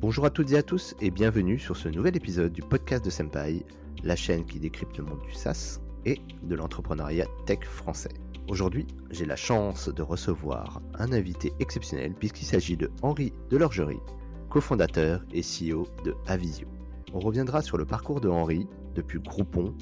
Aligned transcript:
Bonjour 0.00 0.24
à 0.24 0.30
toutes 0.30 0.50
et 0.52 0.56
à 0.56 0.62
tous 0.62 0.94
et 1.02 1.10
bienvenue 1.10 1.58
sur 1.58 1.76
ce 1.76 1.86
nouvel 1.86 2.16
épisode 2.16 2.54
du 2.54 2.62
podcast 2.62 3.04
de 3.04 3.10
Senpai, 3.10 3.66
la 4.02 4.16
chaîne 4.16 4.46
qui 4.46 4.58
décrypte 4.58 4.96
le 4.96 5.04
monde 5.04 5.20
du 5.20 5.34
SaaS 5.34 5.78
et 6.06 6.22
de 6.42 6.54
l'entrepreneuriat 6.54 7.26
tech 7.44 7.64
français. 7.64 8.14
Aujourd'hui, 8.48 8.86
j'ai 9.10 9.26
la 9.26 9.36
chance 9.36 9.90
de 9.90 10.00
recevoir 10.00 10.80
un 10.94 11.12
invité 11.12 11.52
exceptionnel 11.60 12.14
puisqu'il 12.14 12.46
s'agit 12.46 12.78
de 12.78 12.90
Henri 13.02 13.34
Delorgerie, 13.50 14.00
cofondateur 14.48 15.22
et 15.34 15.42
CEO 15.42 15.86
de 16.02 16.14
Avisio. 16.26 16.66
On 17.12 17.20
reviendra 17.20 17.60
sur 17.60 17.76
le 17.76 17.84
parcours 17.84 18.22
de 18.22 18.30
Henri 18.30 18.66
depuis 18.94 19.20
Groupon 19.20 19.74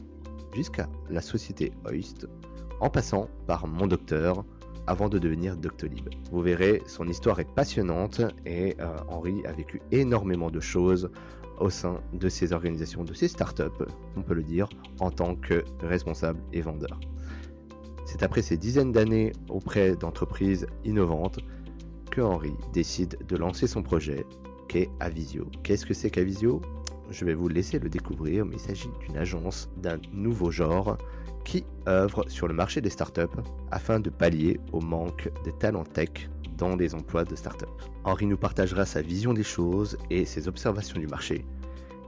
jusqu'à 0.52 0.88
la 1.08 1.20
société 1.20 1.72
Oist, 1.88 2.26
en 2.80 2.90
passant 2.90 3.30
par 3.46 3.68
Mon 3.68 3.86
Docteur, 3.86 4.44
avant 4.88 5.10
de 5.10 5.18
devenir 5.18 5.56
Doctolib. 5.56 6.08
Vous 6.32 6.40
verrez, 6.40 6.82
son 6.86 7.06
histoire 7.08 7.38
est 7.40 7.54
passionnante 7.54 8.22
et 8.46 8.74
euh, 8.80 8.96
Henri 9.08 9.44
a 9.46 9.52
vécu 9.52 9.82
énormément 9.92 10.50
de 10.50 10.60
choses 10.60 11.10
au 11.60 11.68
sein 11.68 12.00
de 12.14 12.28
ses 12.30 12.54
organisations, 12.54 13.04
de 13.04 13.12
ses 13.12 13.28
startups, 13.28 13.84
on 14.16 14.22
peut 14.22 14.34
le 14.34 14.42
dire, 14.42 14.66
en 15.00 15.10
tant 15.10 15.34
que 15.34 15.62
responsable 15.82 16.40
et 16.54 16.62
vendeur. 16.62 16.98
C'est 18.06 18.22
après 18.22 18.40
ces 18.40 18.56
dizaines 18.56 18.92
d'années 18.92 19.32
auprès 19.50 19.94
d'entreprises 19.94 20.66
innovantes 20.84 21.40
que 22.10 22.22
Henri 22.22 22.54
décide 22.72 23.18
de 23.28 23.36
lancer 23.36 23.66
son 23.66 23.82
projet 23.82 24.24
qu'est 24.68 24.88
Avisio? 25.00 25.48
Qu'est-ce 25.64 25.84
que 25.84 25.94
c'est 25.94 26.10
qu'Avisio? 26.10 26.62
Je 27.10 27.24
vais 27.24 27.34
vous 27.34 27.48
laisser 27.48 27.78
le 27.78 27.88
découvrir, 27.88 28.44
mais 28.44 28.56
il 28.56 28.60
s'agit 28.60 28.90
d'une 29.00 29.16
agence 29.16 29.70
d'un 29.78 29.98
nouveau 30.12 30.50
genre 30.50 30.98
qui 31.44 31.64
œuvre 31.86 32.24
sur 32.28 32.46
le 32.46 32.54
marché 32.54 32.80
des 32.80 32.90
startups 32.90 33.40
afin 33.70 34.00
de 34.00 34.10
pallier 34.10 34.60
au 34.72 34.80
manque 34.80 35.30
de 35.44 35.50
talents 35.50 35.84
tech 35.84 36.28
dans 36.58 36.76
les 36.76 36.94
emplois 36.94 37.24
de 37.24 37.34
startups. 37.34 37.64
Henri 38.04 38.26
nous 38.26 38.36
partagera 38.36 38.84
sa 38.84 39.00
vision 39.00 39.32
des 39.32 39.42
choses 39.42 39.96
et 40.10 40.26
ses 40.26 40.48
observations 40.48 40.98
du 40.98 41.06
marché 41.06 41.46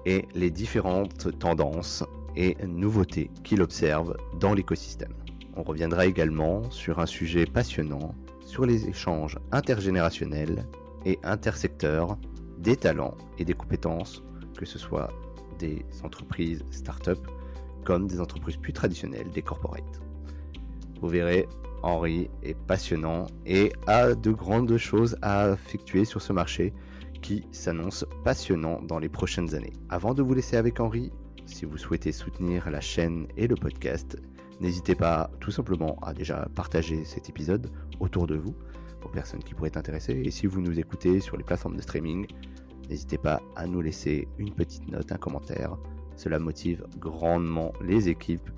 et 0.04 0.26
les 0.34 0.50
différentes 0.50 1.38
tendances 1.38 2.04
et 2.36 2.56
nouveautés 2.66 3.30
qu'il 3.42 3.62
observe 3.62 4.16
dans 4.38 4.52
l'écosystème. 4.52 5.14
On 5.56 5.62
reviendra 5.62 6.06
également 6.06 6.70
sur 6.70 6.98
un 6.98 7.06
sujet 7.06 7.46
passionnant 7.46 8.14
sur 8.44 8.66
les 8.66 8.88
échanges 8.88 9.38
intergénérationnels 9.52 10.66
et 11.06 11.18
intersecteurs 11.22 12.18
des 12.58 12.76
talents 12.76 13.16
et 13.38 13.44
des 13.44 13.54
compétences, 13.54 14.22
que 14.60 14.66
ce 14.66 14.78
soit 14.78 15.10
des 15.58 15.82
entreprises 16.04 16.62
startups 16.70 17.26
comme 17.84 18.06
des 18.06 18.20
entreprises 18.20 18.58
plus 18.58 18.74
traditionnelles, 18.74 19.30
des 19.30 19.40
corporates. 19.40 20.02
Vous 21.00 21.08
verrez, 21.08 21.48
Henri 21.82 22.28
est 22.42 22.58
passionnant 22.66 23.26
et 23.46 23.72
a 23.86 24.14
de 24.14 24.30
grandes 24.30 24.76
choses 24.76 25.16
à 25.22 25.52
effectuer 25.52 26.04
sur 26.04 26.20
ce 26.20 26.34
marché 26.34 26.74
qui 27.22 27.46
s'annonce 27.52 28.04
passionnant 28.22 28.82
dans 28.82 28.98
les 28.98 29.08
prochaines 29.08 29.54
années. 29.54 29.72
Avant 29.88 30.12
de 30.12 30.22
vous 30.22 30.34
laisser 30.34 30.58
avec 30.58 30.78
Henri, 30.78 31.10
si 31.46 31.64
vous 31.64 31.78
souhaitez 31.78 32.12
soutenir 32.12 32.70
la 32.70 32.82
chaîne 32.82 33.26
et 33.38 33.46
le 33.46 33.54
podcast, 33.54 34.18
n'hésitez 34.60 34.94
pas 34.94 35.30
tout 35.40 35.50
simplement 35.50 35.98
à 36.02 36.12
déjà 36.12 36.48
partager 36.54 37.06
cet 37.06 37.30
épisode 37.30 37.70
autour 37.98 38.26
de 38.26 38.36
vous 38.36 38.54
aux 39.02 39.08
personnes 39.08 39.42
qui 39.42 39.54
pourraient 39.54 39.68
être 39.68 39.78
intéressées. 39.78 40.20
Et 40.22 40.30
si 40.30 40.46
vous 40.46 40.60
nous 40.60 40.78
écoutez 40.78 41.20
sur 41.20 41.38
les 41.38 41.44
plateformes 41.44 41.76
de 41.76 41.82
streaming, 41.82 42.26
n'hésitez 42.90 43.16
pas 43.16 43.40
à 43.56 43.66
nous 43.66 43.80
laisser 43.80 44.28
une 44.38 44.52
petite 44.52 44.86
note, 44.90 45.12
un 45.12 45.16
commentaire 45.16 45.78
cela 46.20 46.38
motive 46.38 46.84
grandement 46.98 47.72
les 47.82 48.08
équipes 48.08 48.50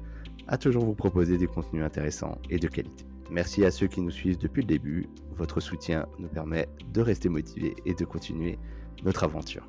à 0.48 0.58
toujours 0.58 0.84
vous 0.84 0.94
proposer 0.94 1.38
des 1.38 1.46
contenus 1.46 1.84
intéressants 1.84 2.38
et 2.50 2.58
de 2.58 2.66
qualité. 2.66 3.04
Merci 3.30 3.64
à 3.64 3.70
ceux 3.70 3.86
qui 3.86 4.00
nous 4.00 4.10
suivent 4.10 4.38
depuis 4.38 4.62
le 4.62 4.66
début. 4.66 5.08
Votre 5.36 5.60
soutien 5.60 6.06
nous 6.18 6.28
permet 6.28 6.68
de 6.92 7.00
rester 7.00 7.28
motivés 7.28 7.74
et 7.86 7.94
de 7.94 8.04
continuer 8.04 8.58
notre 9.04 9.22
aventure. 9.22 9.66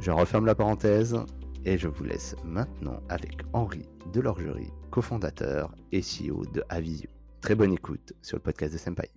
Je 0.00 0.10
referme 0.10 0.44
la 0.44 0.54
parenthèse 0.54 1.16
et 1.64 1.78
je 1.78 1.88
vous 1.88 2.04
laisse 2.04 2.34
maintenant 2.44 3.00
avec 3.08 3.42
Henri 3.52 3.88
Delorgerie, 4.12 4.72
cofondateur 4.90 5.74
et 5.92 6.00
CEO 6.00 6.44
de 6.52 6.64
Avisio. 6.68 7.08
Très 7.40 7.54
bonne 7.54 7.72
écoute 7.72 8.12
sur 8.22 8.36
le 8.36 8.42
podcast 8.42 8.72
de 8.72 8.78
Senpai. 8.78 9.10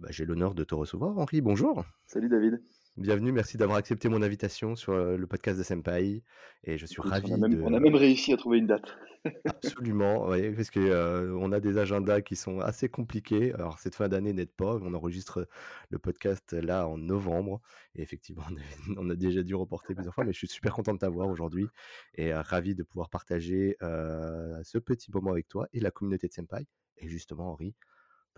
Bah, 0.00 0.08
j'ai 0.10 0.24
l'honneur 0.24 0.54
de 0.54 0.64
te 0.64 0.74
recevoir, 0.74 1.18
Henri. 1.18 1.40
Bonjour. 1.40 1.84
Salut 2.06 2.28
David. 2.28 2.62
Bienvenue, 2.98 3.30
merci 3.30 3.56
d'avoir 3.56 3.78
accepté 3.78 4.08
mon 4.08 4.22
invitation 4.22 4.74
sur 4.74 4.92
le 4.92 5.26
podcast 5.28 5.56
de 5.56 5.62
Senpai. 5.62 6.24
Et 6.64 6.78
je 6.78 6.84
suis 6.84 7.00
ravi. 7.00 7.30
On 7.30 7.42
a, 7.42 7.48
même, 7.48 7.62
on 7.62 7.72
a, 7.72 7.78
même, 7.78 7.94
réussi 7.94 8.32
à 8.32 8.36
trouver 8.36 8.58
une 8.58 8.66
date. 8.66 8.98
Absolument, 9.44 10.26
oui, 10.26 10.50
parce 10.50 10.68
qu'on 10.72 10.80
on 10.80 11.52
a 11.52 11.60
des 11.60 11.78
agendas 11.78 12.22
qui 12.22 12.34
sont 12.34 12.58
assez 12.58 12.88
compliqués. 12.88 13.54
Alors, 13.54 13.78
cette 13.78 13.94
fin 13.94 14.08
d'année 14.08 14.32
n'aide 14.32 14.50
pas. 14.50 14.80
On 14.82 14.94
enregistre 14.94 15.46
le 15.90 15.98
podcast 16.00 16.52
là 16.54 16.88
en 16.88 16.98
novembre. 16.98 17.60
Et 17.94 18.02
effectivement, 18.02 18.42
on 18.96 19.08
a, 19.10 19.14
déjà 19.14 19.44
dû 19.44 19.54
reporter 19.54 19.94
plusieurs 19.94 20.14
fois, 20.14 20.24
mais 20.24 20.32
je 20.32 20.38
suis 20.38 20.48
super 20.48 20.72
content 20.72 20.92
de 20.92 20.98
t'avoir 20.98 21.28
aujourd'hui 21.28 21.68
et 22.16 22.34
ravi 22.34 22.74
de 22.74 22.82
pouvoir 22.82 23.10
partager 23.10 23.76
ce 23.80 24.78
petit 24.78 25.12
moment 25.12 25.30
avec 25.30 25.46
toi 25.46 25.68
et 25.72 25.78
la 25.78 25.92
communauté 25.92 26.26
de 26.26 26.32
Senpai. 26.32 26.66
Et 26.96 27.08
justement, 27.08 27.52
Henri, 27.52 27.76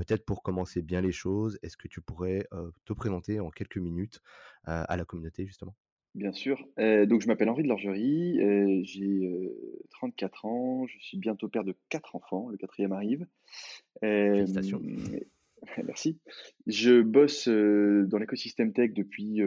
Peut-être 0.01 0.25
pour 0.25 0.43
commencer 0.43 0.81
bien 0.81 1.03
les 1.03 1.13
choses, 1.13 1.59
est-ce 1.63 1.77
que 1.77 1.87
tu 1.87 2.01
pourrais 2.01 2.47
te 2.87 2.95
présenter 2.95 3.39
en 3.39 3.51
quelques 3.51 3.77
minutes 3.77 4.23
à 4.65 4.97
la 4.97 5.05
communauté 5.05 5.45
justement? 5.45 5.75
Bien 6.15 6.33
sûr. 6.33 6.67
donc, 6.79 7.21
je 7.21 7.27
m'appelle 7.27 7.51
Henri 7.51 7.65
de 7.65 7.69
Lorgerie, 7.69 8.39
j'ai 8.83 9.31
34 9.91 10.47
ans, 10.47 10.87
je 10.87 10.99
suis 11.01 11.19
bientôt 11.19 11.51
père 11.51 11.65
de 11.65 11.77
quatre 11.91 12.17
enfants, 12.17 12.49
le 12.49 12.57
quatrième 12.57 12.93
arrive. 12.93 13.27
Félicitations. 14.01 14.81
Merci. 15.85 16.19
Je 16.67 17.03
bosse 17.03 17.47
dans 17.47 18.19
l'écosystème 18.19 18.73
tech 18.73 18.93
depuis 18.95 19.43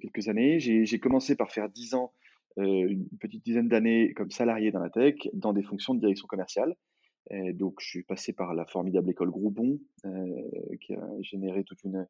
quelques 0.00 0.28
années. 0.28 0.58
J'ai 0.58 0.98
commencé 1.00 1.36
par 1.36 1.52
faire 1.52 1.68
10 1.68 1.96
ans, 1.96 2.14
une 2.56 3.06
petite 3.20 3.44
dizaine 3.44 3.68
d'années 3.68 4.14
comme 4.14 4.30
salarié 4.30 4.70
dans 4.70 4.80
la 4.80 4.88
tech, 4.88 5.16
dans 5.34 5.52
des 5.52 5.62
fonctions 5.62 5.94
de 5.94 6.00
direction 6.00 6.26
commerciale 6.26 6.76
donc, 7.30 7.76
je 7.80 7.86
suis 7.86 8.02
passé 8.02 8.32
par 8.32 8.54
la 8.54 8.66
formidable 8.66 9.10
école 9.10 9.30
Groupon, 9.30 9.78
qui 10.80 10.94
a 10.94 11.08
généré 11.20 11.64
toute 11.64 11.82
une, 11.84 12.06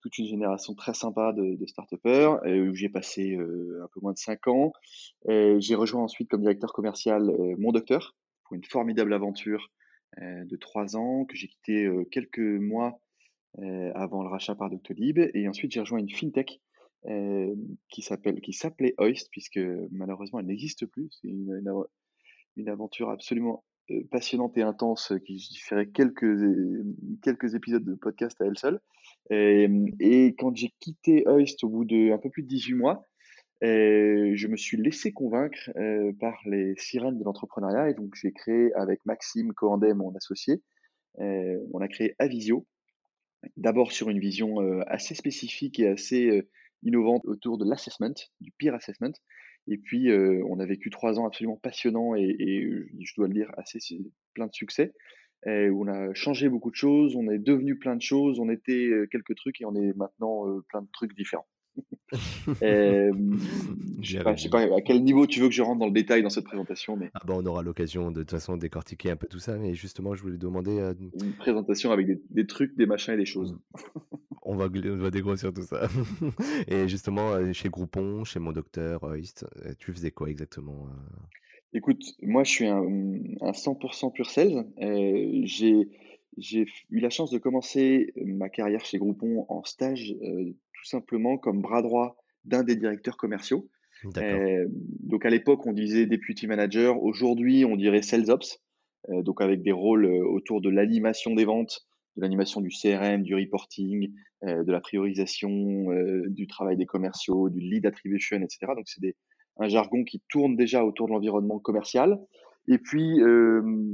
toute 0.00 0.18
une 0.18 0.26
génération 0.26 0.74
très 0.74 0.94
sympa 0.94 1.32
de, 1.32 1.54
de 1.54 1.66
start-upers, 1.66 2.40
où 2.44 2.74
j'ai 2.74 2.88
passé 2.88 3.36
un 3.36 3.88
peu 3.92 4.00
moins 4.00 4.12
de 4.12 4.18
5 4.18 4.48
ans. 4.48 4.72
j'ai 5.28 5.74
rejoint 5.74 6.02
ensuite 6.02 6.28
comme 6.28 6.40
directeur 6.40 6.72
commercial 6.72 7.32
Mon 7.58 7.72
Docteur, 7.72 8.16
pour 8.44 8.56
une 8.56 8.64
formidable 8.64 9.14
aventure 9.14 9.70
de 10.20 10.56
3 10.56 10.96
ans, 10.96 11.24
que 11.24 11.36
j'ai 11.36 11.48
quitté 11.48 11.88
quelques 12.10 12.38
mois 12.38 13.00
avant 13.94 14.22
le 14.22 14.28
rachat 14.28 14.54
par 14.54 14.70
Doctolib. 14.70 15.18
Et 15.34 15.48
ensuite, 15.48 15.72
j'ai 15.72 15.80
rejoint 15.80 15.98
une 15.98 16.10
fintech 16.10 16.60
qui 17.88 18.02
s'appelle 18.02 18.40
qui 18.40 18.52
s'appelait 18.52 18.94
Oist, 18.98 19.28
puisque 19.30 19.60
malheureusement, 19.90 20.40
elle 20.40 20.46
n'existe 20.46 20.86
plus. 20.86 21.08
C'est 21.10 21.28
une, 21.28 21.62
une, 22.56 22.68
aventure 22.68 23.10
absolument 23.10 23.64
euh, 23.66 23.71
passionnante 24.10 24.56
et 24.56 24.62
intense 24.62 25.12
euh, 25.12 25.18
qui 25.18 25.58
ferait 25.58 25.86
quelques, 25.86 26.24
euh, 26.24 26.84
quelques 27.22 27.54
épisodes 27.54 27.84
de 27.84 27.94
podcast 27.94 28.40
à 28.40 28.46
elle 28.46 28.58
seule. 28.58 28.80
Et, 29.30 30.34
quand 30.38 30.54
j'ai 30.54 30.72
quitté 30.80 31.24
Heist 31.26 31.64
au 31.64 31.68
bout 31.68 31.84
de 31.84 32.12
un 32.12 32.18
peu 32.18 32.28
plus 32.28 32.42
de 32.42 32.48
18 32.48 32.74
mois, 32.74 33.08
je 33.62 34.46
me 34.48 34.56
suis 34.56 34.76
laissé 34.76 35.12
convaincre 35.12 35.70
par 36.20 36.36
les 36.44 36.74
sirènes 36.76 37.18
de 37.18 37.24
l'entrepreneuriat 37.24 37.88
et 37.88 37.94
donc 37.94 38.14
j'ai 38.14 38.32
créé 38.32 38.74
avec 38.74 39.00
Maxime 39.06 39.52
Coandé, 39.54 39.94
mon 39.94 40.14
associé, 40.16 40.60
on 41.18 41.80
a 41.80 41.88
créé 41.88 42.14
Avisio, 42.18 42.66
d'abord 43.56 43.92
sur 43.92 44.10
une 44.10 44.18
vision 44.18 44.58
assez 44.88 45.14
spécifique 45.14 45.78
et 45.78 45.88
assez 45.88 46.42
innovante 46.82 47.24
autour 47.24 47.56
de 47.56 47.64
l'assessment, 47.64 48.14
du 48.40 48.50
peer 48.58 48.74
assessment, 48.74 49.14
et 49.68 49.78
puis, 49.78 50.10
on 50.12 50.58
a 50.58 50.66
vécu 50.66 50.90
trois 50.90 51.18
ans 51.18 51.26
absolument 51.26 51.56
passionnants 51.56 52.14
et, 52.14 52.36
je 53.00 53.14
dois 53.16 53.28
le 53.28 53.34
dire, 53.34 53.50
assez 53.56 53.78
plein 54.34 54.46
de 54.46 54.52
succès. 54.52 54.92
où 55.46 55.84
on 55.84 55.88
a 55.88 56.14
changé 56.14 56.48
beaucoup 56.48 56.70
de 56.70 56.76
choses, 56.76 57.16
on 57.16 57.30
est 57.30 57.38
devenu 57.38 57.78
plein 57.78 57.96
de 57.96 58.02
choses, 58.02 58.40
on 58.40 58.50
était 58.50 58.90
quelques 59.10 59.36
trucs 59.36 59.60
et 59.60 59.64
on 59.64 59.74
est 59.74 59.96
maintenant 59.96 60.44
plein 60.68 60.82
de 60.82 60.88
trucs 60.92 61.14
différents. 61.16 61.46
Je 62.12 64.18
ne 64.18 64.36
sais, 64.36 64.48
pas 64.50 64.60
à 64.60 64.80
quel 64.84 65.02
niveau 65.02 65.26
tu 65.26 65.40
veux 65.40 65.48
que 65.48 65.54
je 65.54 65.62
rentre 65.62 65.80
dans 65.80 65.86
le 65.86 65.92
détail 65.92 66.22
dans 66.22 66.30
cette 66.30 66.44
présentation. 66.44 66.96
Mais... 66.96 67.10
Ah 67.14 67.20
bah 67.26 67.34
on 67.36 67.46
aura 67.46 67.62
l'occasion 67.62 68.10
de, 68.10 68.20
toute 68.20 68.30
façon 68.30 68.56
de 68.56 68.60
décortiquer 68.60 69.10
un 69.10 69.16
peu 69.16 69.26
tout 69.26 69.38
ça, 69.38 69.56
mais 69.56 69.74
justement, 69.74 70.14
je 70.14 70.22
voulais 70.22 70.38
demander. 70.38 70.92
Une 71.22 71.32
présentation 71.32 71.90
avec 71.90 72.06
des, 72.06 72.20
des, 72.30 72.46
trucs, 72.46 72.76
des 72.76 72.86
machins 72.86 73.14
et 73.14 73.18
des 73.18 73.26
choses. 73.26 73.58
On 74.44 74.56
va, 74.56 74.66
on 74.66 74.96
va 74.96 75.10
dégrossir 75.10 75.52
tout 75.52 75.62
ça. 75.62 75.88
Et 76.68 76.88
justement, 76.88 77.30
euh, 77.30 77.52
chez 77.52 77.68
Groupon, 77.68 78.24
chez 78.24 78.40
mon 78.40 78.50
docteur, 78.50 79.04
euh, 79.04 79.20
euh, 79.64 79.72
tu 79.78 79.92
faisais 79.92 80.10
quoi 80.10 80.30
exactement 80.30 80.88
Écoute, 81.72 82.02
moi 82.22 82.42
je 82.42 82.50
suis 82.50 82.66
un, 82.66 82.82
100% 82.82 84.12
pur 84.12 84.28
sales. 84.28 84.66
j'ai, 85.44 85.88
j'ai 86.36 86.66
eu 86.90 87.00
la 87.00 87.08
chance 87.08 87.30
de 87.30 87.38
commencer 87.38 88.12
ma 88.16 88.48
carrière 88.48 88.84
chez 88.84 88.98
Groupon 88.98 89.46
en 89.48 89.62
stage, 89.64 90.14
tout 90.82 90.88
simplement 90.88 91.38
comme 91.38 91.62
bras 91.62 91.80
droit 91.80 92.16
d'un 92.44 92.64
des 92.64 92.74
directeurs 92.74 93.16
commerciaux. 93.16 93.68
donc 94.04 95.24
à 95.24 95.30
l'époque, 95.30 95.64
on 95.66 95.72
disait 95.72 96.06
deputy 96.06 96.48
manager. 96.48 97.00
Aujourd'hui, 97.02 97.64
on 97.64 97.76
dirait 97.76 98.02
sales 98.02 98.30
ops. 98.30 98.60
donc 99.08 99.40
avec 99.40 99.62
des 99.62 99.72
rôles 99.72 100.06
autour 100.06 100.60
de 100.60 100.70
l'animation 100.70 101.34
des 101.34 101.44
ventes, 101.44 101.86
de 102.16 102.22
l'animation 102.22 102.60
du 102.60 102.70
CRM, 102.70 103.22
du 103.22 103.34
reporting, 103.34 104.12
de 104.42 104.72
la 104.72 104.80
priorisation, 104.80 105.86
du 106.26 106.46
travail 106.48 106.76
des 106.76 106.86
commerciaux, 106.86 107.48
du 107.48 107.60
lead 107.60 107.86
attribution, 107.86 108.38
etc. 108.38 108.72
Donc 108.74 108.86
c'est 108.86 109.14
un 109.58 109.68
jargon 109.68 110.02
qui 110.02 110.20
tourne 110.28 110.56
déjà 110.56 110.84
autour 110.84 111.06
de 111.06 111.12
l'environnement 111.12 111.60
commercial. 111.60 112.18
Et 112.66 112.78
puis, 112.78 113.20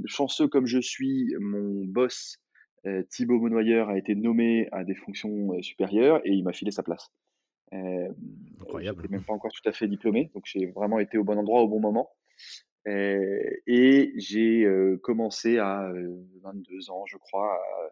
chanceux 0.07 0.49
comme 0.49 0.67
je 0.67 0.81
suis, 0.81 1.35
mon 1.41 1.85
boss 1.85 2.39
Thibaut 3.11 3.39
Monoyer 3.39 3.85
a 3.89 3.99
été 3.99 4.15
nommé 4.15 4.69
à 4.73 4.85
des 4.85 4.95
fonctions 4.95 5.61
supérieures 5.63 6.21
et 6.25 6.31
il 6.31 6.45
m'a 6.45 6.53
filé 6.53 6.71
sa 6.71 6.83
place. 6.83 7.11
Euh, 7.73 8.09
Incroyable. 8.61 9.03
Je 9.05 9.11
même 9.11 9.25
pas 9.25 9.33
encore 9.33 9.53
tout 9.53 9.67
à 9.69 9.73
fait 9.73 9.89
diplômé, 9.89 10.31
donc 10.35 10.45
j'ai 10.47 10.67
vraiment 10.67 10.99
été 10.99 11.19
au 11.19 11.25
bon 11.25 11.39
endroit 11.39 11.63
au 11.63 11.69
bon 11.69 11.81
moment. 11.81 12.11
Euh, 12.87 13.43
et 13.67 14.13
j'ai 14.17 14.65
euh, 14.65 14.97
commencé 15.03 15.59
à 15.59 15.93
22 16.43 16.91
ans, 16.91 17.05
je 17.07 17.19
crois, 17.19 17.55
à 17.55 17.91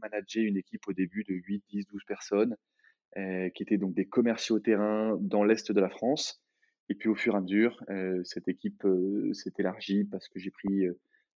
manager 0.00 0.44
une 0.44 0.56
équipe 0.56 0.88
au 0.88 0.92
début 0.92 1.24
de 1.24 1.34
8, 1.34 1.64
10, 1.68 1.86
12 1.86 2.04
personnes, 2.06 2.56
qui 3.54 3.62
étaient 3.62 3.76
donc 3.76 3.92
des 3.94 4.06
commerciaux 4.06 4.60
terrain 4.60 5.18
dans 5.20 5.44
l'Est 5.44 5.72
de 5.72 5.80
la 5.80 5.90
France. 5.90 6.42
Et 6.88 6.94
puis 6.94 7.08
au 7.08 7.14
fur 7.14 7.34
et 7.34 7.36
à 7.36 7.40
mesure, 7.40 7.82
cette 8.24 8.48
équipe 8.48 8.86
s'est 9.32 9.52
élargie 9.58 10.04
parce 10.04 10.28
que 10.28 10.38
j'ai 10.38 10.50
pris 10.50 10.86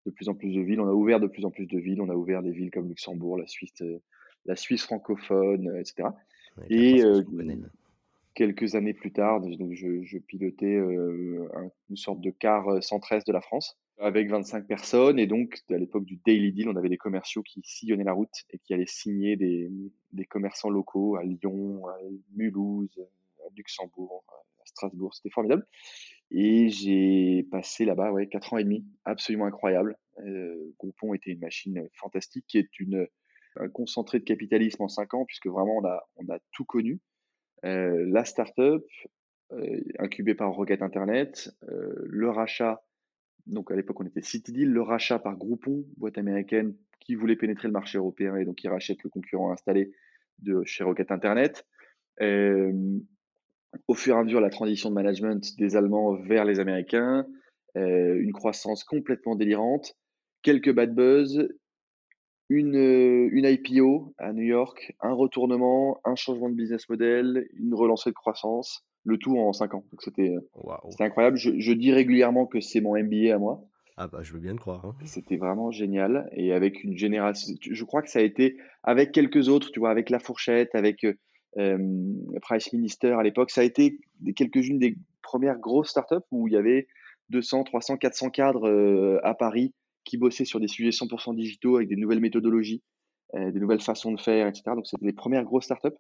de 0.07 0.11
plus 0.11 0.29
en 0.29 0.35
plus 0.35 0.53
de 0.53 0.61
villes. 0.61 0.81
On 0.81 0.89
a 0.89 0.93
ouvert 0.93 1.21
de 1.21 1.27
plus 1.27 1.45
en 1.45 1.51
plus 1.51 1.67
de 1.67 1.79
villes. 1.79 2.01
On 2.01 2.09
a 2.09 2.15
ouvert 2.15 2.43
des 2.43 2.53
villes 2.53 2.71
comme 2.71 2.89
Luxembourg, 2.89 3.39
la 3.39 3.47
Suisse, 3.47 3.83
la 4.47 4.57
Suisse 4.57 4.85
francophone, 4.85 5.77
etc. 5.79 6.09
et 6.69 7.03
quelques 8.35 8.75
années 8.75 8.95
plus 8.95 9.13
tard, 9.13 9.41
donc 9.41 9.73
je, 9.75 10.19
pilotais 10.19 10.77
une 10.77 11.97
sorte 11.97 12.21
de 12.21 12.31
car 12.31 12.83
centre-est 12.83 13.27
de 13.27 13.33
la 13.33 13.41
France 13.41 13.79
avec 13.99 14.29
25 14.29 14.67
personnes. 14.67 15.19
Et 15.19 15.27
donc, 15.27 15.63
à 15.71 15.77
l'époque 15.77 16.05
du 16.05 16.19
Daily 16.27 16.53
Deal, 16.53 16.69
on 16.69 16.77
avait 16.77 16.89
des 16.89 16.97
commerciaux 16.97 17.43
qui 17.43 17.63
sillonnaient 17.65 18.05
la 18.05 18.13
route 18.13 18.45
et 18.51 18.59
qui 18.59 18.75
allaient 18.75 18.87
signer 18.87 19.37
des, 19.37 19.71
des 20.13 20.25
commerçants 20.25 20.71
locaux 20.71 21.17
à 21.17 21.23
Lyon, 21.23 21.87
à 21.89 21.97
Mulhouse, 22.35 23.01
à 23.45 23.49
Luxembourg, 23.57 24.25
à 24.29 24.67
Strasbourg. 24.67 25.15
C'était 25.15 25.31
formidable. 25.31 25.67
Et 26.31 26.69
j'ai 26.69 27.47
passé 27.51 27.85
là-bas 27.85 28.13
ouais, 28.13 28.27
4 28.27 28.55
ans 28.55 28.59
et 28.59 28.65
demi, 28.65 28.85
absolument 29.05 29.47
incroyable. 29.47 29.97
Euh, 30.19 30.73
Groupon 30.79 31.15
était 31.15 31.31
une 31.31 31.41
machine 31.41 31.89
fantastique 31.93 32.45
qui 32.49 32.59
est 32.59 32.81
une, 32.81 33.07
un 33.57 33.69
concentré 33.69 34.19
de 34.19 34.25
capitalisme 34.25 34.83
en 34.83 34.89
5 34.89 35.15
ans, 35.15 35.25
puisque 35.25 35.47
vraiment 35.47 35.77
on 35.79 35.85
a, 35.85 36.03
on 36.17 36.33
a 36.33 36.39
tout 36.53 36.65
connu. 36.65 37.01
Euh, 37.65 38.05
la 38.09 38.25
startup, 38.25 38.85
euh, 39.53 39.81
incubée 39.99 40.35
par 40.35 40.53
Rocket 40.53 40.83
Internet, 40.83 41.55
euh, 41.69 41.95
le 42.05 42.31
rachat, 42.31 42.83
donc 43.47 43.71
à 43.71 43.77
l'époque 43.77 44.01
on 44.01 44.07
était 44.07 44.23
CityDeal, 44.23 44.69
le 44.69 44.83
rachat 44.83 45.19
par 45.19 45.37
Groupon, 45.37 45.85
boîte 45.97 46.19
américaine 46.19 46.75
qui 47.01 47.15
voulait 47.15 47.37
pénétrer 47.37 47.69
le 47.69 47.73
marché 47.73 47.99
européen 47.99 48.37
et 48.37 48.45
donc 48.45 48.57
qui 48.57 48.69
rachète 48.69 49.03
le 49.03 49.11
concurrent 49.11 49.53
installé 49.53 49.93
de 50.39 50.63
chez 50.65 50.85
Rocket 50.85 51.11
Internet. 51.11 51.67
Au 53.89 53.95
fur 53.95 54.17
et 54.17 54.19
à 54.19 54.25
mesure, 54.25 54.41
la 54.41 54.51
transition 54.51 54.91
de 54.91 54.95
management 54.95 55.57
des 55.59 55.77
Allemands 55.77 56.15
vers 56.15 56.45
les 56.45 56.61
Américains, 56.61 57.27
une 57.75 58.33
croissance 58.33 58.85
complètement 58.85 59.35
délirante, 59.35 59.97
quelques 60.43 60.73
bad 60.73 60.95
buzz, 60.95 61.49
une, 62.49 62.77
euh, 62.77 63.29
une 63.33 63.47
IPO 63.47 64.15
à 64.19 64.33
New 64.33 64.43
York, 64.45 64.95
un 65.01 65.13
retournement, 65.13 66.01
un 66.05 66.15
changement 66.15 66.51
de 66.51 66.55
business 66.55 66.89
model, 66.89 67.49
une 67.55 67.75
relancée 67.75 68.11
de 68.11 68.15
croissance, 68.15 68.85
le 69.05 69.19
tout 69.19 69.37
en 69.39 69.53
5 69.53 69.75
ans. 69.75 69.85
Donc 69.91 70.03
c'était 70.03 70.35
incroyable. 71.01 71.37
Je, 71.37 71.73
dis 71.73 71.93
régulièrement 71.93 72.47
que 72.47 72.61
c'est 72.61 72.81
mon 72.81 72.97
MBA 72.97 73.35
à 73.35 73.39
moi. 73.39 73.65
Ah 73.97 74.09
bah 74.09 74.21
je 74.23 74.33
veux 74.33 74.41
bien 74.41 74.53
le 74.53 74.59
croire. 74.59 74.85
Hein. 74.85 74.95
C'était 75.05 75.37
vraiment 75.37 75.71
génial 75.71 76.29
et 76.33 76.53
avec 76.53 76.83
une 76.83 76.97
génération. 76.97 77.55
Je 77.61 77.85
crois 77.85 78.03
que 78.03 78.11
ça 78.11 78.19
a 78.19 78.23
été 78.23 78.57
avec 78.83 79.13
quelques 79.13 79.49
autres, 79.49 79.71
tu 79.71 79.79
vois, 79.79 79.91
avec 79.91 80.11
La 80.11 80.19
Fourchette, 80.19 80.75
avec 80.75 81.05
euh, 81.05 81.11
euh, 81.11 81.15
Price 82.43 82.73
Minister 82.73 83.13
à 83.13 83.23
l'époque, 83.23 83.51
ça 83.51 83.61
a 83.61 83.65
été 83.65 83.99
quelques-unes 84.37 84.79
des 84.79 84.97
premières 85.23 85.59
grosses 85.59 85.91
startups 85.91 86.27
où 86.31 86.49
il 86.49 86.55
y 86.55 86.57
avait 86.57 86.87
200, 87.31 87.65
300, 87.65 87.97
400 87.97 88.31
cadres 88.31 89.21
à 89.23 89.35
Paris 89.35 89.73
qui 90.05 90.19
bossaient 90.19 90.45
sur 90.45 90.61
des 90.61 90.69
sujets 90.69 90.91
100% 90.91 91.35
digitaux 91.35 91.77
avec 91.77 91.89
des 91.89 91.97
nouvelles 91.97 92.21
méthodologies, 92.21 92.83
euh, 93.35 93.51
des 93.51 93.59
nouvelles 93.59 93.81
façons 93.81 94.13
de 94.13 94.21
faire, 94.21 94.47
etc. 94.47 94.63
Donc, 94.75 94.87
c'était 94.87 95.07
les 95.07 95.13
premières 95.13 95.45
grosses 95.45 95.65
startups. 95.65 95.97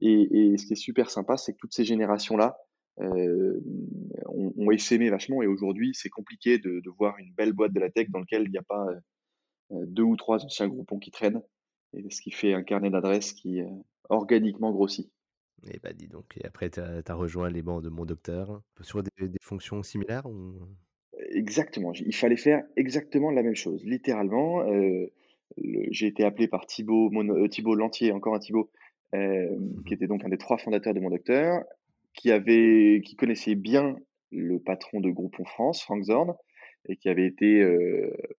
Et, 0.00 0.52
et 0.52 0.56
ce 0.56 0.66
qui 0.66 0.72
est 0.72 0.76
super 0.76 1.10
sympa, 1.10 1.36
c'est 1.36 1.52
que 1.52 1.58
toutes 1.58 1.74
ces 1.74 1.84
générations-là 1.84 2.56
euh, 3.00 3.60
ont, 4.26 4.52
ont 4.56 4.70
essaimé 4.70 5.10
vachement. 5.10 5.42
Et 5.42 5.46
aujourd'hui, 5.46 5.92
c'est 5.94 6.08
compliqué 6.08 6.58
de, 6.58 6.82
voir 6.98 7.18
une 7.18 7.32
belle 7.32 7.52
boîte 7.52 7.72
de 7.72 7.80
la 7.80 7.90
tech 7.90 8.08
dans 8.10 8.20
laquelle 8.20 8.44
il 8.44 8.50
n'y 8.50 8.58
a 8.58 8.62
pas 8.62 8.86
euh, 9.72 9.84
deux 9.86 10.02
ou 10.02 10.16
trois 10.16 10.44
anciens 10.44 10.68
groupons 10.68 10.98
qui 10.98 11.10
traînent. 11.10 11.42
Et 11.92 12.10
ce 12.10 12.20
qui 12.20 12.32
fait 12.32 12.54
un 12.54 12.62
carnet 12.62 12.90
d'adresses 12.90 13.32
qui 13.32 13.60
euh, 13.60 13.68
organiquement 14.08 14.70
grossit. 14.70 15.10
Et 15.72 15.78
bah 15.82 15.92
dis 15.92 16.08
donc, 16.08 16.36
et 16.36 16.44
après 16.46 16.68
tu 16.70 16.80
as, 16.80 17.02
as, 17.06 17.14
rejoint 17.14 17.48
les 17.48 17.62
bancs 17.62 17.82
de 17.82 17.88
mon 17.88 18.04
docteur 18.04 18.60
sur 18.82 19.02
des, 19.02 19.28
des 19.28 19.38
fonctions 19.40 19.82
similaires 19.82 20.26
ou... 20.26 20.54
Exactement, 21.30 21.92
il 21.92 22.14
fallait 22.14 22.36
faire 22.36 22.64
exactement 22.76 23.30
la 23.30 23.42
même 23.42 23.54
chose. 23.54 23.82
Littéralement, 23.84 24.60
euh, 24.62 25.06
j'ai 25.90 26.06
été 26.06 26.24
appelé 26.24 26.48
par 26.48 26.66
Thibaut, 26.66 27.10
euh, 27.12 27.48
Thibaut 27.48 27.74
Lantier, 27.74 28.12
encore 28.12 28.34
un 28.34 28.38
Thibaut, 28.38 28.70
euh, 29.14 29.56
mmh 29.56 29.84
qui 29.86 29.94
était 29.94 30.06
donc 30.06 30.24
un 30.24 30.28
des 30.28 30.38
trois 30.38 30.58
fondateurs 30.58 30.94
de 30.94 31.00
mon 31.00 31.10
docteur, 31.10 31.62
qui, 32.14 32.30
avait, 32.30 33.00
qui 33.04 33.16
connaissait 33.16 33.54
bien 33.54 33.96
le 34.32 34.58
patron 34.58 35.00
de 35.00 35.10
Groupon 35.10 35.44
France, 35.44 35.82
Frank 35.82 36.02
Zorn, 36.04 36.34
et 36.88 36.96
qui 36.96 37.08
avait 37.08 37.26
été 37.26 37.64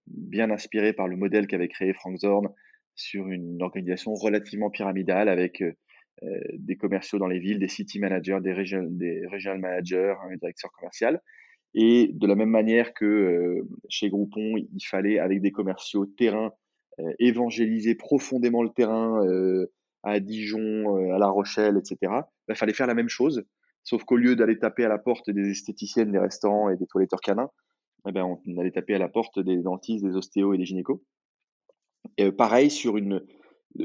bien 0.05 0.51
inspiré 0.51 0.93
par 0.93 1.07
le 1.07 1.15
modèle 1.15 1.47
qu'avait 1.47 1.67
créé 1.67 1.93
Frank 1.93 2.17
Zorn 2.17 2.49
sur 2.95 3.27
une 3.27 3.61
organisation 3.61 4.13
relativement 4.13 4.69
pyramidale 4.69 5.29
avec 5.29 5.63
des 6.53 6.77
commerciaux 6.77 7.19
dans 7.19 7.27
les 7.27 7.39
villes, 7.39 7.59
des 7.59 7.67
city 7.67 7.99
managers, 7.99 8.39
des, 8.41 8.53
regional, 8.53 8.87
des 8.97 9.27
regional 9.27 9.59
managers, 9.59 10.15
un 10.23 10.35
directeur 10.37 10.71
commercial. 10.71 11.21
Et 11.75 12.09
de 12.13 12.25
la 12.25 12.35
même 12.35 12.49
manière 12.49 12.93
que 12.93 13.05
euh, 13.05 13.67
chez 13.89 14.09
Groupon, 14.09 14.55
il 14.55 14.85
fallait, 14.85 15.19
avec 15.19 15.41
des 15.41 15.51
commerciaux 15.51 16.05
terrain, 16.05 16.53
euh, 16.99 17.13
évangéliser 17.19 17.95
profondément 17.95 18.63
le 18.63 18.69
terrain 18.69 19.25
euh, 19.25 19.69
à 20.01 20.21
Dijon, 20.21 21.13
à 21.13 21.19
La 21.19 21.27
Rochelle, 21.27 21.77
etc. 21.77 21.97
Bah, 22.01 22.23
il 22.49 22.55
fallait 22.55 22.73
faire 22.73 22.87
la 22.87 22.93
même 22.93 23.09
chose, 23.09 23.45
sauf 23.83 24.05
qu'au 24.05 24.15
lieu 24.15 24.37
d'aller 24.37 24.57
taper 24.57 24.85
à 24.85 24.87
la 24.87 24.97
porte 24.97 25.29
des 25.29 25.49
esthéticiennes, 25.49 26.13
des 26.13 26.19
restaurants 26.19 26.69
et 26.69 26.77
des 26.77 26.87
toiletteurs 26.87 27.19
canins, 27.19 27.49
eh 28.07 28.13
ben, 28.13 28.23
on 28.23 28.57
allait 28.57 28.71
taper 28.71 28.95
à 28.95 28.99
la 28.99 29.09
porte 29.09 29.39
des 29.39 29.57
dentistes, 29.57 30.05
des 30.05 30.15
ostéos 30.15 30.53
et 30.53 30.57
des 30.57 30.65
gynécos. 30.65 31.01
Et 32.17 32.31
pareil 32.31 32.71
sur 32.71 32.97
une, 32.97 33.21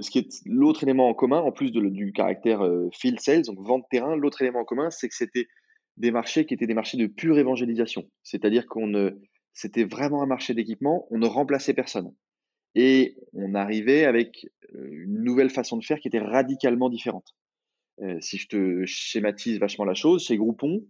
ce 0.00 0.10
qui 0.10 0.18
est 0.18 0.42
l'autre 0.46 0.82
élément 0.82 1.08
en 1.08 1.14
commun, 1.14 1.40
en 1.40 1.52
plus 1.52 1.72
de, 1.72 1.80
du 1.80 2.12
caractère 2.12 2.62
field 2.92 3.20
sales, 3.20 3.42
donc 3.42 3.58
vente 3.60 3.84
terrain, 3.90 4.16
l'autre 4.16 4.42
élément 4.42 4.60
en 4.60 4.64
commun, 4.64 4.90
c'est 4.90 5.08
que 5.08 5.14
c'était 5.14 5.48
des 5.96 6.10
marchés 6.10 6.46
qui 6.46 6.54
étaient 6.54 6.66
des 6.66 6.74
marchés 6.74 6.96
de 6.96 7.06
pure 7.06 7.38
évangélisation. 7.38 8.08
C'est-à-dire 8.22 8.66
qu'on 8.66 9.12
c'était 9.52 9.84
vraiment 9.84 10.22
un 10.22 10.26
marché 10.26 10.54
d'équipement, 10.54 11.06
on 11.10 11.18
ne 11.18 11.26
remplaçait 11.26 11.74
personne. 11.74 12.14
Et 12.74 13.16
on 13.32 13.54
arrivait 13.54 14.04
avec 14.04 14.46
euh, 14.74 14.88
une 14.90 15.22
nouvelle 15.22 15.50
façon 15.50 15.76
de 15.76 15.84
faire 15.84 15.98
qui 15.98 16.08
était 16.08 16.20
radicalement 16.20 16.88
différente. 16.88 17.34
Euh, 18.00 18.18
si 18.20 18.38
je 18.38 18.48
te 18.48 18.84
schématise 18.86 19.58
vachement 19.58 19.84
la 19.84 19.94
chose, 19.94 20.24
chez 20.24 20.36
Groupon, 20.36 20.86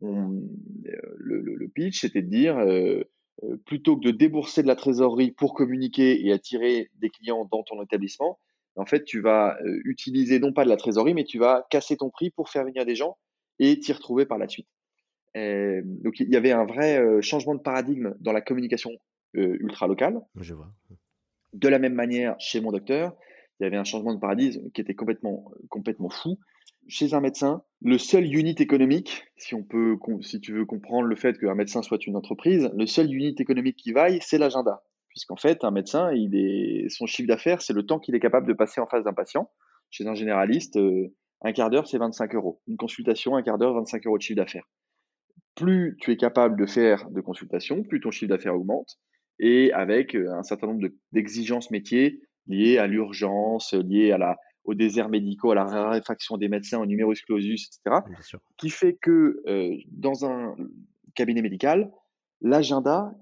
on, 0.00 0.34
euh, 0.86 1.14
le, 1.16 1.40
le, 1.40 1.68
pitch, 1.68 2.00
c'était 2.00 2.22
de 2.22 2.28
dire, 2.28 2.58
plutôt 3.66 3.96
que 3.96 4.04
de 4.04 4.10
débourser 4.10 4.62
de 4.62 4.68
la 4.68 4.76
trésorerie 4.76 5.32
pour 5.32 5.54
communiquer 5.54 6.24
et 6.26 6.32
attirer 6.32 6.90
des 6.96 7.10
clients 7.10 7.48
dans 7.50 7.62
ton 7.62 7.82
établissement, 7.82 8.38
en 8.76 8.86
fait, 8.86 9.04
tu 9.04 9.20
vas 9.20 9.56
utiliser 9.84 10.38
non 10.38 10.52
pas 10.52 10.64
de 10.64 10.68
la 10.68 10.76
trésorerie, 10.76 11.14
mais 11.14 11.24
tu 11.24 11.38
vas 11.38 11.66
casser 11.70 11.96
ton 11.96 12.10
prix 12.10 12.30
pour 12.30 12.48
faire 12.48 12.64
venir 12.64 12.84
des 12.84 12.94
gens 12.94 13.16
et 13.58 13.78
t'y 13.78 13.92
retrouver 13.92 14.26
par 14.26 14.38
la 14.38 14.48
suite. 14.48 14.68
Euh, 15.36 15.82
donc 15.84 16.20
il 16.20 16.30
y 16.30 16.36
avait 16.36 16.52
un 16.52 16.64
vrai 16.64 16.98
euh, 16.98 17.20
changement 17.20 17.54
de 17.54 17.60
paradigme 17.60 18.14
dans 18.20 18.32
la 18.32 18.40
communication 18.40 18.90
euh, 19.36 19.56
ultra 19.60 19.86
locale. 19.86 20.20
Je 20.36 20.54
vois. 20.54 20.70
De 21.52 21.68
la 21.68 21.78
même 21.78 21.94
manière, 21.94 22.36
chez 22.38 22.60
mon 22.60 22.72
docteur, 22.72 23.16
il 23.58 23.64
y 23.64 23.66
avait 23.66 23.76
un 23.76 23.84
changement 23.84 24.14
de 24.14 24.20
paradigme 24.20 24.70
qui 24.70 24.80
était 24.80 24.94
complètement, 24.94 25.50
complètement 25.68 26.08
fou. 26.08 26.38
Chez 26.86 27.14
un 27.14 27.20
médecin, 27.20 27.62
le 27.80 27.98
seul 27.98 28.24
unit 28.24 28.56
économique, 28.58 29.24
si, 29.36 29.54
on 29.54 29.62
peut, 29.62 29.96
si 30.20 30.40
tu 30.40 30.52
veux 30.52 30.66
comprendre 30.66 31.06
le 31.06 31.16
fait 31.16 31.38
qu'un 31.38 31.54
médecin 31.54 31.82
soit 31.82 32.06
une 32.06 32.16
entreprise, 32.16 32.70
le 32.76 32.86
seul 32.86 33.12
unit 33.12 33.34
économique 33.38 33.76
qui 33.76 33.92
vaille, 33.92 34.18
c'est 34.20 34.38
l'agenda. 34.38 34.82
Puisqu'en 35.08 35.36
fait, 35.36 35.64
un 35.64 35.70
médecin, 35.70 36.12
il 36.12 36.36
est, 36.36 36.88
son 36.88 37.06
chiffre 37.06 37.28
d'affaires, 37.28 37.62
c'est 37.62 37.72
le 37.72 37.86
temps 37.86 37.98
qu'il 37.98 38.14
est 38.14 38.20
capable 38.20 38.46
de 38.46 38.52
passer 38.52 38.80
en 38.80 38.86
face 38.86 39.04
d'un 39.04 39.12
patient. 39.12 39.50
Chez 39.90 40.06
un 40.06 40.14
généraliste, 40.14 40.78
un 41.42 41.52
quart 41.52 41.70
d'heure, 41.70 41.86
c'est 41.86 41.98
25 41.98 42.34
euros. 42.34 42.60
Une 42.66 42.76
consultation, 42.76 43.36
un 43.36 43.42
quart 43.42 43.58
d'heure, 43.58 43.74
25 43.74 44.06
euros 44.06 44.18
de 44.18 44.22
chiffre 44.22 44.38
d'affaires. 44.38 44.68
Plus 45.54 45.96
tu 46.00 46.10
es 46.10 46.16
capable 46.16 46.58
de 46.58 46.66
faire 46.66 47.08
de 47.10 47.20
consultations, 47.20 47.82
plus 47.82 48.00
ton 48.00 48.10
chiffre 48.10 48.30
d'affaires 48.30 48.56
augmente, 48.56 48.98
et 49.38 49.72
avec 49.72 50.16
euh, 50.16 50.32
un 50.32 50.42
certain 50.42 50.66
nombre 50.66 50.88
d'exigences 51.12 51.70
métiers 51.70 52.20
liées 52.46 52.78
à 52.78 52.86
l'urgence, 52.86 53.72
liées 53.72 54.10
à 54.10 54.18
la, 54.18 54.36
aux 54.64 54.74
déserts 54.74 55.08
médicaux, 55.08 55.50
à 55.50 55.54
la 55.54 55.64
raréfaction 55.64 56.36
des 56.36 56.48
médecins, 56.48 56.80
au 56.80 56.86
numerus 56.86 57.22
clausus, 57.22 57.68
etc., 57.68 58.00
qui 58.56 58.70
fait 58.70 58.94
que 58.94 59.42
euh, 59.46 59.76
dans 59.90 60.24
un 60.24 60.56
cabinet 61.14 61.42
médical, 61.42 61.92
l'agenda 62.40 63.14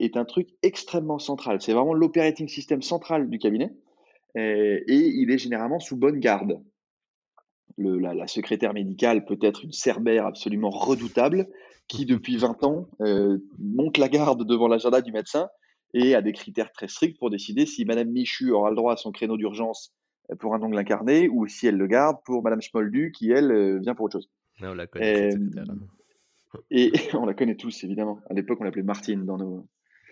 est 0.00 0.16
un 0.16 0.24
truc 0.24 0.48
extrêmement 0.62 1.18
central. 1.18 1.60
C'est 1.60 1.72
vraiment 1.72 1.94
l'operating 1.94 2.48
system 2.48 2.82
central 2.82 3.30
du 3.30 3.38
cabinet. 3.38 3.72
et, 4.34 4.84
il 4.88 5.30
est 5.30 5.38
généralement 5.38 5.80
sous 5.80 5.96
bonne 5.96 6.20
garde. 6.20 6.60
la, 7.78 8.26
secrétaire 8.26 8.74
médicale 8.74 9.24
peut 9.24 9.38
être 9.40 9.64
une 9.64 9.72
cerbère 9.72 10.26
absolument 10.26 10.70
redoutable 10.70 11.48
qui, 11.88 12.06
depuis 12.06 12.36
20 12.36 12.64
ans, 12.64 12.88
euh, 13.00 13.38
monte 13.58 13.98
la 13.98 14.08
garde 14.08 14.44
devant 14.44 14.68
l'agenda 14.68 15.00
du 15.00 15.12
médecin 15.12 15.48
et 15.94 16.14
a 16.14 16.22
des 16.22 16.32
critères 16.32 16.72
très 16.72 16.88
stricts 16.88 17.18
pour 17.18 17.30
décider 17.30 17.64
si 17.64 17.84
Madame 17.84 18.10
Michu 18.10 18.50
aura 18.50 18.70
le 18.70 18.76
droit 18.76 18.94
à 18.94 18.96
son 18.96 19.12
créneau 19.12 19.36
d'urgence 19.36 19.94
pour 20.38 20.54
un 20.54 20.62
ongle 20.62 20.78
incarné 20.78 21.28
ou 21.28 21.46
si 21.46 21.66
elle 21.66 21.76
le 21.76 21.86
garde 21.86 22.18
pour 22.24 22.42
Madame 22.42 22.60
Schmoldu 22.60 23.12
qui, 23.12 23.30
elle, 23.30 23.50
euh, 23.52 23.78
vient 23.78 23.94
pour 23.94 24.06
autre 24.06 24.18
chose. 24.18 24.30
on 24.60 24.74
la 24.74 24.86
connaît, 24.86 25.30
et, 26.70 26.92
on 27.14 27.26
la 27.26 27.34
connaît 27.34 27.56
tous, 27.56 27.84
évidemment. 27.84 28.20
À 28.30 28.34
l'époque, 28.34 28.58
on 28.60 28.64
l'appelait 28.64 28.82
Martine 28.82 29.24
dans 29.24 29.36
nos, 29.36 29.66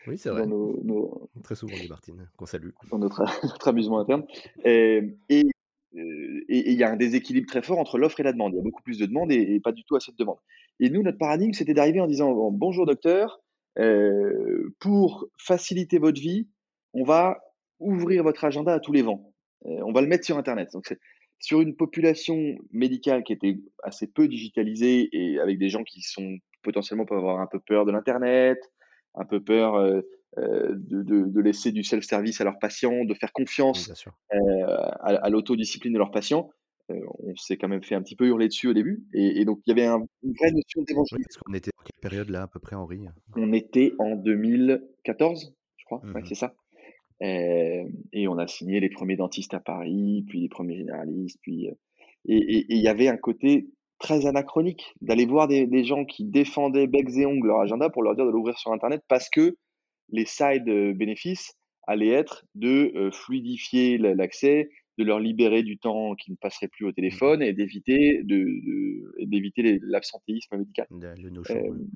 oui, 0.06 0.18
c'est 0.18 0.30
vrai. 0.30 0.46
Nos, 0.46 1.30
Très 1.42 1.54
souvent 1.54 1.74
dit 1.74 1.88
Martine, 1.88 2.28
qu'on 2.36 2.46
salue. 2.46 2.70
Dans 2.90 2.98
notre, 2.98 3.24
notre 3.42 3.68
amusement 3.68 4.00
interne. 4.00 4.24
Et 4.64 5.16
il 6.48 6.72
y 6.74 6.82
a 6.82 6.90
un 6.90 6.96
déséquilibre 6.96 7.46
très 7.46 7.62
fort 7.62 7.78
entre 7.78 7.98
l'offre 7.98 8.20
et 8.20 8.22
la 8.22 8.32
demande. 8.32 8.52
Il 8.52 8.56
y 8.56 8.60
a 8.60 8.62
beaucoup 8.62 8.82
plus 8.82 8.98
de 8.98 9.06
demandes 9.06 9.32
et, 9.32 9.60
pas 9.60 9.72
du 9.72 9.84
tout 9.84 9.96
assez 9.96 10.12
de 10.12 10.16
demandes. 10.16 10.38
Et 10.80 10.90
nous, 10.90 11.02
notre 11.02 11.18
paradigme, 11.18 11.52
c'était 11.52 11.74
d'arriver 11.74 12.00
en 12.00 12.06
disant 12.06 12.50
Bonjour 12.50 12.86
docteur, 12.86 13.40
euh, 13.78 14.74
pour 14.80 15.26
faciliter 15.38 15.98
votre 15.98 16.20
vie, 16.20 16.48
on 16.92 17.04
va 17.04 17.40
ouvrir 17.78 18.22
votre 18.22 18.44
agenda 18.44 18.74
à 18.74 18.80
tous 18.80 18.92
les 18.92 19.02
vents. 19.02 19.33
Euh, 19.66 19.80
on 19.84 19.92
va 19.92 20.00
le 20.00 20.06
mettre 20.06 20.24
sur 20.24 20.38
Internet. 20.38 20.70
Donc, 20.72 20.94
sur 21.38 21.60
une 21.60 21.76
population 21.76 22.56
médicale 22.72 23.22
qui 23.22 23.32
était 23.32 23.58
assez 23.82 24.06
peu 24.06 24.28
digitalisée 24.28 25.08
et 25.12 25.38
avec 25.38 25.58
des 25.58 25.68
gens 25.68 25.84
qui 25.84 26.00
sont 26.00 26.38
potentiellement 26.62 27.04
peuvent 27.04 27.18
avoir 27.18 27.40
un 27.40 27.46
peu 27.46 27.60
peur 27.60 27.84
de 27.84 27.92
l'Internet, 27.92 28.58
un 29.14 29.24
peu 29.24 29.42
peur 29.42 29.74
euh, 29.74 30.00
euh, 30.38 30.74
de, 30.74 31.02
de, 31.02 31.40
laisser 31.40 31.70
du 31.70 31.84
self-service 31.84 32.40
à 32.40 32.44
leurs 32.44 32.58
patients, 32.58 33.04
de 33.04 33.14
faire 33.14 33.32
confiance 33.32 33.90
euh, 34.32 34.36
à, 34.66 35.14
à 35.22 35.28
l'autodiscipline 35.28 35.92
de 35.92 35.98
leurs 35.98 36.10
patients. 36.10 36.50
on 36.88 37.36
s'est 37.36 37.56
quand 37.56 37.68
même 37.68 37.82
fait 37.82 37.94
un 37.94 38.02
petit 38.02 38.16
peu 38.16 38.26
hurler 38.26 38.48
dessus 38.48 38.68
au 38.68 38.72
début. 38.72 39.04
Et, 39.12 39.44
donc, 39.44 39.60
il 39.66 39.70
y 39.70 39.72
avait 39.72 39.86
un, 39.86 40.04
une 40.22 40.32
vraie 40.32 40.50
notion 40.50 40.82
d'évangélisme. 40.82 41.28
Oui, 41.30 41.42
qu'on 41.44 41.54
était 41.54 41.70
quelle 41.84 42.10
période 42.10 42.30
là, 42.30 42.42
à 42.42 42.48
peu 42.48 42.58
près, 42.58 42.74
Henri 42.74 43.04
On 43.36 43.52
était 43.52 43.92
en 43.98 44.16
2014, 44.16 45.54
je 45.76 45.84
crois. 45.84 46.00
Ouais, 46.02 46.22
mmh 46.22 46.26
c'est 46.26 46.34
ça. 46.34 46.54
Et, 48.12 48.28
on 48.28 48.38
a 48.38 48.46
signé 48.46 48.80
les 48.80 48.90
premiers 48.90 49.16
dentistes 49.16 49.54
à 49.54 49.60
Paris, 49.60 50.24
puis 50.28 50.40
les 50.40 50.48
premiers 50.48 50.76
généralistes, 50.76 51.38
puis 51.42 51.68
et 52.26 52.64
il 52.70 52.80
y 52.80 52.88
avait 52.88 53.08
un 53.08 53.18
côté 53.18 53.68
très 53.98 54.26
anachronique 54.26 54.94
d'aller 55.02 55.26
voir 55.26 55.46
des, 55.46 55.66
des, 55.66 55.84
gens 55.84 56.06
qui 56.06 56.24
défendaient 56.24 56.86
becs 56.86 57.16
et 57.16 57.26
ongles 57.26 57.48
leur 57.48 57.60
agenda 57.60 57.90
pour 57.90 58.02
leur 58.02 58.14
dire 58.14 58.24
de 58.24 58.30
l'ouvrir 58.30 58.58
sur 58.58 58.72
Internet 58.72 59.02
parce 59.08 59.28
que 59.28 59.56
les 60.08 60.24
side 60.24 60.64
bénéfices 60.64 61.52
allaient 61.86 62.08
être 62.08 62.46
de 62.54 63.10
fluidifier 63.12 63.98
l'accès, 63.98 64.70
de 64.98 65.04
leur 65.04 65.18
libérer 65.18 65.62
du 65.62 65.78
temps 65.78 66.14
qui 66.14 66.30
ne 66.30 66.36
passerait 66.36 66.68
plus 66.68 66.86
au 66.86 66.90
mmh 66.90 66.94
téléphone 66.94 67.42
et 67.42 67.52
d'éviter 67.52 68.22
de, 68.22 68.46
d'éviter 69.26 69.80
l'absentéisme 69.82 70.56
médical. 70.56 70.86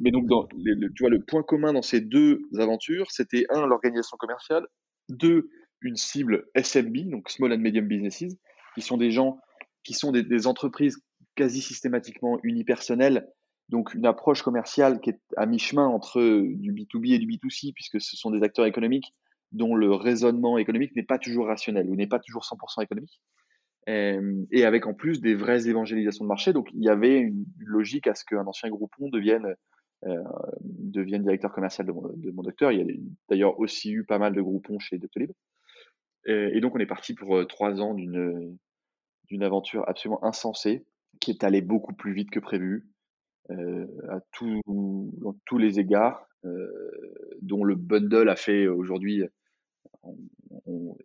mais 0.00 0.10
donc, 0.10 0.26
dans 0.26 0.46
tu 0.46 1.02
vois, 1.02 1.10
le 1.10 1.20
point 1.20 1.42
commun 1.42 1.72
dans 1.72 1.82
ces 1.82 2.00
deux 2.00 2.40
aventures, 2.58 3.10
c'était 3.10 3.44
un, 3.50 3.66
l'organisation 3.66 4.16
commerciale, 4.16 4.66
deux, 5.08 5.50
une 5.80 5.96
cible 5.96 6.46
SMB, 6.54 7.10
donc 7.10 7.30
Small 7.30 7.52
and 7.52 7.58
Medium 7.58 7.86
Businesses, 7.86 8.36
qui 8.74 8.82
sont 8.82 8.96
des 8.96 9.10
gens 9.10 9.40
qui 9.84 9.94
sont 9.94 10.12
des, 10.12 10.46
entreprises 10.46 11.02
quasi 11.34 11.62
systématiquement 11.62 12.38
unipersonnel, 12.42 13.26
donc 13.68 13.94
une 13.94 14.06
approche 14.06 14.42
commerciale 14.42 15.00
qui 15.00 15.10
est 15.10 15.20
à 15.36 15.46
mi-chemin 15.46 15.86
entre 15.86 16.20
du 16.20 16.72
B2B 16.72 17.14
et 17.14 17.18
du 17.18 17.26
B2C, 17.26 17.72
puisque 17.72 18.00
ce 18.00 18.16
sont 18.16 18.30
des 18.30 18.42
acteurs 18.42 18.66
économiques 18.66 19.14
dont 19.52 19.74
le 19.74 19.94
raisonnement 19.94 20.58
économique 20.58 20.94
n'est 20.94 21.04
pas 21.04 21.18
toujours 21.18 21.46
rationnel 21.46 21.88
ou 21.88 21.96
n'est 21.96 22.06
pas 22.06 22.18
toujours 22.18 22.42
100% 22.42 22.82
économique. 22.82 23.20
Euh, 23.88 24.44
et 24.50 24.66
avec 24.66 24.86
en 24.86 24.92
plus 24.92 25.22
des 25.22 25.34
vraies 25.34 25.68
évangélisations 25.68 26.24
de 26.24 26.28
marché. 26.28 26.52
Donc 26.52 26.68
il 26.74 26.84
y 26.84 26.90
avait 26.90 27.18
une 27.18 27.46
logique 27.58 28.06
à 28.06 28.14
ce 28.14 28.24
qu'un 28.24 28.46
ancien 28.46 28.68
groupon 28.68 29.08
devienne, 29.08 29.54
devienne 30.60 31.22
directeur 31.22 31.52
commercial 31.52 31.86
de 31.86 31.92
mon, 32.30 32.42
docteur. 32.42 32.72
Il 32.72 32.78
y 32.78 32.82
a 32.82 32.94
d'ailleurs 33.28 33.58
aussi 33.58 33.90
eu 33.90 34.04
pas 34.04 34.18
mal 34.18 34.34
de 34.34 34.40
groupons 34.40 34.78
chez 34.78 34.98
Doctolib. 34.98 35.32
Et, 36.26 36.50
et 36.54 36.60
donc 36.60 36.74
on 36.74 36.78
est 36.78 36.86
parti 36.86 37.14
pour 37.14 37.36
euh, 37.36 37.44
trois 37.44 37.80
ans 37.80 37.94
d'une 37.94 38.56
d'une 39.28 39.42
aventure 39.42 39.86
absolument 39.86 40.24
insensée 40.24 40.86
qui 41.20 41.30
est 41.30 41.44
allé 41.44 41.60
beaucoup 41.60 41.92
plus 41.94 42.12
vite 42.12 42.30
que 42.30 42.40
prévu, 42.40 42.88
euh, 43.50 43.86
à 44.08 44.20
dans 44.66 45.34
tous 45.44 45.58
les 45.58 45.80
égards, 45.80 46.26
euh, 46.44 46.70
dont 47.42 47.64
le 47.64 47.74
bundle 47.74 48.28
a 48.28 48.36
fait 48.36 48.68
aujourd'hui, 48.68 49.24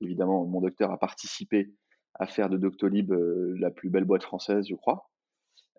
évidemment, 0.02 0.46
mon 0.46 0.62
docteur 0.62 0.92
a 0.92 1.00
participé 1.00 1.74
à 2.16 2.28
faire 2.28 2.50
de 2.50 2.58
Doctolib 2.58 3.12
euh, 3.12 3.56
la 3.60 3.72
plus 3.72 3.90
belle 3.90 4.06
boîte 4.06 4.24
française, 4.24 4.68
je 4.70 4.76
crois. 4.76 5.10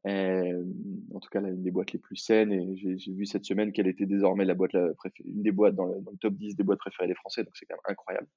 En 0.06 1.20
tout 1.20 1.30
cas, 1.30 1.40
une 1.40 1.62
des 1.62 1.70
boîtes 1.70 1.92
les 1.92 1.98
plus 1.98 2.16
saines. 2.16 2.52
Et 2.52 2.76
j'ai 2.76 3.12
vu 3.12 3.26
cette 3.26 3.44
semaine 3.44 3.72
qu'elle 3.72 3.86
était 3.86 4.06
désormais 4.06 4.44
la 4.44 4.54
boîte 4.54 4.72
la 4.72 4.90
une 5.24 5.42
des 5.42 5.52
boîtes 5.52 5.74
dans 5.74 5.86
le, 5.86 6.16
top 6.20 6.34
10 6.34 6.56
des 6.56 6.62
boîtes 6.62 6.78
préférées 6.78 7.08
des 7.08 7.14
Français. 7.14 7.44
Donc 7.44 7.56
c'est 7.56 7.66
quand 7.66 7.74
même 7.74 7.92
incroyable 7.92 8.28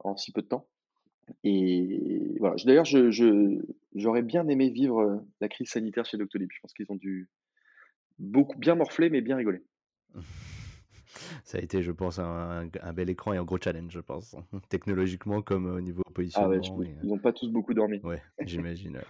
en 0.00 0.16
si 0.16 0.32
peu 0.32 0.42
de 0.42 0.46
temps. 0.46 0.68
Et 1.42 2.36
voilà. 2.38 2.54
D'ailleurs, 2.64 2.84
j'aurais 2.84 4.22
bien 4.22 4.46
aimé 4.48 4.70
vivre 4.70 5.00
euh, 5.00 5.16
la 5.40 5.48
crise 5.48 5.70
sanitaire 5.70 6.06
chez 6.06 6.18
Doctolib. 6.18 6.48
Je 6.52 6.60
pense 6.60 6.72
qu'ils 6.72 6.86
ont 6.90 6.96
dû 6.96 7.28
beaucoup 8.18 8.58
bien 8.58 8.76
morfler, 8.76 9.10
mais 9.10 9.20
bien 9.20 9.36
rigoler. 9.36 9.62
Ça 11.44 11.58
a 11.58 11.60
été, 11.60 11.82
je 11.82 11.92
pense, 11.92 12.18
un, 12.18 12.68
bel 12.94 13.10
écran 13.10 13.32
et 13.32 13.36
un 13.36 13.44
gros 13.44 13.58
challenge, 13.58 13.92
je 13.92 14.00
pense, 14.00 14.36
technologiquement 14.68 15.42
comme 15.42 15.66
au 15.66 15.80
niveau 15.80 16.02
positionnement. 16.14 16.54
Ah 16.54 16.72
ouais, 16.78 16.96
ils 17.02 17.08
n'ont 17.08 17.18
pas 17.18 17.32
tous 17.32 17.50
beaucoup 17.50 17.74
dormi. 17.74 18.00
Ouais, 18.02 18.22
j'imagine. 18.40 19.00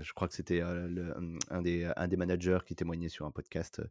je 0.00 0.12
crois 0.12 0.28
que 0.28 0.34
c'était 0.34 0.60
un, 0.60 1.62
des, 1.62 1.90
un 1.96 2.08
des 2.08 2.16
managers 2.16 2.60
qui 2.66 2.74
témoignait 2.74 3.08
sur 3.08 3.26
un 3.26 3.30
podcast 3.30 3.82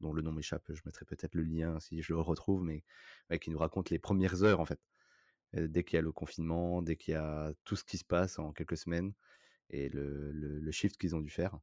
dont 0.00 0.12
le 0.12 0.22
nom 0.22 0.32
m'échappe. 0.32 0.64
Je 0.72 0.82
mettrai 0.86 1.04
peut-être 1.04 1.34
le 1.34 1.42
lien 1.42 1.78
si 1.80 2.02
je 2.02 2.12
le 2.12 2.20
retrouve, 2.20 2.62
mais 2.64 2.82
qui 3.38 3.50
nous 3.50 3.58
raconte 3.58 3.90
les 3.90 3.98
premières 3.98 4.42
heures 4.42 4.60
en 4.60 4.66
fait 4.66 4.80
dès 5.54 5.84
qu'il 5.84 5.96
y 5.96 5.98
a 5.98 6.02
le 6.02 6.12
confinement, 6.12 6.80
dès 6.80 6.96
qu'il 6.96 7.12
y 7.12 7.16
a 7.16 7.52
tout 7.64 7.76
ce 7.76 7.84
qui 7.84 7.98
se 7.98 8.04
passe 8.04 8.38
en 8.38 8.52
quelques 8.52 8.78
semaines 8.78 9.12
et 9.68 9.90
le, 9.90 10.32
le, 10.32 10.70
shift 10.70 10.96
qu'ils 10.96 11.14
ont 11.14 11.20
dû 11.20 11.28
faire, 11.28 11.58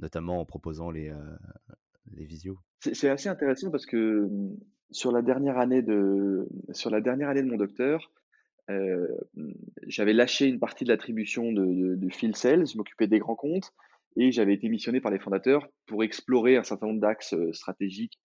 notamment 0.00 0.40
en 0.40 0.44
proposant 0.44 0.90
les, 0.90 1.14
les 2.12 2.24
visios. 2.24 2.58
C'est 2.80 3.08
assez 3.08 3.28
intéressant 3.28 3.70
parce 3.70 3.86
que 3.86 4.26
mmh, 4.26 4.56
sur 4.90 5.12
la 5.12 5.22
dernière 5.22 5.58
année 5.58 5.82
de, 5.82 6.48
sur 6.72 6.90
la 6.90 7.00
dernière 7.00 7.28
année 7.28 7.42
de 7.42 7.48
mon 7.48 7.56
docteur, 7.56 8.10
mmh, 8.68 9.04
j'avais 9.86 10.12
lâché 10.12 10.46
une 10.46 10.58
partie 10.58 10.84
de 10.84 10.90
l'attribution 10.90 11.52
de, 11.52 12.08
field 12.10 12.36
sales, 12.36 12.66
je 12.66 12.76
m'occupais 12.76 13.06
des 13.06 13.18
grands 13.18 13.36
comptes 13.36 13.72
et 14.16 14.32
j'avais 14.32 14.54
été 14.54 14.68
missionné 14.68 15.00
par 15.00 15.10
les 15.10 15.18
fondateurs 15.18 15.68
pour 15.86 16.02
explorer 16.02 16.56
un 16.56 16.64
certain 16.64 16.88
nombre 16.88 17.00
d'axes 17.00 17.34
stratégiques 17.52 18.18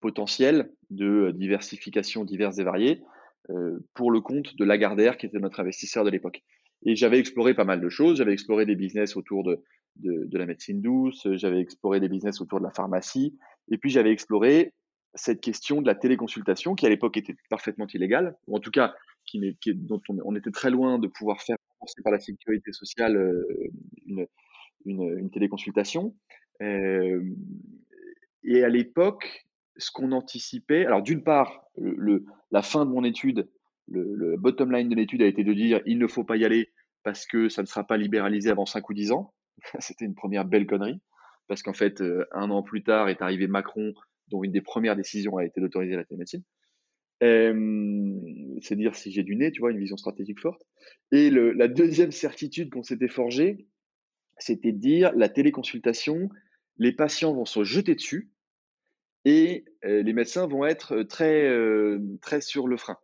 potentiels 0.00 0.70
de 0.90 1.32
diversification 1.34 2.24
diverses 2.24 2.58
et 2.58 2.64
variées 2.64 3.02
euh, 3.50 3.78
pour 3.94 4.10
le 4.10 4.20
compte 4.20 4.56
de 4.56 4.64
Lagardère, 4.64 5.16
qui 5.16 5.26
était 5.26 5.38
notre 5.38 5.60
investisseur 5.60 6.04
de 6.04 6.10
l'époque. 6.10 6.42
Et 6.84 6.96
j'avais 6.96 7.18
exploré 7.18 7.54
pas 7.54 7.64
mal 7.64 7.80
de 7.80 7.88
choses. 7.88 8.18
J'avais 8.18 8.32
exploré 8.32 8.64
des 8.64 8.76
business 8.76 9.16
autour 9.16 9.44
de, 9.44 9.62
de, 9.96 10.24
de 10.24 10.38
la 10.38 10.46
médecine 10.46 10.80
douce, 10.80 11.26
j'avais 11.32 11.60
exploré 11.60 12.00
des 12.00 12.08
business 12.08 12.40
autour 12.40 12.58
de 12.58 12.64
la 12.64 12.70
pharmacie, 12.70 13.36
et 13.70 13.78
puis 13.78 13.90
j'avais 13.90 14.12
exploré 14.12 14.72
cette 15.14 15.40
question 15.40 15.82
de 15.82 15.86
la 15.86 15.94
téléconsultation, 15.94 16.74
qui 16.74 16.86
à 16.86 16.88
l'époque 16.88 17.16
était 17.16 17.36
parfaitement 17.48 17.86
illégale, 17.86 18.36
ou 18.46 18.56
en 18.56 18.60
tout 18.60 18.70
cas 18.70 18.94
qui, 19.26 19.56
qui 19.60 19.74
dont 19.74 20.00
on, 20.08 20.36
était 20.36 20.50
très 20.50 20.70
loin 20.70 20.98
de 20.98 21.08
pouvoir 21.08 21.42
faire 21.42 21.56
rembourser 21.74 22.02
par 22.02 22.12
la 22.12 22.20
sécurité 22.20 22.72
sociale 22.72 23.16
euh, 23.16 23.46
une, 24.06 24.26
une, 24.84 25.30
téléconsultation. 25.30 26.14
Euh, 26.62 27.22
et 28.44 28.64
à 28.64 28.68
l'époque, 28.68 29.46
ce 29.76 29.90
qu'on 29.90 30.12
anticipait, 30.12 30.86
alors 30.86 31.02
d'une 31.02 31.22
part, 31.22 31.64
le, 31.76 32.24
la 32.50 32.62
fin 32.62 32.84
de 32.84 32.90
mon 32.90 33.04
étude, 33.04 33.48
le, 33.88 34.36
bottom 34.36 34.72
line 34.72 34.88
de 34.88 34.94
l'étude 34.94 35.22
a 35.22 35.26
été 35.26 35.42
de 35.44 35.52
dire 35.52 35.80
il 35.86 35.98
ne 35.98 36.06
faut 36.06 36.24
pas 36.24 36.36
y 36.36 36.44
aller 36.44 36.70
parce 37.02 37.26
que 37.26 37.48
ça 37.48 37.62
ne 37.62 37.66
sera 37.66 37.84
pas 37.84 37.96
libéralisé 37.96 38.50
avant 38.50 38.66
5 38.66 38.88
ou 38.88 38.94
10 38.94 39.12
ans. 39.12 39.34
C'était 39.78 40.04
une 40.04 40.14
première 40.14 40.44
belle 40.44 40.66
connerie, 40.66 41.00
parce 41.48 41.62
qu'en 41.62 41.72
fait, 41.72 42.00
euh, 42.00 42.26
un 42.32 42.50
an 42.50 42.62
plus 42.62 42.82
tard 42.82 43.08
est 43.08 43.22
arrivé 43.22 43.46
Macron, 43.46 43.92
dont 44.30 44.42
une 44.44 44.52
des 44.52 44.60
premières 44.60 44.96
décisions 44.96 45.36
a 45.36 45.44
été 45.44 45.60
d'autoriser 45.60 45.96
la 45.96 46.04
télémédecine. 46.04 46.42
c'est 47.20 48.76
dire 48.76 48.94
si 48.94 49.12
j'ai 49.12 49.22
du 49.22 49.36
nez, 49.36 49.50
tu 49.50 49.60
vois, 49.60 49.70
une 49.70 49.78
vision 49.78 49.96
stratégique 49.96 50.40
forte. 50.40 50.62
Et 51.12 51.30
la 51.30 51.68
deuxième 51.68 52.12
certitude 52.12 52.70
qu'on 52.70 52.82
s'était 52.82 53.08
forgée, 53.08 53.66
c'était 54.38 54.72
de 54.72 54.78
dire 54.78 55.12
la 55.14 55.28
téléconsultation, 55.28 56.30
les 56.78 56.92
patients 56.92 57.34
vont 57.34 57.44
se 57.44 57.64
jeter 57.64 57.94
dessus, 57.94 58.30
et 59.24 59.64
les 59.82 60.12
médecins 60.12 60.46
vont 60.46 60.64
être 60.64 61.02
très, 61.02 61.50
très 62.22 62.40
sur 62.40 62.66
le 62.66 62.76
frein. 62.76 62.96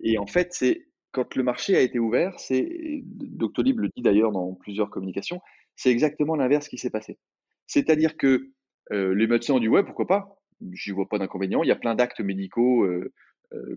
Et 0.00 0.18
en 0.18 0.26
fait, 0.26 0.52
c'est 0.52 0.86
quand 1.10 1.34
le 1.34 1.42
marché 1.42 1.76
a 1.76 1.80
été 1.80 1.98
ouvert, 1.98 2.38
c'est 2.38 3.02
Doctolib 3.04 3.80
le 3.80 3.88
dit 3.94 4.02
d'ailleurs 4.02 4.32
dans 4.32 4.54
plusieurs 4.54 4.90
communications, 4.90 5.40
c'est 5.76 5.90
exactement 5.90 6.36
l'inverse 6.36 6.68
qui 6.68 6.78
s'est 6.78 6.90
passé. 6.90 7.18
C'est-à-dire 7.66 8.16
que 8.16 8.50
les 8.90 9.26
médecins 9.26 9.54
ont 9.54 9.60
dit 9.60 9.68
ouais, 9.68 9.84
pourquoi 9.84 10.06
pas? 10.06 10.38
J'y 10.72 10.90
vois 10.90 11.08
pas 11.08 11.18
d'inconvénient. 11.18 11.62
Il 11.62 11.68
y 11.68 11.72
a 11.72 11.76
plein 11.76 11.94
d'actes 11.94 12.20
médicaux 12.20 12.86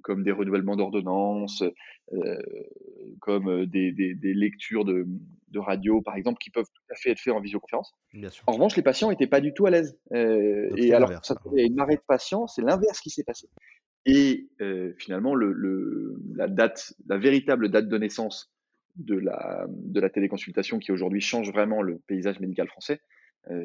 comme 0.04 0.24
des 0.24 0.32
renouvellements 0.32 0.76
d'ordonnances, 0.76 1.64
comme 3.20 3.66
des, 3.66 3.92
des, 3.92 4.34
lectures 4.34 4.84
de, 4.84 5.06
de, 5.50 5.60
radio, 5.60 6.02
par 6.02 6.16
exemple, 6.16 6.40
qui 6.40 6.50
peuvent 6.50 6.66
tout 6.66 6.94
à 6.94 6.96
fait 6.96 7.12
être 7.12 7.20
faites 7.20 7.34
en 7.34 7.40
visioconférence. 7.40 7.94
En 8.48 8.54
revanche, 8.54 8.76
les 8.76 8.82
patients 8.84 9.10
n'étaient 9.10 9.28
pas 9.28 9.42
du 9.42 9.54
tout 9.54 9.66
à 9.66 9.70
l'aise. 9.70 9.98
et 10.14 10.94
alors, 10.94 11.24
ça, 11.24 11.36
il 11.54 11.60
y 11.60 11.64
a 11.64 11.66
une 11.66 11.76
marée 11.76 11.96
de 11.96 12.04
patients, 12.08 12.48
c'est 12.48 12.62
l'inverse 12.62 13.00
qui 13.00 13.10
s'est 13.10 13.24
passé. 13.24 13.48
Et 14.06 14.50
finalement, 14.98 15.36
le, 15.36 15.52
le, 15.52 16.16
la 16.36 16.48
date, 16.48 16.94
la 17.08 17.18
véritable 17.18 17.70
date 17.70 17.88
de 17.88 17.98
naissance 17.98 18.52
de 18.96 19.18
la, 19.18 19.66
de 19.70 20.00
la 20.00 20.10
téléconsultation 20.10 20.80
qui 20.80 20.92
aujourd'hui 20.92 21.22
change 21.22 21.52
vraiment 21.52 21.82
le 21.82 22.00
paysage 22.08 22.40
médical 22.40 22.68
français, 22.68 23.02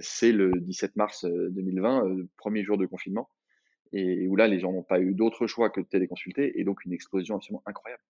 c'est 0.00 0.32
le 0.32 0.52
17 0.52 0.96
mars 0.96 1.24
2020, 1.24 2.26
premier 2.36 2.64
jour 2.64 2.78
de 2.78 2.86
confinement 2.86 3.28
et 3.92 4.26
où 4.28 4.36
là, 4.36 4.46
les 4.46 4.58
gens 4.58 4.72
n'ont 4.72 4.82
pas 4.82 5.00
eu 5.00 5.14
d'autre 5.14 5.46
choix 5.46 5.70
que 5.70 5.80
de 5.80 5.86
téléconsulter, 5.86 6.60
et 6.60 6.64
donc 6.64 6.84
une 6.84 6.92
explosion 6.92 7.36
absolument 7.36 7.62
incroyable. 7.66 8.02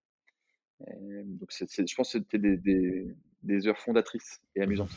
donc, 0.80 1.50
je 1.50 1.94
pense 1.94 2.12
que 2.12 2.18
c'était 2.18 2.38
des, 2.38 3.06
des, 3.42 3.66
heures 3.66 3.78
fondatrices 3.78 4.40
et 4.54 4.62
amusantes. 4.62 4.90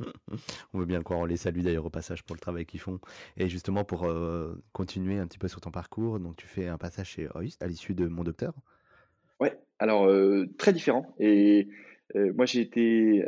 On 0.72 0.78
veut 0.78 0.86
bien 0.86 0.98
le 0.98 1.02
croire, 1.02 1.18
on 1.18 1.24
les 1.24 1.36
salue 1.36 1.62
d'ailleurs 1.62 1.84
au 1.84 1.90
passage 1.90 2.22
pour 2.22 2.36
le 2.36 2.40
travail 2.40 2.64
qu'ils 2.64 2.78
font. 2.78 3.00
Et 3.36 3.48
justement, 3.48 3.84
pour 3.84 4.04
euh, 4.04 4.54
continuer 4.72 5.18
un 5.18 5.26
petit 5.26 5.38
peu 5.38 5.48
sur 5.48 5.60
ton 5.60 5.72
parcours, 5.72 6.20
donc 6.20 6.36
tu 6.36 6.46
fais 6.46 6.68
un 6.68 6.78
passage 6.78 7.08
chez 7.08 7.26
Hoist 7.34 7.60
à 7.64 7.66
l'issue 7.66 7.94
de 7.94 8.06
Mon 8.06 8.22
Docteur 8.22 8.54
Ouais, 9.40 9.58
alors 9.80 10.06
euh, 10.06 10.46
très 10.56 10.72
différent. 10.72 11.12
Et 11.18 11.66
euh, 12.16 12.32
moi, 12.34 12.46
j'ai 12.46 12.60
été 12.60 13.24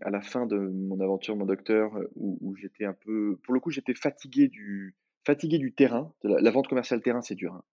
à 0.00 0.10
la 0.10 0.20
fin 0.20 0.46
de 0.46 0.56
mon 0.56 1.00
aventure 1.00 1.36
Mon 1.36 1.46
Docteur 1.46 1.92
où, 2.14 2.38
où 2.40 2.56
j'étais 2.56 2.84
un 2.84 2.94
peu, 2.94 3.36
pour 3.42 3.54
le 3.54 3.60
coup, 3.60 3.70
j'étais 3.70 3.94
fatigué 3.94 4.48
du, 4.48 4.94
fatigué 5.24 5.58
du 5.58 5.72
terrain. 5.72 6.12
La, 6.22 6.50
vente 6.50 6.68
commerciale 6.68 7.02
terrain, 7.02 7.22
c'est 7.22 7.34
dur. 7.34 7.54
Hein. 7.54 7.64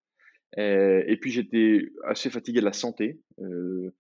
Euh, 0.58 1.03
et, 1.08 1.18
puis 1.18 1.32
j'étais 1.32 1.91
assez 2.06 2.29
fatigué 2.29 2.60
de 2.60 2.65
la 2.65 2.74
santé. 2.74 3.20
Euh, 3.39 3.94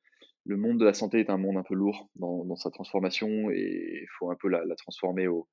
le 0.45 0.57
monde 0.57 0.79
de 0.79 0.85
la 0.85 0.93
santé 0.93 1.19
est 1.19 1.29
un 1.29 1.37
monde 1.37 1.57
un 1.57 1.63
peu 1.63 1.75
lourd 1.75 2.09
dans, 2.15 2.55
sa 2.55 2.71
transformation 2.71 3.51
et 3.51 4.01
il 4.01 4.07
faut 4.17 4.31
un 4.31 4.35
peu 4.35 4.47
la, 4.47 4.63
transformer 4.75 5.27
au, 5.27 5.47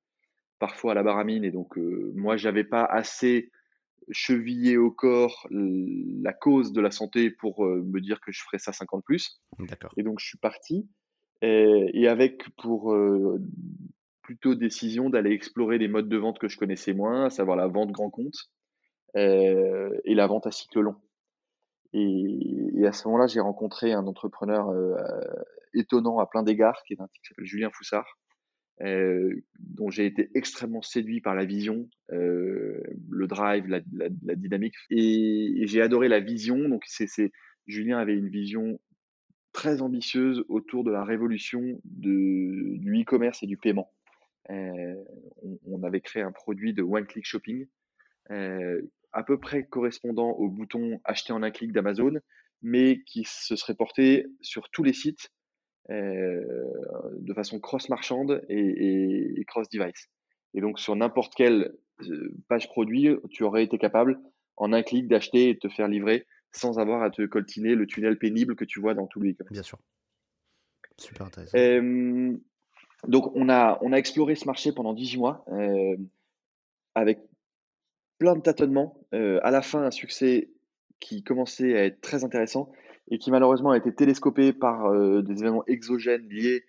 parfois 0.59 0.93
à 0.93 0.95
la 0.95 1.03
baramine. 1.03 1.43
Et 1.43 1.51
donc, 1.51 1.77
euh, 1.77 2.11
moi, 2.15 2.37
j'avais 2.37 2.63
pas 2.63 2.83
assez 2.83 3.51
chevillé 4.11 4.77
au 4.77 4.91
corps 4.91 5.47
la 5.51 6.33
cause 6.33 6.71
de 6.73 6.81
la 6.81 6.91
santé 6.91 7.29
pour 7.29 7.65
me 7.65 7.99
dire 7.99 8.21
que 8.21 8.31
je 8.31 8.41
ferais 8.43 8.59
ça 8.59 8.71
50 8.71 9.03
plus. 9.03 9.41
Et 9.97 10.03
donc, 10.03 10.19
je 10.19 10.25
suis 10.25 10.37
parti. 10.37 10.87
Et, 11.41 11.91
et 11.93 12.07
avec 12.07 12.43
pour 12.57 12.95
plutôt 14.27 14.55
décision 14.55 15.09
d'aller 15.09 15.31
explorer 15.31 15.79
des 15.79 15.87
modes 15.87 16.09
de 16.09 16.17
vente 16.17 16.37
que 16.37 16.49
je 16.49 16.57
connaissais 16.57 16.93
moins, 16.93 17.27
à 17.27 17.29
savoir 17.29 17.55
la 17.55 17.67
vente 17.67 17.93
grand 17.93 18.09
compte 18.09 18.35
euh, 19.15 19.89
et 20.03 20.15
la 20.15 20.27
vente 20.27 20.45
à 20.45 20.51
cycle 20.51 20.81
long. 20.81 20.95
Et, 21.93 22.85
à 22.85 22.91
ce 22.91 23.07
moment-là, 23.07 23.27
j'ai 23.27 23.39
rencontré 23.39 23.93
un 23.93 24.05
entrepreneur 24.05 24.69
euh, 24.69 24.97
étonnant 25.73 26.19
à 26.19 26.25
plein 26.25 26.43
d'égards, 26.43 26.83
qui 26.85 26.93
est 26.93 27.01
un 27.01 27.07
type 27.07 27.21
qui 27.21 27.29
s'appelle 27.29 27.45
Julien 27.45 27.69
Foussard, 27.71 28.05
euh, 28.81 29.43
dont 29.59 29.89
j'ai 29.89 30.05
été 30.05 30.29
extrêmement 30.35 30.81
séduit 30.81 31.21
par 31.21 31.35
la 31.35 31.45
vision, 31.45 31.89
le 32.09 33.25
drive, 33.27 33.67
la, 33.67 33.79
dynamique. 34.35 34.75
Et, 34.89 35.63
j'ai 35.65 35.81
adoré 35.81 36.07
la 36.07 36.19
vision. 36.19 36.69
Donc, 36.69 36.85
Julien 37.65 37.97
avait 37.97 38.15
une 38.15 38.29
vision 38.29 38.79
très 39.51 39.81
ambitieuse 39.81 40.45
autour 40.49 40.83
de 40.83 40.91
la 40.91 41.03
révolution 41.03 41.81
du 41.83 43.01
e-commerce 43.01 43.41
et 43.43 43.47
du 43.47 43.57
paiement. 43.57 43.91
Euh, 44.49 44.95
on, 45.65 45.83
avait 45.83 45.99
créé 45.99 46.23
un 46.23 46.31
produit 46.31 46.73
de 46.73 46.81
one-click 46.81 47.25
shopping 47.25 47.67
euh, 48.31 48.81
à 49.11 49.23
peu 49.23 49.37
près 49.39 49.65
correspondant 49.65 50.29
au 50.29 50.49
bouton 50.49 51.01
acheter 51.03 51.33
en 51.33 51.43
un 51.43 51.51
clic 51.51 51.73
d'Amazon, 51.73 52.13
mais 52.61 53.03
qui 53.05 53.25
se 53.25 53.55
serait 53.55 53.75
porté 53.75 54.25
sur 54.41 54.69
tous 54.69 54.83
les 54.83 54.93
sites 54.93 55.29
euh, 55.29 55.36
de 55.89 57.33
façon 57.33 57.59
cross-marchande 57.59 58.43
et, 58.49 59.43
cross-device. 59.47 60.09
Et 60.53 60.61
donc 60.61 60.79
sur 60.79 60.95
n'importe 60.95 61.33
quelle 61.35 61.73
page 62.47 62.67
produit, 62.67 63.09
tu 63.29 63.43
aurais 63.43 63.63
été 63.63 63.77
capable 63.77 64.19
en 64.55 64.73
un 64.73 64.83
clic 64.83 65.07
d'acheter 65.07 65.49
et 65.49 65.53
de 65.53 65.59
te 65.59 65.69
faire 65.69 65.87
livrer 65.87 66.25
sans 66.51 66.79
avoir 66.79 67.03
à 67.03 67.09
te 67.09 67.25
coltiner 67.25 67.75
le 67.75 67.85
tunnel 67.85 68.17
pénible 68.17 68.55
que 68.55 68.65
tu 68.65 68.79
vois 68.79 68.93
dans 68.93 69.07
tous 69.07 69.21
les 69.21 69.31
e 69.31 69.45
Bien 69.51 69.63
sûr. 69.63 69.79
Super 70.97 71.27
intéressant. 71.27 71.57
Donc, 73.05 73.31
on 73.35 73.49
a, 73.49 73.77
on 73.81 73.93
a 73.93 73.97
exploré 73.97 74.35
ce 74.35 74.45
marché 74.45 74.71
pendant 74.71 74.93
18 74.93 75.17
mois 75.17 75.45
euh, 75.49 75.97
avec 76.95 77.19
plein 78.17 78.35
de 78.35 78.41
tâtonnements. 78.41 78.99
Euh, 79.13 79.39
à 79.43 79.51
la 79.51 79.61
fin, 79.61 79.83
un 79.83 79.91
succès 79.91 80.49
qui 80.99 81.23
commençait 81.23 81.77
à 81.77 81.85
être 81.85 82.01
très 82.01 82.23
intéressant 82.23 82.71
et 83.09 83.17
qui 83.17 83.31
malheureusement 83.31 83.71
a 83.71 83.77
été 83.77 83.93
télescopé 83.93 84.53
par 84.53 84.87
euh, 84.87 85.21
des 85.21 85.39
événements 85.39 85.65
exogènes 85.67 86.27
liés 86.29 86.65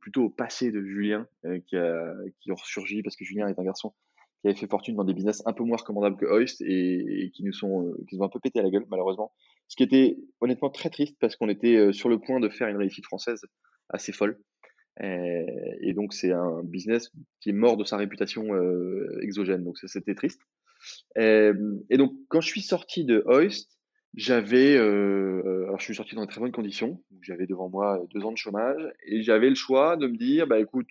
plutôt 0.00 0.26
au 0.26 0.30
passé 0.30 0.70
de 0.70 0.80
Julien 0.80 1.26
qui, 1.66 1.76
a, 1.76 2.14
qui 2.40 2.52
ont 2.52 2.54
ressurgi 2.54 3.02
parce 3.02 3.16
que 3.16 3.24
Julien 3.24 3.48
est 3.48 3.58
un 3.58 3.64
garçon 3.64 3.92
qui 4.40 4.46
avait 4.46 4.56
fait 4.56 4.68
fortune 4.68 4.94
dans 4.94 5.02
des 5.02 5.12
business 5.12 5.42
un 5.44 5.52
peu 5.52 5.64
moins 5.64 5.76
recommandables 5.76 6.16
que 6.16 6.24
Hoist 6.24 6.60
et, 6.60 7.32
qui 7.34 7.42
nous 7.42 7.52
sont 7.52 7.92
qui 8.08 8.14
nous 8.14 8.22
ont 8.22 8.26
un 8.26 8.28
peu 8.28 8.38
pété 8.38 8.60
à 8.60 8.62
la 8.62 8.70
gueule 8.70 8.86
malheureusement. 8.88 9.32
Ce 9.66 9.74
qui 9.74 9.82
était 9.82 10.18
honnêtement 10.40 10.70
très 10.70 10.88
triste 10.88 11.16
parce 11.18 11.34
qu'on 11.34 11.48
était 11.48 11.92
sur 11.92 12.08
le 12.08 12.20
point 12.20 12.38
de 12.38 12.48
faire 12.48 12.68
une 12.68 12.76
réussite 12.76 13.06
française 13.06 13.40
assez 13.88 14.12
folle. 14.12 14.38
Euh, 15.02 15.44
et 15.80 15.92
donc, 15.92 16.12
c'est 16.14 16.32
un 16.32 16.62
business 16.62 17.10
qui 17.40 17.50
est 17.50 17.54
mort 17.54 17.76
de 17.76 17.84
sa 17.84 17.96
réputation 17.96 18.54
euh, 18.54 19.18
exogène. 19.22 19.64
Donc, 19.64 19.76
c'était 19.78 20.14
triste. 20.14 20.40
Euh, 21.18 21.54
et 21.90 21.96
donc, 21.96 22.12
quand 22.28 22.40
je 22.40 22.48
suis 22.48 22.62
sorti 22.62 23.04
de 23.04 23.22
Hoist, 23.26 23.75
j'avais, 24.16 24.76
alors 24.76 25.78
je 25.78 25.84
suis 25.84 25.94
sorti 25.94 26.14
dans 26.14 26.22
de 26.22 26.26
très 26.26 26.40
bonnes 26.40 26.52
conditions. 26.52 27.02
J'avais 27.22 27.46
devant 27.46 27.68
moi 27.68 28.02
deux 28.14 28.24
ans 28.24 28.32
de 28.32 28.38
chômage 28.38 28.82
et 29.06 29.22
j'avais 29.22 29.48
le 29.48 29.54
choix 29.54 29.96
de 29.96 30.06
me 30.06 30.16
dire, 30.16 30.46
bah 30.46 30.58
écoute, 30.58 30.88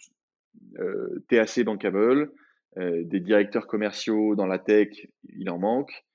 euh, 0.80 1.24
assez 1.32 1.64
bankable, 1.64 2.32
euh, 2.78 3.04
des 3.04 3.20
directeurs 3.20 3.68
commerciaux 3.68 4.36
dans 4.36 4.48
la 4.48 4.60
tech, 4.60 4.90
il 5.36 5.50
en 5.50 5.60
manque. 5.60 6.06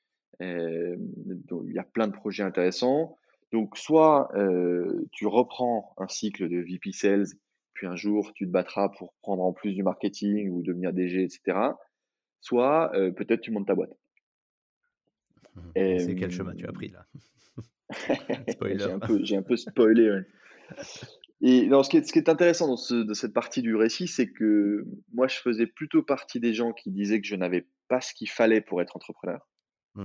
Euh, 0.41 0.97
il 1.27 1.73
y 1.75 1.79
a 1.79 1.85
plein 1.85 2.07
de 2.07 2.13
projets 2.13 2.43
intéressants. 2.43 3.17
Donc, 3.53 3.77
soit 3.77 4.31
tu 5.11 5.27
reprends 5.27 5.93
un 5.99 6.07
cycle 6.07 6.49
de 6.49 6.59
VP 6.59 6.93
Sales 6.93 7.27
puis 7.81 7.87
un 7.87 7.97
jour 7.97 8.33
tu 8.35 8.47
te 8.47 8.51
battras 8.51 8.91
pour 8.91 9.15
prendre 9.23 9.43
en 9.43 9.55
plus 9.55 9.73
du 9.73 9.83
marketing 9.83 10.51
ou 10.51 10.63
devenir 10.63 10.93
DG, 10.93 11.23
etc. 11.23 11.59
Soit 12.43 12.95
euh, 12.95 13.11
peut-être 13.11 13.41
tu 13.41 13.51
montes 13.53 13.67
ta 13.67 13.75
boîte. 13.75 13.97
C'est 15.75 16.17
quel 16.19 16.31
chemin 16.31 16.55
tu 16.55 16.67
as 16.67 16.73
pris 16.73 16.89
là 16.89 17.07
J'ai 19.23 19.37
un, 19.37 19.43
peu 19.43 19.57
spoilé. 19.57 20.23
Et 21.43 21.69
ce, 21.69 21.89
qui 21.89 21.97
est, 22.19 22.29
intéressant 22.29 22.69
dans, 22.69 22.77
cette 22.77 23.33
partie 23.33 23.63
du 23.63 23.75
récit, 23.75 24.07
c'est 24.07 24.31
que 24.31 24.87
moi, 25.13 25.27
je 25.27 25.37
faisais 25.37 25.67
plutôt 25.67 26.03
partie 26.03 26.39
des 26.39 26.53
gens 26.53 26.73
qui 26.73 26.91
disaient 26.91 27.21
que 27.21 27.27
je 27.27 27.35
n'avais 27.35 27.67
pas 27.89 28.01
ce 28.01 28.15
qu'il 28.15 28.29
fallait 28.29 28.61
pour 28.61 28.81
être 28.83 28.97
entrepreneur. 28.97 29.49
Mmh 29.95 30.05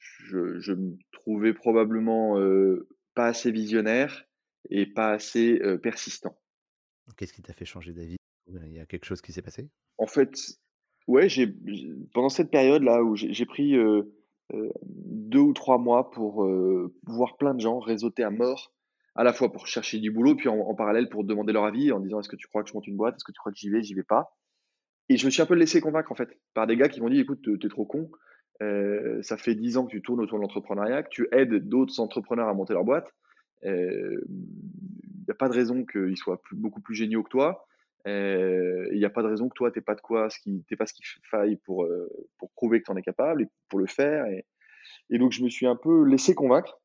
je, 0.00 0.72
me 0.72 0.96
trouvais 1.12 1.54
probablement 1.54 2.38
euh, 2.38 2.88
pas 3.14 3.26
assez 3.26 3.50
visionnaire 3.50 4.24
et 4.70 4.86
pas 4.86 5.10
assez 5.10 5.60
euh, 5.62 5.78
persistant. 5.78 6.38
Qu'est-ce 7.16 7.32
qui 7.32 7.42
t'a 7.42 7.52
fait 7.52 7.64
changer 7.64 7.92
d'avis? 7.92 8.16
Il 8.46 8.72
y 8.72 8.78
a 8.78 8.86
quelque 8.86 9.04
chose 9.04 9.20
qui 9.20 9.32
s'est 9.32 9.42
passé? 9.42 9.68
En 9.96 10.06
fait, 10.06 10.34
ouais, 11.06 11.28
j'ai 11.28 11.52
pendant 12.14 12.28
cette 12.28 12.50
période-là 12.50 13.02
où 13.02 13.16
j'ai 13.16 13.46
pris 13.46 13.74
deux 14.52 15.40
ou 15.40 15.52
trois 15.52 15.78
mois 15.78 16.10
pour 16.10 16.48
voir 17.06 17.36
plein 17.36 17.54
de 17.54 17.60
gens 17.60 17.78
réseauter 17.78 18.22
à 18.22 18.30
mort, 18.30 18.72
à 19.14 19.24
la 19.24 19.32
fois 19.32 19.52
pour 19.52 19.66
chercher 19.66 19.98
du 19.98 20.10
boulot, 20.10 20.36
puis 20.36 20.48
en, 20.48 20.74
parallèle 20.74 21.08
pour 21.08 21.24
demander 21.24 21.52
leur 21.52 21.64
avis 21.64 21.92
en 21.92 22.00
disant 22.00 22.20
est-ce 22.20 22.28
que 22.28 22.36
tu 22.36 22.48
crois 22.48 22.62
que 22.62 22.70
je 22.70 22.74
monte 22.74 22.86
une 22.86 22.96
boîte? 22.96 23.16
Est-ce 23.16 23.24
que 23.24 23.32
tu 23.32 23.38
crois 23.38 23.52
que 23.52 23.58
j'y 23.58 23.70
vais? 23.70 23.82
J'y 23.82 23.94
vais 23.94 24.02
pas. 24.02 24.36
Et 25.08 25.16
je 25.16 25.26
me 25.26 25.30
suis 25.30 25.42
un 25.42 25.46
peu 25.46 25.54
laissé 25.54 25.80
convaincre 25.80 26.12
en 26.12 26.14
fait 26.14 26.28
par 26.54 26.66
des 26.66 26.76
gars 26.76 26.88
qui 26.88 27.00
m'ont 27.00 27.08
dit 27.08 27.20
écoute, 27.20 27.46
t'es 27.60 27.68
trop 27.68 27.84
con. 27.86 28.10
ça 29.22 29.36
fait 29.36 29.54
dix 29.54 29.76
ans 29.76 29.86
que 29.86 29.90
tu 29.90 30.02
tournes 30.02 30.20
autour 30.20 30.38
de 30.38 30.42
l'entrepreneuriat, 30.42 31.02
que 31.02 31.10
tu 31.10 31.28
aides 31.32 31.68
d'autres 31.68 32.00
entrepreneurs 32.00 32.48
à 32.48 32.54
monter 32.54 32.74
leur 32.74 32.84
boîte 32.84 33.12
n'y 35.28 35.32
a 35.32 35.36
pas 35.36 35.48
de 35.48 35.54
raison 35.54 35.84
qu'ils 35.84 36.16
soient 36.16 36.40
beaucoup 36.52 36.80
plus 36.80 36.94
géniaux 36.94 37.22
que 37.22 37.28
toi. 37.28 37.66
Il 38.92 38.98
n'y 38.98 39.04
a 39.04 39.10
pas 39.10 39.22
de 39.22 39.28
raison 39.28 39.48
que 39.48 39.54
toi, 39.54 39.70
tu 39.70 39.78
n'es 39.78 39.82
pas 39.82 39.94
de 39.94 40.00
quoi, 40.00 40.30
ce 40.30 40.38
qui, 40.40 40.64
pas 40.76 40.86
ce 40.86 40.92
qu'il 40.92 41.04
faille 41.22 41.56
pour, 41.56 41.84
euh, 41.84 42.08
pour 42.38 42.50
prouver 42.50 42.80
que 42.80 42.86
tu 42.86 42.90
en 42.90 42.96
es 42.96 43.02
capable 43.02 43.42
et 43.42 43.48
pour 43.68 43.78
le 43.78 43.86
faire. 43.86 44.24
Et, 44.26 45.18
donc, 45.18 45.32
je 45.32 45.42
me 45.42 45.48
suis 45.48 45.66
un 45.66 45.76
peu 45.76 46.04
laissé 46.04 46.34
convaincre. 46.34 46.80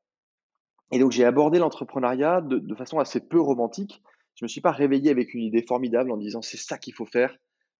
Et 0.92 1.00
donc, 1.00 1.12
j'ai 1.12 1.26
abordé 1.26 1.60
l'entrepreneuriat 1.60 2.42
de, 2.42 2.76
façon 2.76 3.00
assez 3.00 3.20
peu 3.20 3.40
romantique. 3.40 4.02
Je 4.36 4.44
ne 4.44 4.46
me 4.46 4.50
suis 4.50 4.62
pas 4.62 4.72
réveillé 4.72 5.12
avec 5.12 5.34
une 5.34 5.42
idée 5.42 5.64
formidable 5.64 6.12
en 6.12 6.18
disant 6.18 6.42
c'est 6.42 6.58
ça 6.58 6.78
qu'il 6.78 6.94
faut 6.94 7.06
faire, 7.06 7.38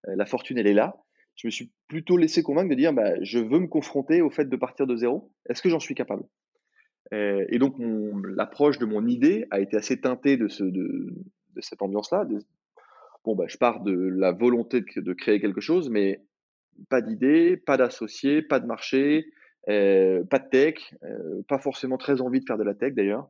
euh, 0.08 0.16
la 0.16 0.26
fortune, 0.26 0.58
elle 0.58 0.68
est 0.68 0.74
là. 0.74 0.96
Je 1.36 1.48
me 1.48 1.52
suis 1.52 1.72
plutôt 1.88 2.16
laissé 2.16 2.44
convaincre 2.44 2.70
de 2.70 2.76
dire 2.76 2.94
bah, 2.94 3.22
je 3.24 3.40
veux 3.40 3.60
me 3.60 3.68
confronter 3.68 4.22
au 4.22 4.30
fait 4.30 4.46
de 4.46 4.56
partir 4.56 4.86
de 4.86 4.96
zéro. 4.96 5.32
Est-ce 5.50 5.62
que 5.62 5.70
j'en 5.70 5.80
suis 5.80 5.96
capable? 5.96 6.24
Euh, 7.14 7.46
et 7.50 7.60
donc, 7.60 7.76
l'approche 7.80 8.78
de 8.78 8.86
mon 8.86 9.08
idée 9.08 9.46
a 9.52 9.60
été 9.60 9.78
assez 9.78 10.00
teintée 10.00 10.38
de, 10.38 10.48
cette 11.60 11.82
ambiance-là. 11.82 12.26
Bon, 13.24 13.36
bah, 13.36 13.46
je 13.48 13.58
pars 13.58 13.82
de 13.82 13.94
la 13.94 14.32
volonté 14.32 14.82
de, 14.82 15.14
créer 15.14 15.40
quelque 15.40 15.62
chose, 15.62 15.90
mais 15.90 16.22
pas 16.90 17.02
d'idée, 17.02 17.56
pas 17.58 17.78
d'associé, 17.78 18.42
pas 18.42 18.60
de 18.60 18.66
marché, 18.66 19.32
pas 19.66 20.40
de 20.40 20.50
tech, 20.50 20.94
pas 21.48 21.60
forcément 21.60 21.98
très 21.98 22.22
envie 22.22 22.42
de 22.42 22.46
faire 22.46 22.58
de 22.58 22.64
la 22.64 22.74
tech 22.74 22.94
d'ailleurs. 22.94 23.30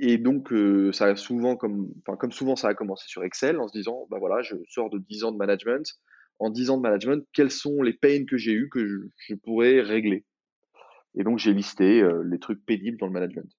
Et 0.00 0.18
donc, 0.18 0.52
ça 0.92 1.06
a 1.06 1.16
souvent, 1.16 1.56
comme, 1.56 1.92
comme 2.18 2.32
souvent, 2.32 2.56
ça 2.56 2.68
a 2.68 2.74
commencé 2.74 3.06
sur 3.08 3.24
Excel 3.24 3.58
en 3.58 3.68
se 3.68 3.72
disant, 3.72 4.06
bah 4.10 4.18
voilà, 4.18 4.42
je 4.42 4.54
sors 4.68 4.90
de 4.90 4.98
10 4.98 5.24
ans 5.24 5.32
de 5.32 5.38
management. 5.38 5.98
En 6.38 6.50
10 6.50 6.70
ans 6.70 6.76
de 6.76 6.82
management, 6.82 7.26
quels 7.32 7.50
sont 7.50 7.82
les 7.82 7.94
pains 7.94 8.24
que 8.24 8.36
j'ai 8.36 8.52
eu 8.52 8.68
que 8.68 8.86
je, 8.86 9.34
pourrais 9.34 9.80
régler? 9.80 10.24
Et 11.16 11.24
donc, 11.24 11.38
j'ai 11.38 11.52
listé 11.52 12.06
les 12.24 12.38
trucs 12.38 12.64
pénibles 12.64 12.98
dans 12.98 13.06
le 13.06 13.12
management. 13.12 13.50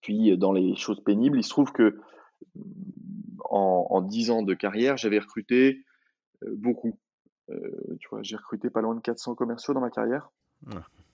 Puis, 0.00 0.36
dans 0.38 0.52
les 0.52 0.76
choses 0.76 1.02
pénibles, 1.02 1.38
il 1.38 1.42
se 1.42 1.50
trouve 1.50 1.72
que 1.72 1.98
en, 3.50 3.86
en 3.90 4.02
10 4.02 4.30
ans 4.30 4.42
de 4.42 4.54
carrière, 4.54 4.96
j'avais 4.96 5.18
recruté 5.18 5.84
beaucoup. 6.46 6.98
tu 7.48 8.08
vois, 8.10 8.22
j'ai 8.22 8.36
recruté 8.36 8.70
pas 8.70 8.80
loin 8.80 8.94
de 8.94 9.00
400 9.00 9.34
commerciaux 9.34 9.74
dans 9.74 9.80
ma 9.80 9.90
carrière. 9.90 10.30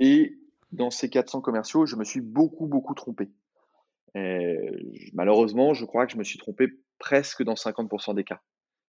Et 0.00 0.38
dans 0.72 0.90
ces 0.90 1.10
400 1.10 1.40
commerciaux, 1.40 1.86
je 1.86 1.96
me 1.96 2.04
suis 2.04 2.20
beaucoup, 2.20 2.66
beaucoup 2.66 2.94
trompé. 2.94 3.30
malheureusement, 5.12 5.74
je 5.74 5.84
crois 5.84 6.06
que 6.06 6.12
je 6.12 6.18
me 6.18 6.24
suis 6.24 6.38
trompé 6.38 6.68
presque 6.98 7.42
dans 7.42 7.54
50% 7.54 8.14
des 8.14 8.24
cas. 8.24 8.40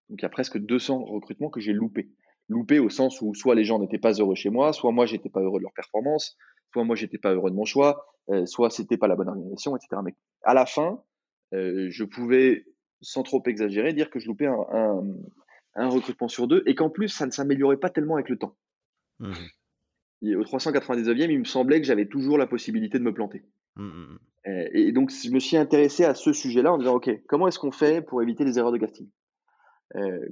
Donc 0.09 0.21
il 0.21 0.23
y 0.23 0.25
a 0.25 0.29
presque 0.29 0.57
200 0.57 1.05
recrutements 1.05 1.49
que 1.49 1.59
j'ai 1.59 1.73
loupés. 1.73 2.09
Loupés 2.49 2.79
au 2.79 2.89
sens 2.89 3.21
où 3.21 3.33
soit 3.33 3.55
les 3.55 3.63
gens 3.63 3.79
n'étaient 3.79 3.97
pas 3.97 4.13
heureux 4.13 4.35
chez 4.35 4.49
moi, 4.49 4.73
soit 4.73 4.91
moi 4.91 5.05
j'étais 5.05 5.29
pas 5.29 5.41
heureux 5.41 5.59
de 5.59 5.63
leur 5.63 5.73
performance, 5.73 6.37
soit 6.71 6.83
moi 6.83 6.95
j'étais 6.95 7.17
pas 7.17 7.33
heureux 7.33 7.49
de 7.49 7.55
mon 7.55 7.65
choix, 7.65 8.05
euh, 8.29 8.45
soit 8.45 8.69
c'était 8.69 8.97
pas 8.97 9.07
la 9.07 9.15
bonne 9.15 9.29
organisation, 9.29 9.75
etc. 9.75 10.01
Mais 10.03 10.15
à 10.43 10.53
la 10.53 10.65
fin, 10.65 11.01
euh, 11.53 11.87
je 11.89 12.03
pouvais, 12.03 12.65
sans 13.01 13.23
trop 13.23 13.41
exagérer, 13.45 13.93
dire 13.93 14.09
que 14.09 14.19
je 14.19 14.27
loupais 14.27 14.47
un, 14.47 15.03
un, 15.75 15.87
recrutement 15.87 16.27
sur 16.27 16.47
deux 16.47 16.63
et 16.65 16.75
qu'en 16.75 16.89
plus 16.89 17.09
ça 17.09 17.25
ne 17.25 17.31
s'améliorait 17.31 17.77
pas 17.77 17.89
tellement 17.89 18.15
avec 18.15 18.29
le 18.29 18.37
temps. 18.37 18.55
Mmh 19.19 19.33
au 20.31 20.43
399e, 20.43 21.29
il 21.29 21.39
me 21.39 21.43
semblait 21.43 21.81
que 21.81 21.87
j'avais 21.87 22.05
toujours 22.05 22.37
la 22.37 22.47
possibilité 22.47 22.97
de 22.97 23.03
me 23.03 23.13
planter. 23.13 23.43
Mmh, 23.75 23.83
mmh, 23.83 23.89
mmh. 23.89 24.19
Et, 24.73 24.91
donc, 24.91 25.11
je 25.11 25.29
me 25.31 25.39
suis 25.39 25.57
intéressé 25.57 26.05
à 26.05 26.15
ce 26.15 26.33
sujet-là 26.33 26.73
en 26.73 26.77
disant, 26.77 26.95
OK, 26.95 27.09
comment 27.27 27.47
est-ce 27.47 27.59
qu'on 27.59 27.71
fait 27.71 28.01
pour 28.01 28.21
éviter 28.21 28.43
les 28.43 28.57
erreurs 28.57 28.71
de 28.71 28.77
casting? 28.77 29.09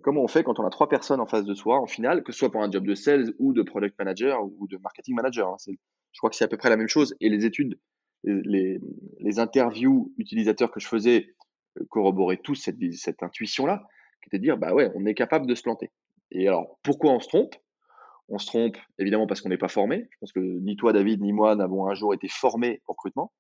Comment 0.01 0.23
on 0.23 0.27
fait 0.27 0.43
quand 0.43 0.59
on 0.59 0.65
a 0.65 0.71
trois 0.71 0.89
personnes 0.89 1.19
en 1.19 1.27
face 1.27 1.45
de 1.45 1.53
soi, 1.53 1.79
en 1.79 1.85
finale, 1.85 2.23
que 2.23 2.31
ce 2.31 2.39
soit 2.39 2.51
pour 2.51 2.63
un 2.63 2.71
job 2.71 2.83
de 2.83 2.95
sales 2.95 3.31
ou 3.37 3.53
de 3.53 3.61
product 3.61 3.95
manager 3.99 4.43
ou 4.43 4.67
de 4.67 4.77
marketing 4.77 5.15
manager 5.15 5.49
hein, 5.49 5.57
Je 5.67 6.17
crois 6.17 6.31
que 6.31 6.35
c'est 6.35 6.45
à 6.45 6.47
peu 6.47 6.57
près 6.57 6.69
la 6.69 6.77
même 6.77 6.87
chose. 6.87 7.15
Et 7.21 7.29
les 7.29 7.45
études, 7.45 7.77
les, 8.23 8.79
les 9.19 9.39
interviews 9.39 10.13
utilisateurs 10.17 10.71
que 10.71 10.79
je 10.79 10.87
faisais 10.87 11.33
euh, 11.79 11.85
corroboraient 11.89 12.39
tous 12.43 12.55
cette, 12.55 12.77
cette 12.93 13.23
intuition-là, 13.23 13.87
qui 14.21 14.29
était 14.29 14.37
de 14.37 14.43
dire, 14.43 14.57
bah 14.57 14.73
ouais, 14.73 14.91
on 14.95 15.05
est 15.05 15.13
capable 15.13 15.47
de 15.47 15.55
se 15.55 15.63
planter. 15.63 15.91
Et 16.31 16.47
alors, 16.47 16.77
pourquoi 16.83 17.11
on 17.11 17.19
se 17.19 17.27
trompe? 17.27 17.55
On 18.29 18.37
se 18.37 18.45
trompe 18.45 18.77
évidemment 18.97 19.27
parce 19.27 19.41
qu'on 19.41 19.49
n'est 19.49 19.57
pas 19.57 19.67
formé. 19.67 20.07
Je 20.11 20.17
pense 20.19 20.31
que 20.31 20.39
ni 20.39 20.77
toi, 20.77 20.93
David, 20.93 21.21
ni 21.21 21.33
moi 21.33 21.55
n'avons 21.55 21.87
un 21.87 21.93
jour 21.93 22.13
été 22.13 22.27
formés 22.29 22.81
au 22.87 22.93
recrutement. 22.93 23.33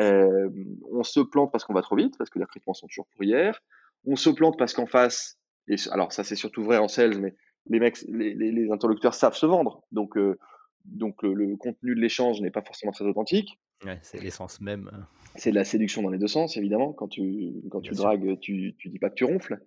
Euh, 0.00 0.50
on 0.90 1.02
se 1.02 1.20
plante 1.20 1.52
parce 1.52 1.64
qu'on 1.64 1.74
va 1.74 1.82
trop 1.82 1.96
vite, 1.96 2.18
parce 2.18 2.28
que 2.30 2.38
les 2.38 2.44
recrutements 2.44 2.74
sont 2.74 2.88
toujours 2.88 3.06
pour 3.06 3.22
hier. 3.22 3.62
On 4.04 4.16
se 4.16 4.30
plante 4.30 4.58
parce 4.58 4.74
qu'en 4.74 4.86
face, 4.86 5.38
et 5.68 5.76
alors 5.90 6.12
ça 6.12 6.24
c'est 6.24 6.36
surtout 6.36 6.64
vrai 6.64 6.76
en 6.76 6.88
sales, 6.88 7.18
mais 7.18 7.34
les 7.68 7.80
mecs, 7.80 7.98
les, 8.08 8.70
interlocuteurs 8.70 9.14
savent 9.14 9.36
se 9.36 9.46
vendre. 9.46 9.82
Donc, 9.92 10.16
euh, 10.16 10.38
donc 10.84 11.22
le, 11.22 11.56
contenu 11.56 11.94
de 11.94 12.00
l'échange 12.00 12.40
n'est 12.40 12.50
pas 12.50 12.62
forcément 12.62 12.92
très 12.92 13.04
authentique. 13.04 13.58
C'est 14.02 14.22
l'essence 14.22 14.60
même. 14.60 14.90
C'est 15.36 15.50
de 15.50 15.56
la 15.56 15.64
séduction 15.64 16.02
dans 16.02 16.10
les 16.10 16.18
deux 16.18 16.28
sens, 16.28 16.56
évidemment. 16.56 16.92
Quand 16.92 17.08
tu, 17.08 17.54
quand 17.70 17.80
tu 17.80 17.92
dragues, 17.94 18.38
tu, 18.40 18.74
tu 18.78 18.88
dis 18.88 18.98
pas 18.98 19.10
que 19.10 19.14
tu 19.14 19.24
ronfles 19.24 19.60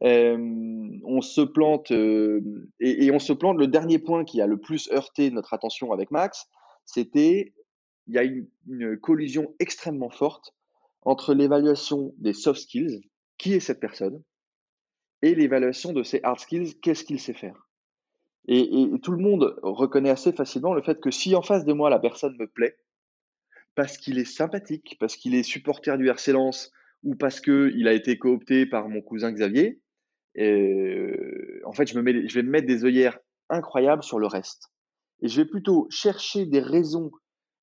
on 0.00 1.20
se 1.20 1.40
plante 1.40 1.90
et, 1.90 3.10
on 3.12 3.18
se 3.18 3.32
plante. 3.32 3.58
Le 3.58 3.66
dernier 3.66 3.98
point 3.98 4.24
qui 4.24 4.40
a 4.40 4.46
le 4.46 4.58
plus 4.58 4.90
heurté 4.92 5.30
notre 5.30 5.54
attention 5.54 5.92
avec 5.92 6.10
Max, 6.10 6.46
c'était 6.84 7.52
il 8.08 8.14
y 8.14 8.18
a 8.18 8.24
une, 8.24 8.98
collision 8.98 9.54
extrêmement 9.60 10.10
forte 10.10 10.54
entre 11.02 11.34
l'évaluation 11.34 12.14
des 12.18 12.32
soft 12.32 12.60
skills, 12.60 13.02
qui 13.38 13.54
est 13.54 13.60
cette 13.60 13.80
personne, 13.80 14.22
et 15.20 15.34
l'évaluation 15.34 15.92
de 15.92 16.02
ses 16.02 16.20
hard 16.22 16.40
skills, 16.40 16.80
qu'est-ce 16.80 17.04
qu'il 17.04 17.20
sait 17.20 17.32
faire. 17.32 17.68
Et, 18.48 18.90
tout 19.02 19.12
le 19.12 19.22
monde 19.22 19.56
reconnaît 19.62 20.10
assez 20.10 20.32
facilement 20.32 20.74
le 20.74 20.82
fait 20.82 21.00
que 21.00 21.10
si 21.10 21.34
en 21.34 21.42
face 21.42 21.64
de 21.64 21.72
moi 21.72 21.90
la 21.90 22.00
personne 22.00 22.36
me 22.38 22.46
plaît, 22.46 22.76
parce 23.74 23.96
qu'il 23.96 24.18
est 24.18 24.24
sympathique, 24.24 24.96
parce 25.00 25.16
qu'il 25.16 25.34
est 25.34 25.42
supporter 25.42 25.96
du 25.98 26.08
RC 26.08 26.32
Lens 26.32 26.70
ou 27.02 27.14
parce 27.14 27.40
qu'il 27.40 27.88
a 27.88 27.92
été 27.92 28.18
coopté 28.18 28.66
par 28.66 28.88
mon 28.88 29.00
cousin 29.00 29.32
Xavier, 29.32 29.80
et, 30.34 31.60
en 31.64 31.72
fait, 31.72 31.86
je, 31.88 31.98
vais 31.98 32.02
me 32.42 32.50
mettre 32.50 32.66
des 32.66 32.84
œillères 32.84 33.18
incroyables 33.48 34.02
sur 34.02 34.18
le 34.18 34.26
reste. 34.26 34.68
Et 35.20 35.28
je 35.28 35.40
vais 35.40 35.48
plutôt 35.48 35.86
chercher 35.90 36.46
des 36.46 36.60
raisons 36.60 37.10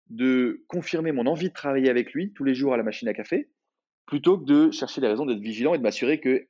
de 0.10 0.64
confirmer 0.68 1.12
mon 1.12 1.26
envie 1.26 1.50
de 1.50 1.54
travailler 1.54 1.90
avec 1.90 2.14
lui 2.14 2.34
tous 2.34 2.44
les 2.44 2.56
jours 2.56 2.74
à 2.74 2.78
la 2.78 2.84
machine 2.84 3.08
à 3.08 3.14
café, 3.14 3.50
plutôt 4.06 4.40
que 4.40 4.46
de 4.46 4.72
chercher 4.72 5.02
des 5.02 5.08
raisons 5.08 5.26
d'être 5.26 5.40
vigilant 5.40 5.74
et 5.74 5.78
de 5.78 5.84
m'assurer 5.84 6.20
que 6.20 6.48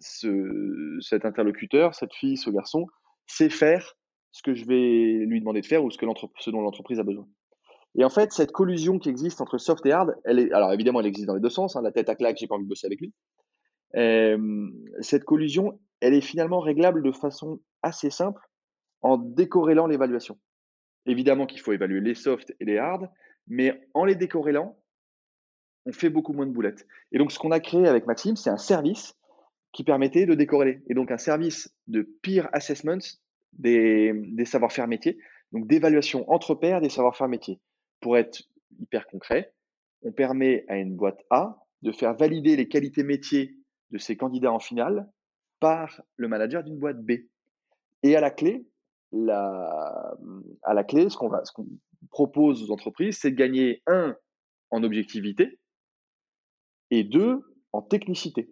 ce, 0.00 0.98
cet 1.00 1.24
interlocuteur, 1.24 1.94
cette 1.94 2.14
fille, 2.14 2.36
ce 2.36 2.50
garçon, 2.50 2.86
sait 3.26 3.50
faire 3.50 3.96
ce 4.32 4.42
que 4.42 4.54
je 4.54 4.64
vais 4.64 5.24
lui 5.26 5.40
demander 5.40 5.60
de 5.60 5.66
faire 5.66 5.84
ou 5.84 5.90
ce, 5.90 5.98
que 5.98 6.06
ce 6.40 6.50
dont 6.50 6.62
l'entreprise 6.62 6.98
a 6.98 7.04
besoin. 7.04 7.28
Et 7.96 8.04
en 8.04 8.10
fait, 8.10 8.32
cette 8.32 8.52
collusion 8.52 8.98
qui 8.98 9.08
existe 9.08 9.40
entre 9.40 9.58
soft 9.58 9.86
et 9.86 9.92
hard, 9.92 10.16
alors 10.24 10.72
évidemment, 10.72 11.00
elle 11.00 11.06
existe 11.06 11.28
dans 11.28 11.34
les 11.34 11.40
deux 11.40 11.50
sens. 11.50 11.76
Hein, 11.76 11.82
la 11.82 11.92
tête 11.92 12.08
à 12.08 12.16
claque, 12.16 12.36
j'ai 12.38 12.46
pas 12.46 12.56
envie 12.56 12.64
de 12.64 12.68
bosser 12.68 12.86
avec 12.86 13.00
lui 13.00 13.12
cette 15.00 15.24
collusion, 15.24 15.78
elle 16.00 16.14
est 16.14 16.20
finalement 16.20 16.60
réglable 16.60 17.02
de 17.02 17.12
façon 17.12 17.60
assez 17.82 18.10
simple 18.10 18.42
en 19.02 19.16
décorrélant 19.18 19.86
l'évaluation. 19.86 20.38
Évidemment 21.06 21.46
qu'il 21.46 21.60
faut 21.60 21.72
évaluer 21.72 22.00
les 22.00 22.14
softs 22.14 22.54
et 22.60 22.64
les 22.64 22.78
hard, 22.78 23.10
mais 23.46 23.86
en 23.92 24.04
les 24.04 24.14
décorrélant, 24.14 24.76
on 25.86 25.92
fait 25.92 26.08
beaucoup 26.08 26.32
moins 26.32 26.46
de 26.46 26.52
boulettes. 26.52 26.86
Et 27.12 27.18
donc, 27.18 27.30
ce 27.30 27.38
qu'on 27.38 27.50
a 27.50 27.60
créé 27.60 27.86
avec 27.86 28.06
Maxime, 28.06 28.36
c'est 28.36 28.50
un 28.50 28.56
service 28.56 29.14
qui 29.72 29.84
permettait 29.84 30.24
de 30.24 30.34
décorréler. 30.34 30.82
Et 30.88 30.94
donc, 30.94 31.10
un 31.10 31.18
service 31.18 31.74
de 31.86 32.02
peer 32.22 32.48
assessment 32.52 32.98
des 33.52 34.44
savoir-faire 34.46 34.88
métiers, 34.88 35.18
donc 35.52 35.66
d'évaluation 35.66 36.28
entre 36.32 36.54
pairs 36.54 36.80
des 36.80 36.88
savoir-faire 36.88 37.28
métiers. 37.28 37.60
Pour 38.04 38.18
être 38.18 38.42
hyper 38.80 39.06
concret, 39.06 39.54
on 40.02 40.12
permet 40.12 40.66
à 40.68 40.76
une 40.76 40.94
boîte 40.94 41.24
A 41.30 41.56
de 41.80 41.90
faire 41.90 42.14
valider 42.14 42.54
les 42.54 42.68
qualités 42.68 43.02
métiers 43.02 43.56
de 43.92 43.96
ces 43.96 44.14
candidats 44.14 44.52
en 44.52 44.58
finale 44.58 45.10
par 45.58 46.02
le 46.16 46.28
manager 46.28 46.62
d'une 46.62 46.78
boîte 46.78 47.02
B. 47.02 47.12
Et 48.02 48.14
à 48.14 48.20
la 48.20 48.30
clé, 48.30 48.66
ce 49.10 51.16
qu'on 51.16 51.30
qu'on 51.30 51.66
propose 52.10 52.62
aux 52.62 52.74
entreprises, 52.74 53.16
c'est 53.18 53.30
de 53.30 53.36
gagner 53.36 53.82
un 53.86 54.14
en 54.70 54.82
objectivité 54.82 55.58
et 56.90 57.04
deux 57.04 57.40
en 57.72 57.80
technicité. 57.80 58.50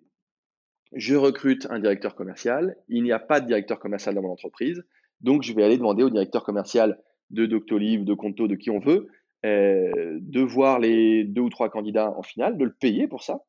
Je 0.95 1.15
recrute 1.15 1.67
un 1.69 1.79
directeur 1.79 2.15
commercial, 2.15 2.79
il 2.89 3.03
n'y 3.03 3.13
a 3.13 3.19
pas 3.19 3.43
de 3.43 3.49
directeur 3.49 3.79
commercial 3.79 4.15
dans 4.15 4.23
mon 4.23 4.33
entreprise, 4.33 4.83
donc 5.21 5.43
je 5.43 5.53
vais 5.53 5.63
aller 5.63 5.77
demander 5.77 6.05
au 6.05 6.11
directeur 6.11 6.43
commercial 6.43 7.03
de 7.29 7.45
Doctolib, 7.45 8.07
de 8.07 8.15
Conto, 8.15 8.49
de 8.49 8.55
qui 8.55 8.71
on 8.71 8.79
veut, 8.79 9.11
euh, 9.45 10.19
de 10.21 10.41
voir 10.41 10.79
les 10.79 11.25
deux 11.25 11.43
ou 11.43 11.51
trois 11.51 11.71
candidats 11.71 12.11
en 12.17 12.23
finale, 12.23 12.57
de 12.57 12.65
le 12.65 12.73
payer 12.73 13.09
pour 13.09 13.23
ça, 13.23 13.43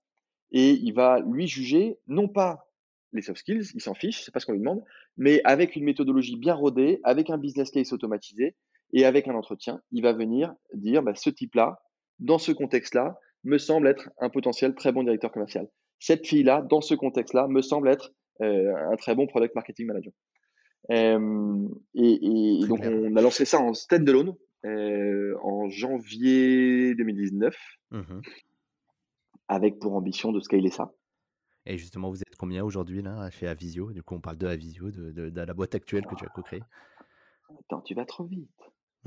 et 0.52 0.72
il 0.72 0.94
va 0.94 1.20
lui 1.20 1.48
juger 1.48 1.98
non 2.08 2.28
pas 2.28 2.68
les 3.14 3.22
soft 3.22 3.40
skills, 3.40 3.72
il 3.76 3.82
s'en 3.82 3.94
fiche, 3.94 4.24
c'est 4.24 4.34
pas 4.34 4.40
ce 4.40 4.46
qu'on 4.46 4.54
lui 4.54 4.60
demande, 4.60 4.84
mais 5.18 5.42
avec 5.44 5.76
une 5.76 5.84
méthodologie 5.84 6.38
bien 6.38 6.56
rodée, 6.56 7.00
avec 7.04 7.30
un 7.30 7.38
business 7.38 7.70
case 7.70 7.94
automatisé 7.94 8.56
et 8.92 9.06
avec 9.06 9.28
un 9.28 9.36
entretien, 9.36 9.82
il 9.92 10.02
va 10.02 10.14
venir 10.14 10.54
dire 10.74 11.04
bah, 11.04 11.14
ce 11.16 11.30
type-là, 11.30 11.80
dans 12.20 12.38
ce 12.38 12.52
contexte-là, 12.52 13.20
me 13.44 13.58
semble 13.58 13.88
être 13.88 14.10
un 14.20 14.30
potentiel 14.30 14.74
très 14.76 14.92
bon 14.92 15.04
directeur 15.04 15.32
commercial. 15.32 15.68
Cette 16.00 16.26
fille-là, 16.26 16.62
dans 16.62 16.82
ce 16.82 16.96
contexte-là, 16.96 17.48
me 17.48 17.62
semble 17.62 17.90
être 17.90 18.14
euh, 18.42 18.74
un 18.92 18.96
très 18.96 19.16
bon 19.16 19.28
product 19.28 19.56
marketing 19.56 19.88
manager. 19.88 20.14
Euh, 20.92 21.68
et, 21.94 22.60
donc, 22.68 22.82
on 22.84 23.16
a 23.16 23.22
lancé 23.22 23.46
ça 23.46 23.60
en 23.60 23.74
standalone 23.74 24.34
euh, 24.66 25.38
en 25.42 25.70
janvier 25.70 26.96
2019 26.96 27.56
avec 29.48 29.80
pour 29.80 29.96
ambition 29.96 30.32
de 30.32 30.40
scaler 30.40 30.70
ça. 30.70 30.92
Et 31.66 31.78
justement, 31.78 32.10
vous 32.10 32.22
êtes 32.22 32.36
combien 32.38 32.64
aujourd'hui 32.64 33.02
là 33.02 33.30
chez 33.30 33.48
Avisio? 33.48 33.92
Du 33.92 34.04
coup, 34.04 34.16
on 34.16 34.20
parle 34.20 34.38
de 34.38 34.48
Avisio, 34.48 34.92
de, 34.92 35.12
de, 35.12 35.42
la 35.42 35.54
boîte 35.54 35.76
actuelle 35.76 36.06
que 36.06 36.16
tu 36.16 36.26
as 36.26 36.30
co-créée. 36.30 36.64
Attends, 37.60 37.82
tu 37.82 37.94
vas 37.94 38.06
trop 38.06 38.26
vite. 38.26 38.50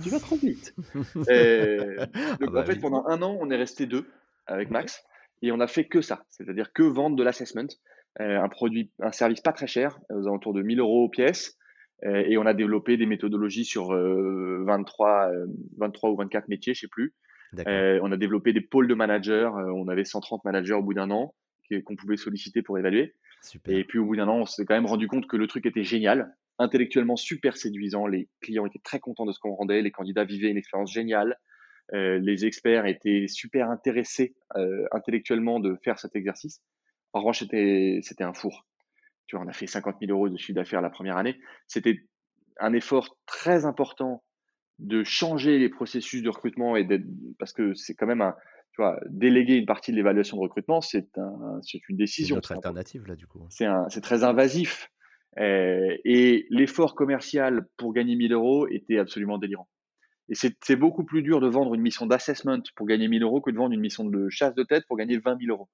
Tu 0.03 0.09
vas 0.09 0.21
trop 0.21 0.37
vite. 0.37 0.75
Euh, 1.29 2.07
ah 2.15 2.37
donc, 2.37 2.53
bah 2.53 2.63
en 2.63 2.65
fait, 2.65 2.77
pendant 2.77 3.05
un 3.07 3.21
an, 3.23 3.37
on 3.41 3.51
est 3.51 3.57
resté 3.57 3.87
deux 3.87 4.07
avec 4.47 4.71
Max 4.71 5.05
et 5.43 5.53
on 5.53 5.61
a 5.61 5.67
fait 5.67 5.87
que 5.87 6.01
ça, 6.01 6.25
c'est-à-dire 6.29 6.73
que 6.73 6.83
vendre 6.83 7.17
de 7.17 7.23
l'assessment, 7.23 7.69
euh, 8.21 8.41
un 8.41 8.49
produit, 8.49 8.91
un 9.01 9.13
service 9.13 9.41
pas 9.41 9.53
très 9.53 9.67
cher, 9.67 9.99
aux 10.11 10.27
alentours 10.27 10.55
de 10.55 10.63
1000 10.63 10.81
euros 10.81 11.09
pièce. 11.09 11.59
Euh, 12.05 12.25
et 12.27 12.37
on 12.37 12.47
a 12.47 12.55
développé 12.55 12.97
des 12.97 13.07
méthodologies 13.07 13.65
sur 13.65 13.93
23, 13.95 15.31
23 15.79 16.11
ou 16.11 16.17
24 16.17 16.49
métiers, 16.49 16.75
je 16.75 16.81
sais 16.81 16.89
plus, 16.89 17.15
euh, 17.67 17.99
on 18.03 18.13
a 18.13 18.17
développé 18.17 18.53
des 18.53 18.61
pôles 18.61 18.89
de 18.89 18.95
managers. 18.95 19.51
Euh, 19.55 19.73
on 19.73 19.89
avait 19.89 20.05
130 20.05 20.45
managers 20.45 20.75
au 20.75 20.83
bout 20.83 20.95
d'un 20.95 21.11
an 21.11 21.35
qu'on 21.85 21.97
pouvait 21.97 22.17
solliciter 22.17 22.63
pour 22.63 22.79
évaluer. 22.79 23.15
Et 23.67 23.85
puis 23.85 23.99
au 23.99 24.07
bout 24.07 24.17
d'un 24.17 24.29
an, 24.29 24.39
on 24.39 24.47
s'est 24.47 24.65
quand 24.65 24.75
même 24.75 24.87
rendu 24.87 25.09
compte 25.09 25.27
que 25.27 25.37
le 25.37 25.47
truc 25.47 25.67
était 25.67 25.85
génial. 25.85 26.35
intellectuellement 26.59 27.17
super 27.17 27.57
séduisant. 27.57 28.07
Les 28.07 28.29
clients 28.41 28.67
étaient 28.67 28.81
très 28.83 29.01
contents 29.01 29.27
de 29.27 29.33
ce 29.33 29.41
qu'on 29.41 29.55
rendait. 29.55 29.83
Les 29.83 29.91
candidats 29.91 30.25
vivaient 30.25 30.49
une 30.49 30.57
expérience 30.57 30.93
géniale. 30.93 31.37
Euh, 31.93 32.19
les 32.19 32.47
experts 32.47 32.87
étaient 32.87 33.27
super 33.29 33.69
intéressés 33.71 34.35
euh, 34.57 34.87
intellectuellement 34.91 35.61
de 35.61 35.77
faire 35.85 35.99
cet 35.99 36.17
exercice. 36.17 36.63
En 37.13 37.21
revanche, 37.21 37.41
c'était 37.41 38.25
un 38.25 38.33
four. 38.33 38.67
Tu 39.27 39.37
vois, 39.37 39.45
on 39.45 39.49
a 39.49 39.53
fait 39.53 39.67
50 39.67 39.97
000 40.01 40.13
euros 40.13 40.29
de 40.29 40.37
chiffre 40.37 40.55
d'affaires 40.55 40.81
la 40.81 40.91
première 40.91 41.17
année. 41.17 41.39
C'était 41.67 42.01
un 42.59 42.73
effort 42.73 43.19
très 43.27 43.65
important 43.65 44.23
de 44.79 45.05
changer 45.05 45.59
les 45.59 45.69
processus 45.69 46.23
de 46.23 46.29
recrutement 46.29 46.77
et 46.77 46.85
d'être, 46.85 47.07
parce 47.39 47.53
que 47.53 47.75
c'est 47.75 47.95
quand 47.95 48.07
même 48.07 48.21
un, 48.21 48.35
tu 48.73 48.83
vois, 48.83 48.99
déléguer 49.09 49.55
une 49.55 49.67
partie 49.67 49.91
de 49.91 49.97
l'évaluation 49.97 50.37
de 50.37 50.43
recrutement, 50.43 50.81
c'est 50.81 51.17
un, 51.17 51.61
c'est 51.63 51.81
une 51.89 51.97
décision. 51.97 52.39
C'est 52.43 52.55
alternative 52.55 53.07
là, 53.07 53.17
du 53.17 53.27
coup. 53.27 53.47
C'est 53.49 53.65
un, 53.65 53.89
c'est 53.89 54.03
très 54.03 54.23
invasif. 54.23 54.91
Euh, 55.39 55.97
et 56.05 56.47
l'effort 56.51 56.95
commercial 56.95 57.67
pour 57.77 57.93
gagner 57.93 58.17
1000 58.17 58.33
euros 58.33 58.69
était 58.69 58.99
absolument 58.99 59.39
délirant. 59.39 59.69
Et 60.29 60.35
c'est 60.35 60.77
beaucoup 60.77 61.05
plus 61.05 61.23
dur 61.23 61.41
de 61.41 61.47
vendre 61.47 61.75
une 61.75 61.83
mission 61.83 62.05
d'assessment 62.05 62.63
pour 62.75 62.87
gagner 62.87 63.07
1000 63.07 63.23
euros 63.23 63.41
que 63.41 63.51
de 63.51 63.57
vendre 63.57 63.73
une 63.73 63.81
mission 63.81 64.05
de 64.05 64.29
chasse 64.29 64.55
de 64.55 64.65
tête 64.65 64.85
pour 64.89 64.97
gagner 64.97 65.19
20 65.19 65.39
000 65.41 65.53
euros. 65.53 65.69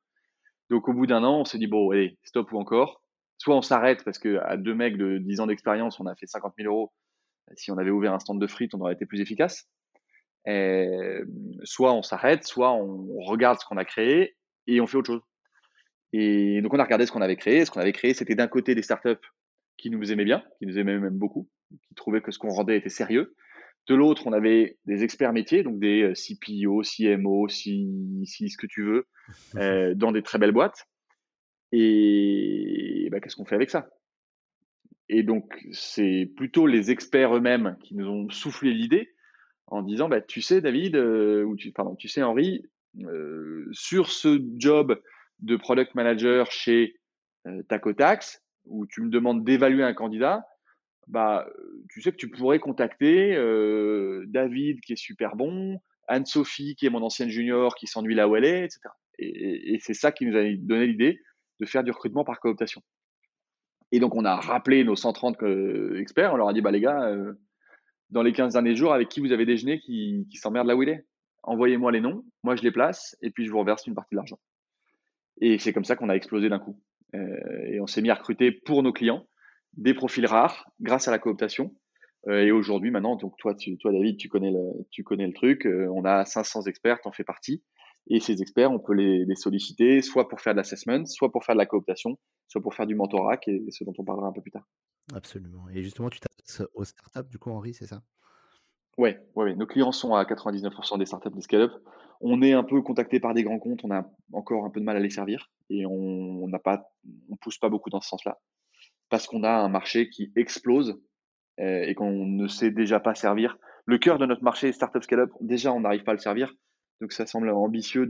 Donc 0.68 0.88
au 0.88 0.92
bout 0.92 1.06
d'un 1.06 1.24
an, 1.24 1.40
on 1.40 1.44
se 1.44 1.56
dit, 1.56 1.66
bon, 1.66 1.90
allez, 1.90 2.18
stop 2.22 2.52
ou 2.52 2.58
encore. 2.58 3.01
Soit 3.38 3.56
on 3.56 3.62
s'arrête 3.62 4.04
parce 4.04 4.18
qu'à 4.18 4.56
deux 4.56 4.74
mecs 4.74 4.96
de 4.96 5.18
10 5.18 5.40
ans 5.40 5.46
d'expérience, 5.46 5.98
on 6.00 6.06
a 6.06 6.14
fait 6.14 6.26
50 6.26 6.54
000 6.58 6.72
euros. 6.72 6.92
Si 7.56 7.70
on 7.70 7.78
avait 7.78 7.90
ouvert 7.90 8.12
un 8.12 8.20
stand 8.20 8.40
de 8.40 8.46
frites, 8.46 8.74
on 8.74 8.80
aurait 8.80 8.94
été 8.94 9.04
plus 9.04 9.20
efficace. 9.20 9.68
Et 10.46 11.20
soit 11.64 11.92
on 11.92 12.02
s'arrête, 12.02 12.44
soit 12.44 12.72
on 12.72 13.20
regarde 13.24 13.58
ce 13.60 13.66
qu'on 13.66 13.76
a 13.76 13.84
créé 13.84 14.36
et 14.66 14.80
on 14.80 14.86
fait 14.86 14.96
autre 14.96 15.12
chose. 15.12 15.22
Et 16.12 16.60
donc 16.62 16.74
on 16.74 16.78
a 16.78 16.84
regardé 16.84 17.06
ce 17.06 17.12
qu'on 17.12 17.22
avait 17.22 17.36
créé. 17.36 17.64
Ce 17.64 17.70
qu'on 17.70 17.80
avait 17.80 17.92
créé, 17.92 18.14
c'était 18.14 18.34
d'un 18.34 18.48
côté 18.48 18.74
des 18.74 18.82
startups 18.82 19.16
qui 19.76 19.90
nous 19.90 20.12
aimaient 20.12 20.24
bien, 20.24 20.44
qui 20.58 20.66
nous 20.66 20.78
aimaient 20.78 20.98
même 20.98 21.18
beaucoup, 21.18 21.48
qui 21.88 21.94
trouvaient 21.94 22.20
que 22.20 22.30
ce 22.30 22.38
qu'on 22.38 22.50
rendait 22.50 22.76
était 22.76 22.88
sérieux. 22.88 23.34
De 23.88 23.96
l'autre, 23.96 24.26
on 24.26 24.32
avait 24.32 24.78
des 24.84 25.02
experts 25.02 25.32
métiers, 25.32 25.64
donc 25.64 25.80
des 25.80 26.02
euh, 26.02 26.12
CPO, 26.14 26.82
CMO, 26.82 27.48
si, 27.48 28.24
ce 28.24 28.56
que 28.56 28.68
tu 28.68 28.84
veux, 28.84 29.08
euh, 29.56 29.94
dans 29.94 30.12
des 30.12 30.22
très 30.22 30.38
belles 30.38 30.52
boîtes. 30.52 30.86
Et 31.72 33.08
bah, 33.10 33.20
qu'est-ce 33.20 33.36
qu'on 33.36 33.44
fait 33.44 33.54
avec 33.54 33.70
ça? 33.70 33.88
Et 35.08 35.22
donc, 35.22 35.66
c'est 35.72 36.30
plutôt 36.36 36.66
les 36.66 36.90
experts 36.90 37.34
eux-mêmes 37.36 37.76
qui 37.82 37.94
nous 37.94 38.08
ont 38.08 38.28
soufflé 38.30 38.72
l'idée 38.72 39.14
en 39.66 39.82
disant, 39.82 40.08
bah, 40.08 40.20
tu 40.20 40.42
sais, 40.42 40.60
David, 40.60 40.96
euh, 40.96 41.44
ou 41.44 41.56
tu, 41.56 41.72
pardon, 41.72 41.96
tu 41.96 42.08
sais, 42.08 42.22
Henri, 42.22 42.64
sur 43.72 44.10
ce 44.10 44.42
job 44.56 45.00
de 45.40 45.56
product 45.56 45.94
manager 45.94 46.50
chez 46.50 47.00
Tacotax, 47.68 48.42
où 48.66 48.86
tu 48.86 49.00
me 49.00 49.08
demandes 49.08 49.44
d'évaluer 49.44 49.82
un 49.82 49.94
candidat, 49.94 50.44
bah, 51.08 51.46
tu 51.90 52.00
sais 52.00 52.12
que 52.12 52.16
tu 52.16 52.28
pourrais 52.28 52.58
contacter 52.58 53.34
euh, 53.34 54.24
David 54.28 54.80
qui 54.80 54.92
est 54.92 54.96
super 54.96 55.36
bon, 55.36 55.80
Anne-Sophie 56.08 56.76
qui 56.76 56.86
est 56.86 56.90
mon 56.90 57.02
ancienne 57.02 57.28
junior 57.28 57.74
qui 57.74 57.86
s'ennuie 57.86 58.14
là 58.14 58.28
où 58.28 58.36
elle 58.36 58.44
est, 58.44 58.64
etc. 58.64 58.80
Et, 59.18 59.78
c'est 59.80 59.94
ça 59.94 60.10
qui 60.10 60.26
nous 60.26 60.36
a 60.36 60.42
donné 60.56 60.86
l'idée 60.86 61.20
de 61.62 61.66
faire 61.66 61.84
du 61.84 61.90
recrutement 61.90 62.24
par 62.24 62.40
cooptation. 62.40 62.82
Et 63.92 64.00
donc 64.00 64.14
on 64.14 64.24
a 64.24 64.36
rappelé 64.36 64.84
nos 64.84 64.96
130 64.96 65.42
euh, 65.42 66.00
experts, 66.00 66.34
on 66.34 66.36
leur 66.36 66.48
a 66.48 66.52
dit 66.52 66.60
bah 66.60 66.70
les 66.70 66.80
gars, 66.80 67.04
euh, 67.08 67.34
dans 68.10 68.22
les 68.22 68.32
15 68.32 68.54
derniers 68.54 68.74
jours, 68.74 68.92
avec 68.92 69.08
qui 69.08 69.20
vous 69.20 69.32
avez 69.32 69.46
déjeuné 69.46 69.78
qui, 69.78 70.26
qui 70.30 70.36
s'emmerde 70.36 70.66
là 70.66 70.76
où 70.76 70.82
il 70.82 70.88
est? 70.88 71.06
Envoyez-moi 71.44 71.92
les 71.92 72.00
noms, 72.00 72.24
moi 72.42 72.56
je 72.56 72.62
les 72.62 72.70
place 72.70 73.16
et 73.22 73.30
puis 73.30 73.46
je 73.46 73.50
vous 73.50 73.58
reverse 73.60 73.86
une 73.86 73.94
partie 73.94 74.14
de 74.14 74.16
l'argent. 74.16 74.38
Et 75.40 75.58
c'est 75.58 75.72
comme 75.72 75.84
ça 75.84 75.96
qu'on 75.96 76.08
a 76.08 76.14
explosé 76.14 76.48
d'un 76.48 76.58
coup. 76.58 76.80
et 77.14 77.80
on 77.80 77.86
s'est 77.86 78.02
mis 78.02 78.10
à 78.10 78.14
recruter 78.14 78.52
pour 78.52 78.82
nos 78.82 78.92
clients 78.92 79.26
des 79.76 79.94
profils 79.94 80.26
rares 80.26 80.70
grâce 80.80 81.08
à 81.08 81.10
la 81.10 81.18
cooptation. 81.18 81.74
Euh, 82.28 82.44
et 82.44 82.52
aujourd'hui, 82.52 82.90
maintenant, 82.90 83.16
donc 83.16 83.36
toi, 83.38 83.54
tu, 83.54 83.76
toi, 83.78 83.92
David, 83.92 84.16
tu 84.16 84.28
connais 84.28 84.50
le, 84.50 84.86
tu 84.90 85.02
connais 85.02 85.26
le 85.26 85.32
truc. 85.32 85.66
Euh, 85.66 85.88
on 85.92 86.04
a 86.04 86.24
500 86.24 86.62
experts, 86.62 86.98
en 87.04 87.12
fais 87.12 87.24
partie. 87.24 87.62
Et 88.08 88.20
ces 88.20 88.42
experts, 88.42 88.70
on 88.70 88.78
peut 88.78 88.94
les, 88.94 89.24
les 89.24 89.36
solliciter 89.36 90.02
soit 90.02 90.28
pour 90.28 90.40
faire 90.40 90.54
de 90.54 90.58
l'assessment, 90.58 91.06
soit 91.06 91.30
pour 91.30 91.44
faire 91.44 91.54
de 91.54 91.58
la 91.58 91.66
cooptation, 91.66 92.18
soit 92.48 92.60
pour 92.60 92.74
faire 92.74 92.86
du 92.86 92.94
mentorat, 92.94 93.36
qui 93.36 93.50
est 93.50 93.70
ce 93.70 93.84
dont 93.84 93.94
on 93.98 94.04
parlera 94.04 94.28
un 94.28 94.32
peu 94.32 94.40
plus 94.40 94.50
tard. 94.50 94.66
Absolument. 95.14 95.68
Et 95.72 95.82
justement, 95.82 96.10
tu 96.10 96.20
t'adresses 96.20 96.62
aux 96.74 96.84
startups, 96.84 97.30
du 97.30 97.38
coup, 97.38 97.50
Henri, 97.50 97.74
c'est 97.74 97.86
ça? 97.86 98.02
Ouais, 98.98 99.18
ouais, 99.36 99.44
ouais, 99.44 99.54
nos 99.54 99.66
clients 99.66 99.92
sont 99.92 100.14
à 100.14 100.24
99% 100.24 100.98
des 100.98 101.06
startups, 101.06 101.30
des 101.30 101.40
scale-up. 101.40 101.72
On 102.20 102.42
est 102.42 102.52
un 102.52 102.62
peu 102.62 102.82
contacté 102.82 103.20
par 103.20 103.34
des 103.34 103.42
grands 103.42 103.58
comptes, 103.58 103.80
on 103.84 103.90
a 103.90 104.08
encore 104.32 104.64
un 104.64 104.70
peu 104.70 104.80
de 104.80 104.84
mal 104.84 104.96
à 104.96 105.00
les 105.00 105.10
servir 105.10 105.50
et 105.70 105.86
on 105.86 106.46
n'a 106.46 106.58
pas, 106.58 106.84
on 107.30 107.36
pousse 107.36 107.58
pas 107.58 107.68
beaucoup 107.68 107.90
dans 107.90 108.00
ce 108.00 108.08
sens-là 108.08 108.38
parce 109.12 109.26
qu'on 109.26 109.44
a 109.44 109.50
un 109.50 109.68
marché 109.68 110.08
qui 110.08 110.32
explose 110.36 110.98
euh, 111.60 111.82
et 111.82 111.94
qu'on 111.94 112.24
ne 112.24 112.48
sait 112.48 112.70
déjà 112.70 112.98
pas 112.98 113.14
servir. 113.14 113.58
Le 113.84 113.98
cœur 113.98 114.16
de 114.16 114.24
notre 114.24 114.42
marché, 114.42 114.72
Startup 114.72 115.02
Scale-up, 115.02 115.30
déjà 115.42 115.70
on 115.70 115.80
n'arrive 115.80 116.02
pas 116.02 116.12
à 116.12 116.14
le 116.14 116.20
servir. 116.20 116.54
Donc 117.00 117.12
ça 117.12 117.26
semble 117.26 117.48
ambitieux 117.50 118.06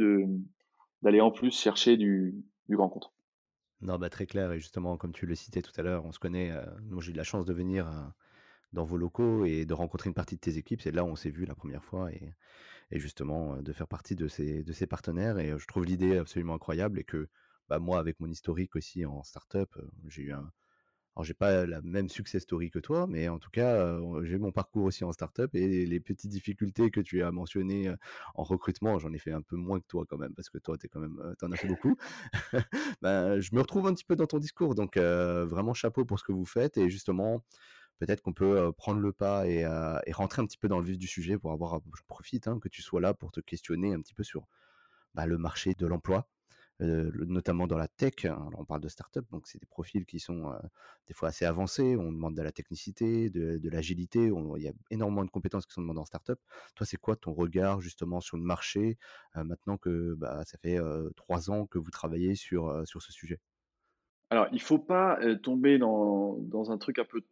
d'aller 1.02 1.20
en 1.20 1.30
plus 1.30 1.50
chercher 1.50 1.96
du, 1.96 2.34
grand 2.68 2.88
compte. 2.88 3.12
Non, 3.80 3.98
bah 3.98 4.10
très 4.10 4.26
clair. 4.26 4.52
Et 4.52 4.60
justement, 4.60 4.96
comme 4.96 5.12
tu 5.12 5.26
le 5.26 5.34
citais 5.34 5.62
tout 5.62 5.72
à 5.76 5.82
l'heure, 5.82 6.04
on 6.04 6.12
se 6.12 6.18
connaît. 6.18 6.52
Euh, 6.52 6.64
j'ai 7.00 7.12
eu 7.12 7.14
la 7.14 7.24
chance 7.24 7.44
de 7.44 7.52
venir 7.52 7.88
euh, 7.88 8.02
dans 8.72 8.84
vos 8.84 8.96
locaux 8.96 9.44
et 9.44 9.64
de 9.64 9.74
rencontrer 9.74 10.08
une 10.08 10.14
partie 10.14 10.36
de 10.36 10.40
tes 10.40 10.58
équipes. 10.58 10.80
C'est 10.80 10.92
là 10.92 11.04
où 11.04 11.08
on 11.08 11.16
s'est 11.16 11.30
vu 11.30 11.44
la 11.44 11.54
première 11.54 11.84
fois 11.84 12.12
et, 12.12 12.34
justement 12.92 13.56
de 13.56 13.72
faire 13.72 13.88
partie 13.88 14.14
de 14.14 14.28
ces, 14.28 14.62
de 14.62 14.72
ces 14.72 14.86
partenaires. 14.86 15.38
Et 15.38 15.58
je 15.58 15.66
trouve 15.66 15.84
l'idée 15.84 16.18
absolument 16.18 16.54
incroyable 16.54 16.98
et 16.98 17.04
que 17.04 17.28
bah, 17.68 17.78
moi, 17.78 17.98
avec 17.98 18.20
mon 18.20 18.28
historique 18.28 18.76
aussi 18.76 19.06
en 19.06 19.22
startup, 19.22 19.74
j'ai 20.06 20.22
eu 20.22 20.32
un, 20.32 20.52
alors, 21.14 21.24
j'ai 21.24 21.34
pas 21.34 21.66
la 21.66 21.82
même 21.82 22.08
success 22.08 22.42
story 22.42 22.70
que 22.70 22.78
toi, 22.78 23.06
mais 23.06 23.28
en 23.28 23.38
tout 23.38 23.50
cas, 23.50 23.98
j'ai 24.22 24.38
mon 24.38 24.50
parcours 24.50 24.84
aussi 24.84 25.04
en 25.04 25.12
startup 25.12 25.54
et 25.54 25.84
les 25.84 26.00
petites 26.00 26.30
difficultés 26.30 26.90
que 26.90 27.00
tu 27.00 27.22
as 27.22 27.30
mentionnées 27.30 27.92
en 28.34 28.42
recrutement, 28.44 28.98
j'en 28.98 29.12
ai 29.12 29.18
fait 29.18 29.32
un 29.32 29.42
peu 29.42 29.56
moins 29.56 29.78
que 29.78 29.86
toi 29.86 30.06
quand 30.08 30.16
même, 30.16 30.34
parce 30.34 30.48
que 30.48 30.56
toi, 30.56 30.76
es 30.82 30.88
quand 30.88 31.00
même, 31.00 31.20
en 31.42 31.52
as 31.52 31.56
fait 31.56 31.68
beaucoup. 31.68 31.96
ben, 33.02 33.40
je 33.40 33.54
me 33.54 33.60
retrouve 33.60 33.86
un 33.86 33.94
petit 33.94 34.06
peu 34.06 34.16
dans 34.16 34.26
ton 34.26 34.38
discours, 34.38 34.74
donc 34.74 34.96
vraiment 34.96 35.74
chapeau 35.74 36.06
pour 36.06 36.18
ce 36.18 36.24
que 36.24 36.32
vous 36.32 36.46
faites 36.46 36.78
et 36.78 36.88
justement, 36.88 37.44
peut-être 37.98 38.22
qu'on 38.22 38.32
peut 38.32 38.72
prendre 38.72 39.00
le 39.00 39.12
pas 39.12 39.46
et, 39.46 39.66
rentrer 40.12 40.40
un 40.40 40.46
petit 40.46 40.58
peu 40.58 40.68
dans 40.68 40.78
le 40.78 40.84
vif 40.86 40.98
du 40.98 41.06
sujet 41.06 41.36
pour 41.36 41.52
avoir, 41.52 41.80
je 41.94 42.02
profite 42.08 42.48
hein, 42.48 42.58
que 42.58 42.68
tu 42.68 42.80
sois 42.80 43.02
là 43.02 43.12
pour 43.12 43.32
te 43.32 43.40
questionner 43.40 43.92
un 43.92 44.00
petit 44.00 44.14
peu 44.14 44.22
sur 44.22 44.46
bah, 45.14 45.26
le 45.26 45.36
marché 45.36 45.74
de 45.74 45.86
l'emploi 45.86 46.26
notamment 46.80 47.66
dans 47.66 47.76
la 47.76 47.88
tech. 47.88 48.24
Hein, 48.24 48.50
on 48.58 48.64
parle 48.64 48.80
de 48.80 48.88
start-up, 48.88 49.24
donc 49.30 49.46
c'est 49.46 49.60
des 49.60 49.66
profils 49.66 50.04
qui 50.04 50.20
sont 50.20 50.52
des 51.06 51.14
fois 51.14 51.28
assez 51.28 51.44
avancés. 51.44 51.96
On 51.96 52.12
demande 52.12 52.34
de 52.34 52.42
la 52.42 52.52
technicité, 52.52 53.30
de, 53.30 53.68
l'agilité. 53.68 54.30
Il 54.56 54.62
y 54.62 54.68
a 54.68 54.72
énormément 54.90 55.24
de 55.24 55.30
compétences 55.30 55.66
qui 55.66 55.72
sont 55.72 55.82
demandées 55.82 56.00
en 56.00 56.04
start-up. 56.04 56.38
Toi, 56.74 56.86
c'est 56.86 56.96
quoi 56.96 57.16
ton 57.16 57.32
regard 57.32 57.80
justement 57.80 58.20
sur 58.20 58.36
le 58.36 58.42
marché 58.42 58.98
maintenant 59.34 59.76
que 59.76 60.14
bah, 60.14 60.42
ça 60.44 60.58
fait 60.58 60.78
trois 61.16 61.50
ans 61.50 61.66
que 61.66 61.78
vous 61.78 61.90
travaillez 61.90 62.34
sur, 62.34 62.86
sur 62.86 63.02
ce 63.02 63.12
sujet? 63.12 63.38
Alors, 64.30 64.46
il 64.50 64.56
ne 64.56 64.60
faut 64.60 64.78
pas 64.78 65.18
tomber 65.42 65.78
dans, 65.78 66.38
dans, 66.38 66.70
un 66.70 66.78
truc 66.78 66.98
un 66.98 67.04
peu 67.04 67.22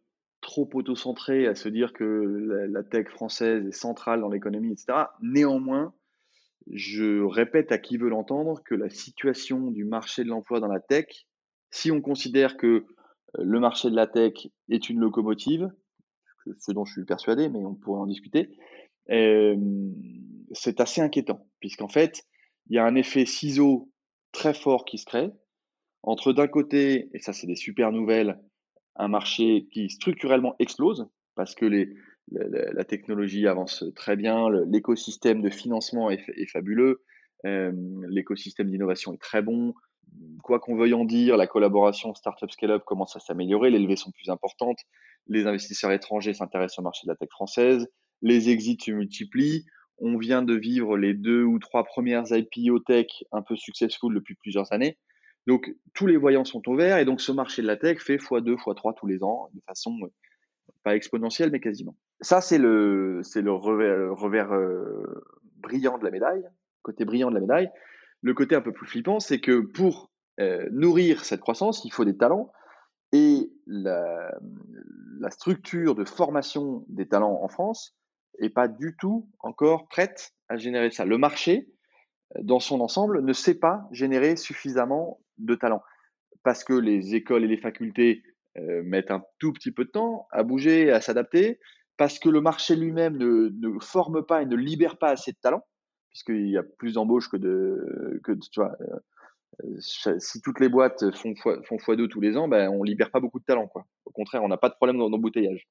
trop 0.41 0.69
auto-centré 0.73 1.47
à 1.47 1.55
se 1.55 1.69
dire 1.69 1.93
que 1.93 2.03
la, 2.03 2.67
la 2.67 2.83
tech 2.83 3.07
française 3.09 3.65
est 3.65 3.71
centrale 3.71 4.21
dans 4.21 4.29
l'économie, 4.29 4.71
etc. 4.73 5.05
Néanmoins, 5.21 5.93
je 6.69 7.23
répète 7.23 7.71
à 7.71 7.77
qui 7.77 7.97
veut 7.97 8.09
l'entendre 8.09 8.61
que 8.63 8.75
la 8.75 8.89
situation 8.89 9.71
du 9.71 9.85
marché 9.85 10.23
de 10.23 10.29
l'emploi 10.29 10.59
dans 10.59 10.67
la 10.67 10.79
tech, 10.79 11.25
si 11.69 11.91
on 11.91 12.01
considère 12.01 12.57
que 12.57 12.67
euh, 12.67 12.83
le 13.37 13.59
marché 13.59 13.89
de 13.89 13.95
la 13.95 14.07
tech 14.07 14.47
est 14.69 14.89
une 14.89 14.99
locomotive, 14.99 15.71
ce 16.57 16.71
dont 16.71 16.85
je 16.85 16.93
suis 16.93 17.05
persuadé, 17.05 17.49
mais 17.49 17.63
on 17.65 17.75
pourrait 17.75 18.01
en 18.01 18.07
discuter, 18.07 18.57
c'est 19.07 20.79
assez 20.79 21.01
inquiétant, 21.01 21.47
puisqu'en 21.59 21.87
fait, 21.87 22.23
il 22.67 22.75
y 22.75 22.79
a 22.79 22.85
un 22.85 22.95
effet 22.95 23.25
ciseau 23.25 23.91
très 24.31 24.53
fort 24.53 24.85
qui 24.85 24.97
se 24.97 25.05
crée 25.05 25.31
entre 26.03 26.33
d'un 26.33 26.47
côté, 26.47 27.09
et 27.13 27.19
ça 27.19 27.33
c'est 27.33 27.47
des 27.47 27.55
super 27.55 27.91
nouvelles, 27.91 28.39
un 28.95 29.07
marché 29.07 29.67
qui 29.71 29.89
structurellement 29.89 30.55
explose, 30.59 31.07
parce 31.35 31.55
que 31.55 31.65
les, 31.65 31.93
la, 32.31 32.83
technologie 32.83 33.47
avance 33.47 33.83
très 33.95 34.15
bien, 34.15 34.49
l'écosystème 34.67 35.41
de 35.41 35.49
financement 35.49 36.09
est, 36.09 36.45
fabuleux, 36.51 37.03
euh, 37.45 37.71
l'écosystème 38.09 38.69
d'innovation 38.69 39.13
est 39.13 39.21
très 39.21 39.41
bon. 39.41 39.73
Quoi 40.43 40.59
qu'on 40.59 40.75
veuille 40.75 40.93
en 40.93 41.05
dire, 41.05 41.37
la 41.37 41.47
collaboration 41.47 42.13
Startup 42.13 42.49
Scale-up 42.51 42.83
commence 42.85 43.15
à 43.15 43.19
s'améliorer, 43.19 43.69
les 43.69 43.79
levées 43.79 43.95
sont 43.95 44.11
plus 44.11 44.29
importantes, 44.29 44.79
les 45.27 45.45
investisseurs 45.45 45.91
étrangers 45.91 46.33
s'intéressent 46.33 46.79
au 46.79 46.83
marché 46.83 47.05
de 47.05 47.11
la 47.11 47.15
tech 47.15 47.29
française, 47.29 47.87
les 48.21 48.49
exits 48.49 48.77
se 48.79 48.91
multiplient. 48.91 49.65
On 49.99 50.17
vient 50.17 50.41
de 50.41 50.55
vivre 50.55 50.97
les 50.97 51.13
deux 51.13 51.43
ou 51.43 51.59
trois 51.59 51.83
premières 51.83 52.25
IPO 52.29 52.79
tech 52.79 53.07
un 53.31 53.41
peu 53.41 53.55
successful 53.55 54.13
depuis 54.13 54.35
plusieurs 54.35 54.71
années. 54.73 54.97
Donc, 55.47 55.73
tous 55.93 56.07
les 56.07 56.17
voyants 56.17 56.45
sont 56.45 56.67
au 56.67 56.75
vert 56.75 56.97
et 56.97 57.05
donc 57.05 57.21
ce 57.21 57.31
marché 57.31 57.61
de 57.61 57.67
la 57.67 57.77
tech 57.77 57.99
fait 57.99 58.17
x2, 58.17 58.55
x3 58.55 58.93
tous 58.95 59.07
les 59.07 59.23
ans 59.23 59.49
de 59.53 59.61
façon 59.65 59.97
pas 60.83 60.95
exponentielle, 60.95 61.51
mais 61.51 61.59
quasiment. 61.59 61.95
Ça, 62.21 62.41
c'est 62.41 62.57
le, 62.57 63.21
c'est 63.23 63.41
le 63.41 63.51
revers, 63.51 64.53
euh, 64.53 65.23
brillant 65.57 65.97
de 65.97 66.03
la 66.03 66.11
médaille, 66.11 66.43
côté 66.81 67.05
brillant 67.05 67.29
de 67.29 67.35
la 67.35 67.41
médaille. 67.41 67.69
Le 68.21 68.33
côté 68.33 68.55
un 68.55 68.61
peu 68.61 68.71
plus 68.71 68.87
flippant, 68.87 69.19
c'est 69.19 69.39
que 69.39 69.59
pour 69.61 70.11
euh, 70.39 70.67
nourrir 70.71 71.25
cette 71.25 71.41
croissance, 71.41 71.83
il 71.85 71.91
faut 71.91 72.05
des 72.05 72.17
talents. 72.17 72.51
Et 73.13 73.51
la, 73.67 74.31
la 75.19 75.29
structure 75.31 75.95
de 75.95 76.05
formation 76.05 76.85
des 76.87 77.07
talents 77.07 77.39
en 77.41 77.47
France 77.47 77.97
est 78.39 78.49
pas 78.49 78.67
du 78.67 78.95
tout 78.97 79.29
encore 79.39 79.87
prête 79.87 80.31
à 80.47 80.57
générer 80.57 80.91
ça. 80.91 81.05
Le 81.05 81.17
marché, 81.17 81.69
dans 82.39 82.59
son 82.59 82.79
ensemble, 82.79 83.21
ne 83.21 83.33
sait 83.33 83.55
pas 83.55 83.87
générer 83.91 84.35
suffisamment 84.35 85.19
de 85.37 85.55
talents 85.55 85.83
parce 86.43 86.63
que 86.63 86.73
les 86.73 87.15
écoles 87.15 87.43
et 87.43 87.47
les 87.47 87.57
facultés 87.57 88.23
euh, 88.25 88.30
mettent 88.55 89.11
un 89.11 89.23
tout 89.39 89.53
petit 89.53 89.71
peu 89.71 89.85
de 89.85 89.89
temps 89.89 90.27
à 90.31 90.43
bouger, 90.43 90.91
à 90.91 90.99
s'adapter, 91.01 91.59
parce 91.97 92.19
que 92.19 92.29
le 92.29 92.41
marché 92.41 92.75
lui-même 92.75 93.17
ne, 93.17 93.49
ne, 93.49 93.79
forme 93.79 94.25
pas 94.25 94.41
et 94.41 94.45
ne 94.45 94.55
libère 94.55 94.97
pas 94.97 95.09
assez 95.09 95.31
de 95.31 95.37
talents, 95.41 95.65
puisqu'il 96.09 96.49
y 96.49 96.57
a 96.57 96.63
plus 96.63 96.95
d'embauches 96.95 97.29
que 97.29 97.37
de, 97.37 98.19
tu 98.25 98.59
vois, 98.59 98.75
euh, 98.81 99.77
si 99.79 100.41
toutes 100.41 100.59
les 100.59 100.69
boîtes 100.69 101.15
font 101.15 101.33
font 101.35 101.77
fois 101.79 101.95
deux 101.95 102.07
tous 102.07 102.21
les 102.21 102.37
ans, 102.37 102.47
ben, 102.47 102.69
on 102.69 102.83
libère 102.83 103.11
pas 103.11 103.19
beaucoup 103.19 103.39
de 103.39 103.45
talents. 103.45 103.67
Quoi. 103.67 103.85
Au 104.05 104.11
contraire, 104.11 104.43
on 104.43 104.47
n'a 104.47 104.57
pas 104.57 104.69
de 104.69 104.75
problème 104.75 104.97
d'embouteillage. 104.97 105.67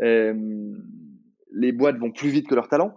Euh, 0.00 0.74
les 1.52 1.72
boîtes 1.72 1.98
vont 1.98 2.12
plus 2.12 2.28
vite 2.28 2.48
que 2.48 2.54
leurs 2.54 2.68
talents. 2.68 2.94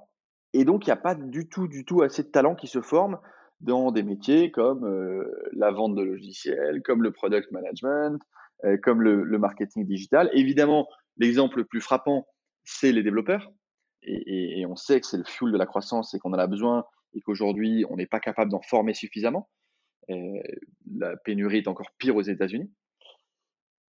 Et 0.54 0.66
donc, 0.66 0.86
il 0.86 0.90
n'y 0.90 0.94
a 0.94 0.98
pas 0.98 1.16
du 1.16 1.48
tout, 1.48 1.68
du 1.68 1.86
tout 1.86 2.02
assez 2.02 2.24
de 2.24 2.28
talents 2.28 2.56
qui 2.56 2.68
se 2.68 2.82
forment 2.82 3.20
dans 3.62 3.92
des 3.92 4.04
métiers 4.04 4.52
comme 4.52 4.86
euh, 4.86 5.24
la 5.54 5.72
vente 5.72 5.96
de 5.96 6.02
logiciels, 6.02 6.82
comme 6.84 7.04
le 7.04 7.12
product 7.12 7.52
management, 7.52 8.22
euh, 8.66 8.78
comme 8.78 9.02
le, 9.02 9.38
marketing 9.38 9.86
digital. 9.86 10.30
Évidemment, 10.34 10.88
l'exemple 11.18 11.58
le 11.60 11.66
plus 11.66 11.82
frappant, 11.82 12.28
c'est 12.64 12.92
les 12.92 13.04
développeurs. 13.04 13.52
Et, 14.04 14.66
on 14.68 14.76
sait 14.76 15.00
que 15.00 15.06
c'est 15.06 15.18
le 15.18 15.24
fuel 15.24 15.52
de 15.52 15.58
la 15.58 15.66
croissance 15.66 16.14
et 16.14 16.20
qu'on 16.20 16.34
en 16.34 16.40
a 16.40 16.48
besoin 16.48 16.86
et 17.14 17.22
qu'aujourd'hui, 17.22 17.86
on 17.90 17.98
n'est 17.98 18.08
pas 18.08 18.20
capable 18.20 18.50
d'en 18.50 18.62
former 18.62 18.94
suffisamment. 18.94 19.50
Et 20.08 20.42
la 20.96 21.18
pénurie 21.18 21.60
est 21.60 21.68
encore 21.68 21.92
pire 21.98 22.16
aux 22.16 22.22
États-Unis. 22.22 22.72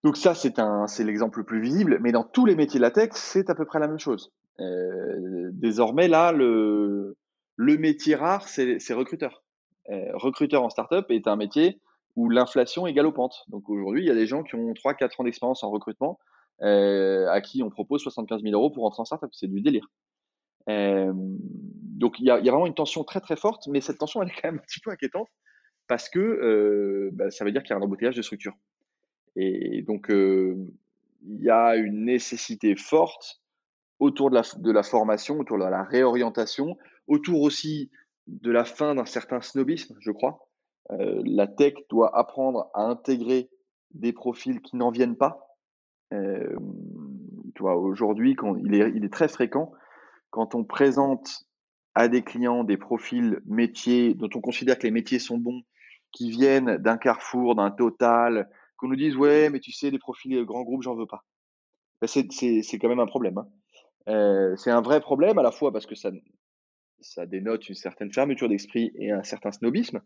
Donc 0.04 0.16
ça, 0.16 0.34
c'est 0.34 1.04
l'exemple 1.04 1.40
le 1.40 1.44
plus 1.44 1.60
visible. 1.60 1.98
Mais 2.00 2.12
dans 2.12 2.24
tous 2.24 2.46
les 2.46 2.54
métiers 2.54 2.78
de 2.78 2.82
la 2.82 2.90
tech, 2.90 3.10
c'est 3.12 3.50
à 3.50 3.54
peu 3.54 3.64
près 3.64 3.80
la 3.80 3.88
même 3.88 3.98
chose. 3.98 4.32
Euh, 4.60 5.50
désormais, 5.52 6.08
là, 6.08 6.32
le, 6.32 7.16
métier 7.58 8.14
rare, 8.14 8.48
c'est, 8.48 8.78
recruteur. 8.90 9.42
Euh, 9.90 10.10
recruteur 10.14 10.62
en 10.62 10.70
startup 10.70 11.06
est 11.10 11.26
un 11.26 11.36
métier 11.36 11.80
où 12.18 12.28
l'inflation 12.28 12.88
est 12.88 12.92
galopante. 12.92 13.44
Donc 13.46 13.68
aujourd'hui, 13.70 14.02
il 14.02 14.08
y 14.08 14.10
a 14.10 14.14
des 14.14 14.26
gens 14.26 14.42
qui 14.42 14.56
ont 14.56 14.72
3-4 14.72 15.20
ans 15.20 15.24
d'expérience 15.24 15.62
en 15.62 15.70
recrutement 15.70 16.18
euh, 16.62 17.28
à 17.30 17.40
qui 17.40 17.62
on 17.62 17.70
propose 17.70 18.02
75 18.02 18.42
000 18.42 18.54
euros 18.54 18.70
pour 18.70 18.82
rentrer 18.82 19.02
en 19.02 19.04
startup. 19.04 19.30
C'est 19.32 19.46
du 19.46 19.60
délire. 19.60 19.88
Donc 20.66 22.18
il 22.18 22.26
y, 22.26 22.30
a, 22.30 22.38
vraiment 22.38 22.66
une 22.66 22.74
tension 22.74 23.04
très 23.04 23.20
très 23.20 23.36
forte, 23.36 23.68
mais 23.68 23.80
cette 23.80 23.98
tension 23.98 24.20
est 24.22 24.30
quand 24.30 24.48
même 24.48 24.56
un 24.56 24.66
petit 24.66 24.80
peu 24.80 24.90
inquiétante 24.90 25.28
parce 25.86 26.08
que 26.08 26.18
euh, 26.18 27.10
bah, 27.12 27.30
ça 27.30 27.44
veut 27.44 27.52
dire 27.52 27.62
qu'il 27.62 27.70
y 27.70 27.72
a 27.72 27.76
un 27.76 27.82
embouteillage 27.82 28.16
de 28.16 28.22
structure. 28.22 28.54
Et 29.36 29.82
donc 29.82 30.10
euh, 30.10 30.56
il 31.24 31.40
y 31.40 31.50
a 31.50 31.76
une 31.76 32.04
nécessité 32.04 32.74
forte 32.74 33.40
autour 34.00 34.30
de 34.30 34.70
la 34.70 34.82
formation, 34.82 35.38
autour 35.38 35.58
de 35.58 35.64
la 35.64 35.84
réorientation, 35.84 36.76
autour 37.06 37.42
aussi 37.42 37.90
de 38.26 38.50
la 38.50 38.64
fin 38.64 38.94
d'un 38.96 39.06
certain 39.06 39.40
snobisme, 39.40 39.96
je 40.00 40.10
crois. 40.10 40.47
Euh, 40.92 41.22
la 41.24 41.46
tech 41.46 41.74
doit 41.90 42.16
apprendre 42.16 42.70
à 42.74 42.82
intégrer 42.82 43.50
des 43.92 44.12
profils 44.12 44.60
qui 44.60 44.76
n'en 44.76 44.90
viennent 44.90 45.16
pas. 45.16 45.56
Euh, 46.12 46.56
aujourd'hui, 47.60 48.36
il 48.64 49.04
est, 49.04 49.12
très 49.12 49.28
fréquent 49.28 49.72
quand 50.30 50.54
on 50.54 50.64
présente 50.64 51.44
à 51.94 52.08
des 52.08 52.22
clients 52.22 52.64
des 52.64 52.76
profils 52.76 53.40
métiers 53.46 54.14
dont 54.14 54.28
on 54.34 54.40
considère 54.40 54.78
que 54.78 54.84
les 54.84 54.92
métiers 54.92 55.18
sont 55.18 55.38
bons, 55.38 55.62
qui 56.12 56.30
viennent 56.30 56.76
d'un 56.76 56.96
Carrefour, 56.96 57.54
d'un 57.54 57.70
Total, 57.70 58.48
qu'on 58.76 58.88
nous 58.88 58.96
dise 58.96 59.16
ouais, 59.16 59.50
mais 59.50 59.60
tu 59.60 59.72
sais, 59.72 59.90
les 59.90 59.98
profils 59.98 60.44
grands 60.44 60.62
groupes, 60.62 60.82
j'en 60.82 60.94
veux 60.94 61.06
pas. 61.06 61.24
Ben 62.00 62.06
c'est 62.06 62.78
quand 62.78 62.88
même 62.88 63.00
un 63.00 63.06
problème. 63.06 63.38
Hein. 63.38 63.48
Euh, 64.08 64.56
c'est 64.56 64.70
un 64.70 64.80
vrai 64.80 65.00
problème 65.00 65.38
à 65.38 65.42
la 65.42 65.50
fois 65.50 65.72
parce 65.72 65.86
que 65.86 65.94
ça 65.94 67.26
dénote 67.26 67.68
une 67.68 67.74
certaine 67.74 68.12
fermeture 68.12 68.48
d'esprit 68.48 68.92
et 68.94 69.10
un 69.10 69.22
certain 69.22 69.50
snobisme, 69.50 70.00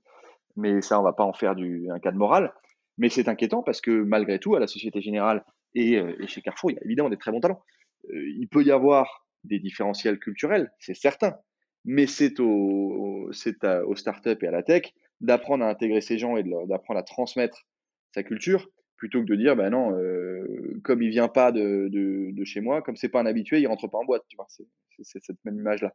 mais 0.56 0.82
ça, 0.82 1.00
on 1.00 1.02
va 1.02 1.12
pas 1.12 1.24
en 1.24 1.32
faire 1.32 1.52
un 1.52 1.98
cas 1.98 2.12
de 2.12 2.16
morale. 2.16 2.52
Mais 2.98 3.08
c'est 3.08 3.28
inquiétant 3.28 3.62
parce 3.62 3.80
que 3.80 3.90
malgré 3.90 4.38
tout, 4.38 4.54
à 4.54 4.60
la 4.60 4.66
Société 4.66 5.00
Générale 5.00 5.44
et, 5.74 5.98
euh, 5.98 6.14
chez 6.26 6.42
Carrefour, 6.42 6.70
il 6.70 6.74
y 6.74 6.78
a 6.78 6.84
évidemment 6.84 7.10
des 7.10 7.16
très 7.16 7.32
bons 7.32 7.40
talents. 7.40 7.62
Euh, 8.10 8.28
il 8.38 8.48
peut 8.48 8.62
y 8.62 8.70
avoir 8.70 9.26
des 9.44 9.58
différentiels 9.58 10.18
culturels, 10.18 10.70
c'est 10.78 10.94
certain, 10.94 11.36
mais 11.84 12.06
c'est 12.06 12.38
au, 12.38 13.28
c'est 13.32 13.64
aux 13.64 13.96
startups 13.96 14.36
et 14.40 14.46
à 14.46 14.50
la 14.50 14.62
tech 14.62 14.92
d'apprendre 15.20 15.64
à 15.64 15.68
intégrer 15.68 16.00
ces 16.00 16.18
gens 16.18 16.36
et 16.36 16.44
d'apprendre 16.44 17.00
à 17.00 17.02
transmettre 17.02 17.66
sa 18.14 18.22
culture 18.22 18.68
plutôt 18.96 19.20
que 19.20 19.26
de 19.26 19.34
dire 19.34 19.56
ben 19.56 19.70
non 19.70 19.96
euh, 19.96 20.80
comme 20.84 21.02
il 21.02 21.10
vient 21.10 21.28
pas 21.28 21.50
de, 21.50 21.88
de, 21.90 22.44
chez 22.44 22.60
moi 22.60 22.82
comme 22.82 22.96
c'est 22.96 23.08
pas 23.08 23.20
un 23.20 23.26
habitué 23.26 23.60
il 23.60 23.66
rentre 23.66 23.88
pas 23.88 23.98
en 23.98 24.04
boîte 24.04 24.24
c'est 24.48 25.22
cette 25.22 25.44
même 25.44 25.56
image 25.56 25.82
là 25.82 25.92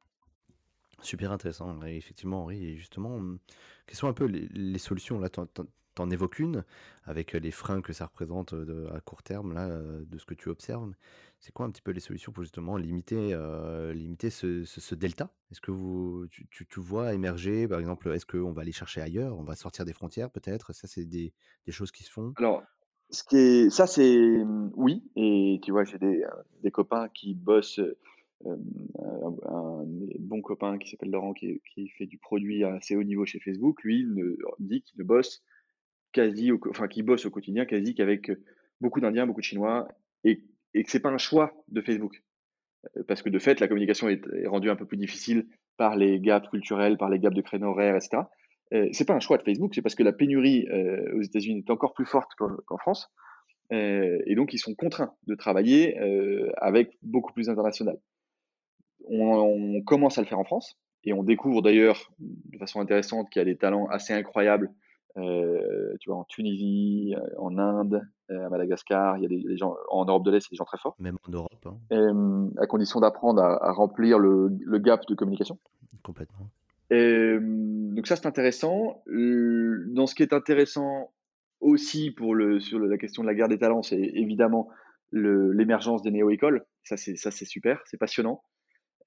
Super 1.01 1.31
intéressant, 1.31 1.79
effectivement, 1.83 2.43
Henri. 2.43 2.63
Et 2.65 2.75
justement, 2.75 3.15
hum, 3.15 3.39
quelles 3.85 3.97
sont 3.97 4.07
un 4.07 4.13
peu 4.13 4.25
les, 4.25 4.79
solutions 4.79 5.19
Là, 5.19 5.29
tu 5.29 5.39
en, 5.99 6.09
évoques 6.09 6.39
une, 6.39 6.63
avec 7.05 7.33
les 7.33 7.51
freins 7.51 7.81
que 7.81 7.93
ça 7.93 8.05
représente 8.05 8.53
de, 8.53 8.87
à 8.93 8.99
court 9.01 9.23
terme, 9.23 9.53
là, 9.53 9.67
de 9.69 10.17
ce 10.17 10.25
que 10.25 10.33
tu 10.33 10.49
observes. 10.49 10.91
C'est 11.39 11.51
quoi 11.51 11.65
un 11.65 11.71
petit 11.71 11.81
peu 11.81 11.91
les 11.91 11.99
solutions 11.99 12.31
pour 12.31 12.43
justement 12.43 12.77
limiter, 12.77 13.33
euh, 13.33 13.93
limiter 13.93 14.29
ce, 14.29 14.95
delta? 14.95 15.31
Est-ce 15.51 15.61
que 15.61 15.71
vous, 15.71 16.27
tu, 16.29 16.47
tu, 16.49 16.79
vois 16.79 17.13
émerger, 17.13 17.67
par 17.67 17.79
exemple, 17.79 18.09
est-ce 18.09 18.25
qu'on 18.25 18.51
va 18.51 18.63
aller 18.63 18.71
chercher 18.71 19.01
ailleurs 19.01 19.37
On 19.37 19.43
va 19.43 19.55
sortir 19.55 19.85
des 19.85 19.93
frontières 19.93 20.31
peut-être? 20.31 20.73
Ça, 20.73 20.87
c'est 20.87 21.05
des, 21.05 21.33
choses 21.69 21.91
qui 21.91 22.03
se 22.03 22.11
font 22.11 22.33
Alors, 22.37 22.63
ça, 23.09 23.87
c'est 23.87 24.41
hum, 24.41 24.71
oui. 24.75 25.03
Et 25.15 25.59
tu 25.63 25.71
vois, 25.71 25.83
j'ai 25.83 25.99
des 25.99 26.71
copains 26.71 27.07
qui 27.09 27.35
bossent 27.35 27.81
un, 28.45 29.83
bon 30.19 30.41
copain 30.41 30.77
qui 30.77 30.89
s'appelle 30.89 31.09
Laurent, 31.09 31.33
qui, 31.33 31.59
fait 31.97 32.05
du 32.05 32.17
produit 32.17 32.63
à 32.63 32.75
assez 32.75 32.95
haut 32.95 33.03
niveau 33.03 33.25
chez 33.25 33.39
Facebook, 33.39 33.83
lui 33.83 34.05
ne, 34.05 34.35
dit 34.59 34.81
qu'il 34.81 35.03
bosse 35.03 35.43
quasi, 36.11 36.51
au, 36.51 36.59
enfin, 36.69 36.87
qu'il 36.87 37.03
bosse 37.03 37.25
au 37.25 37.31
quotidien 37.31 37.65
quasi 37.65 37.95
qu'avec 37.95 38.31
beaucoup 38.81 38.99
d'Indiens, 38.99 39.25
beaucoup 39.25 39.41
de 39.41 39.45
Chinois, 39.45 39.87
et, 40.23 40.43
que 40.73 40.91
c'est 40.91 40.99
pas 40.99 41.09
un 41.09 41.17
choix 41.17 41.53
de 41.69 41.81
Facebook. 41.81 42.21
Parce 43.07 43.21
que 43.21 43.29
de 43.29 43.39
fait, 43.39 43.59
la 43.59 43.67
communication 43.67 44.07
est, 44.07 44.21
rendue 44.45 44.69
un 44.69 44.75
peu 44.75 44.85
plus 44.85 44.97
difficile 44.97 45.47
par 45.77 45.95
les 45.95 46.19
gaps 46.19 46.47
culturels, 46.49 46.97
par 46.97 47.09
les 47.09 47.19
gaps 47.19 47.35
de 47.35 47.41
créneaux 47.41 47.69
horaires, 47.69 47.95
etc. 47.95 48.23
Euh, 48.73 48.87
c'est 48.91 49.05
pas 49.05 49.13
un 49.13 49.19
choix 49.19 49.37
de 49.37 49.43
Facebook, 49.43 49.73
c'est 49.73 49.81
parce 49.81 49.95
que 49.95 50.03
la 50.03 50.13
pénurie 50.13 50.67
aux 51.13 51.21
États-Unis 51.21 51.63
est 51.67 51.71
encore 51.71 51.93
plus 51.93 52.05
forte 52.05 52.31
qu'en, 52.35 52.55
qu 52.55 52.77
France. 52.79 53.09
Et 53.71 54.35
donc, 54.35 54.53
ils 54.53 54.59
sont 54.59 54.75
contraints 54.75 55.13
de 55.25 55.35
travailler 55.35 55.97
avec 56.57 56.97
beaucoup 57.01 57.33
plus 57.33 57.49
international 57.49 57.97
on, 59.09 59.81
commence 59.85 60.17
à 60.17 60.21
le 60.21 60.27
faire 60.27 60.39
en 60.39 60.43
France 60.43 60.77
et 61.03 61.13
on 61.13 61.23
découvre 61.23 61.61
d'ailleurs 61.61 62.11
de 62.19 62.57
façon 62.57 62.79
intéressante 62.79 63.29
qu'il 63.29 63.39
y 63.39 63.41
a 63.41 63.45
des 63.45 63.57
talents 63.57 63.87
assez 63.87 64.13
incroyables. 64.13 64.71
Euh, 65.17 65.95
tu 65.99 66.09
vois, 66.09 66.19
en 66.19 66.25
Tunisie, 66.25 67.15
euh, 67.17 67.39
en 67.39 67.57
Inde, 67.57 68.07
euh, 68.29 68.45
à 68.45 68.49
Madagascar, 68.49 69.17
il 69.17 69.23
y 69.23 69.25
a 69.25 69.29
des, 69.29 69.41
des 69.41 69.57
gens 69.57 69.75
en 69.89 70.05
Europe 70.05 70.23
de 70.23 70.29
l'Est, 70.29 70.45
il 70.45 70.45
y 70.45 70.49
a 70.49 70.51
des 70.51 70.57
gens 70.57 70.65
très 70.65 70.77
forts. 70.77 70.95
Même 70.99 71.17
en 71.27 71.31
Europe. 71.31 71.65
Hein. 71.65 71.77
Et, 71.89 72.61
à 72.61 72.67
condition 72.67 72.99
d'apprendre 72.99 73.41
à, 73.41 73.65
à, 73.65 73.71
remplir 73.71 74.19
le, 74.19 74.51
le, 74.63 74.77
gap 74.77 75.07
de 75.07 75.15
communication. 75.15 75.57
Complètement. 76.03 76.49
Et, 76.91 77.37
donc 77.41 78.05
ça, 78.05 78.15
c'est 78.15 78.27
intéressant. 78.27 79.01
Dans 79.07 80.05
ce 80.05 80.13
qui 80.13 80.21
est 80.21 80.33
intéressant 80.33 81.11
aussi 81.61 82.11
pour 82.11 82.35
le, 82.35 82.59
sur 82.59 82.77
la 82.77 82.97
question 82.97 83.23
de 83.23 83.27
la 83.27 83.33
guerre 83.33 83.47
des 83.47 83.57
talents, 83.57 83.81
c'est 83.81 83.99
évidemment 83.99 84.69
l'émergence 85.11 86.03
des 86.03 86.11
néo-écoles. 86.11 86.65
Ça, 86.83 86.95
c'est 86.97 87.45
super, 87.45 87.81
c'est 87.85 87.97
passionnant. 87.97 88.43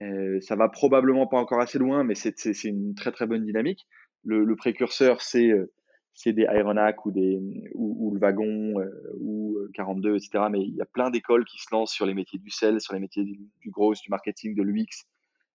Euh, 0.02 0.40
ça 0.40 0.56
va 0.56 0.68
probablement 0.68 1.26
pas 1.26 1.36
encore 1.36 1.60
assez 1.60 1.78
loin, 1.78 2.04
mais 2.04 2.14
c'est 2.14 2.64
une 2.64 2.94
très 2.94 3.12
très 3.12 3.26
bonne 3.26 3.44
dynamique. 3.44 3.86
Le, 4.24 4.54
précurseur, 4.56 5.20
c'est 5.22 5.50
euh, 5.50 5.72
c'est 6.14 6.32
des 6.32 6.42
Aeronac 6.42 7.06
ou 7.06 7.10
des 7.10 7.38
ou, 7.74 8.10
le 8.12 8.20
wagon 8.20 8.80
euh, 8.80 8.90
ou 9.18 9.58
42, 9.74 10.16
etc. 10.16 10.44
Mais 10.50 10.60
il 10.62 10.74
y 10.74 10.82
a 10.82 10.86
plein 10.86 11.10
d'écoles 11.10 11.44
qui 11.44 11.58
se 11.58 11.66
lancent 11.72 11.92
sur 11.92 12.06
les 12.06 12.14
métiers 12.14 12.38
du 12.38 12.50
sel, 12.50 12.80
sur 12.80 12.94
les 12.94 13.00
métiers 13.00 13.24
du, 13.24 13.38
du 13.60 13.70
gros, 13.70 13.94
du 13.94 14.08
marketing, 14.08 14.54
de 14.54 14.62
l'UX. 14.62 15.06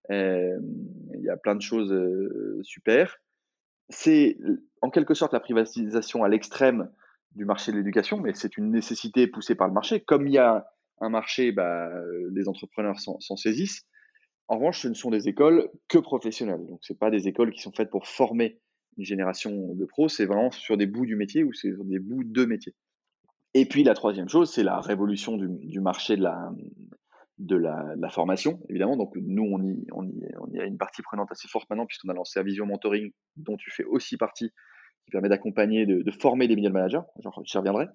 Il 0.10 1.22
y 1.22 1.30
a 1.30 1.38
plein 1.38 1.56
de 1.56 1.62
choses 1.62 1.94
super. 2.64 3.18
C'est 3.90 4.38
en 4.82 4.90
quelque 4.90 5.16
sorte 5.16 5.34
la 5.34 5.40
privatisation 5.40 6.24
à 6.24 6.30
l'extrême 6.30 6.92
du 7.36 7.46
marché 7.46 7.72
de 7.72 7.78
l'éducation, 7.78 8.20
mais 8.20 8.34
c'est 8.34 8.58
une 8.58 8.72
nécessité 8.72 9.28
poussée 9.28 9.56
par 9.56 9.68
le 9.68 9.74
marché. 9.74 10.00
Comme 10.02 10.28
il 10.28 10.34
y 10.34 10.38
a 10.38 10.68
un 11.02 11.10
marché, 11.10 11.52
bah, 11.52 11.90
les 12.32 12.48
entrepreneurs 12.48 13.00
s'en 13.00 13.36
saisissent. 13.36 13.86
En 14.48 14.58
revanche, 14.58 14.82
ce 14.82 14.88
ne 14.88 14.94
sont 14.94 15.10
des 15.10 15.28
écoles 15.28 15.70
que 15.88 15.98
professionnelles. 15.98 16.66
Donc, 16.68 16.80
c'est 16.84 16.98
pas 16.98 17.10
des 17.10 17.28
écoles 17.28 17.52
qui 17.52 17.62
sont 17.62 17.72
faites 17.72 17.90
pour 17.90 18.08
former 18.08 18.60
une 18.98 19.06
génération 19.06 19.74
de 19.74 19.86
pros. 19.86 20.08
C'est 20.08 20.26
vraiment 20.26 20.52
sur 20.52 20.78
des 20.78 20.86
bouts 20.86 21.06
du 21.06 21.16
métier 21.16 21.44
ou 21.44 21.54
sur 21.54 21.84
des 21.84 22.00
bouts 22.00 22.24
de 22.24 22.46
métier. 22.46 22.76
Et 23.54 23.66
puis, 23.66 23.84
la 23.84 23.94
troisième 23.94 24.30
chose, 24.30 24.52
c'est 24.52 24.64
la 24.64 24.80
révolution 24.80 25.38
du, 25.38 25.80
marché 25.80 26.18
de 26.18 26.22
la, 26.24 26.52
la, 27.40 27.96
la, 27.98 28.10
formation, 28.10 28.60
évidemment. 28.70 28.98
Donc, 28.98 29.16
nous, 29.16 29.44
on 29.44 29.64
y, 30.52 30.60
a 30.60 30.66
une 30.66 30.78
partie 30.78 31.02
prenante 31.02 31.32
assez 31.32 31.48
forte 31.48 31.70
maintenant 31.70 31.86
puisqu'on 31.86 32.10
a 32.10 32.14
lancé 32.14 32.42
Vision 32.44 32.66
Mentoring, 32.66 33.12
dont 33.38 33.58
tu 33.58 33.72
fais 33.72 33.86
aussi 33.86 34.18
partie, 34.18 34.52
qui 35.06 35.12
permet 35.12 35.30
d'accompagner, 35.30 35.86
de, 35.86 36.12
former 36.12 36.48
des 36.48 36.56
middle 36.56 36.74
managers, 36.74 37.02
j'y 37.44 37.58
reviendrai, 37.58 37.88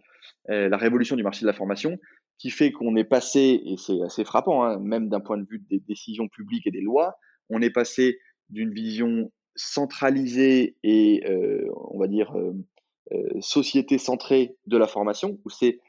la 0.48 0.76
révolution 0.76 1.16
du 1.16 1.22
marché 1.22 1.42
de 1.42 1.46
la 1.46 1.52
formation, 1.52 1.98
qui 2.40 2.50
fait 2.50 2.72
qu'on 2.72 2.96
est 2.96 3.04
passé, 3.04 3.60
et 3.66 3.76
c'est 3.76 4.00
assez 4.02 4.24
frappant, 4.24 4.64
hein, 4.64 4.78
même 4.80 5.10
d'un 5.10 5.20
point 5.20 5.36
de 5.36 5.46
vue 5.46 5.62
des 5.68 5.78
décisions 5.78 6.26
publiques 6.26 6.66
et 6.66 6.70
des 6.70 6.80
lois, 6.80 7.16
on 7.50 7.60
est 7.60 7.70
passé 7.70 8.18
d'une 8.48 8.72
vision 8.72 9.30
centralisée 9.56 10.76
et, 10.82 11.22
euh, 11.28 11.68
on 11.90 11.98
va 11.98 12.08
dire, 12.08 12.34
euh, 12.36 12.52
euh, 13.12 13.40
société 13.40 13.98
centrée 13.98 14.56
de 14.66 14.78
la 14.78 14.86
formation, 14.86 15.38
où 15.44 15.50
c'est 15.50 15.80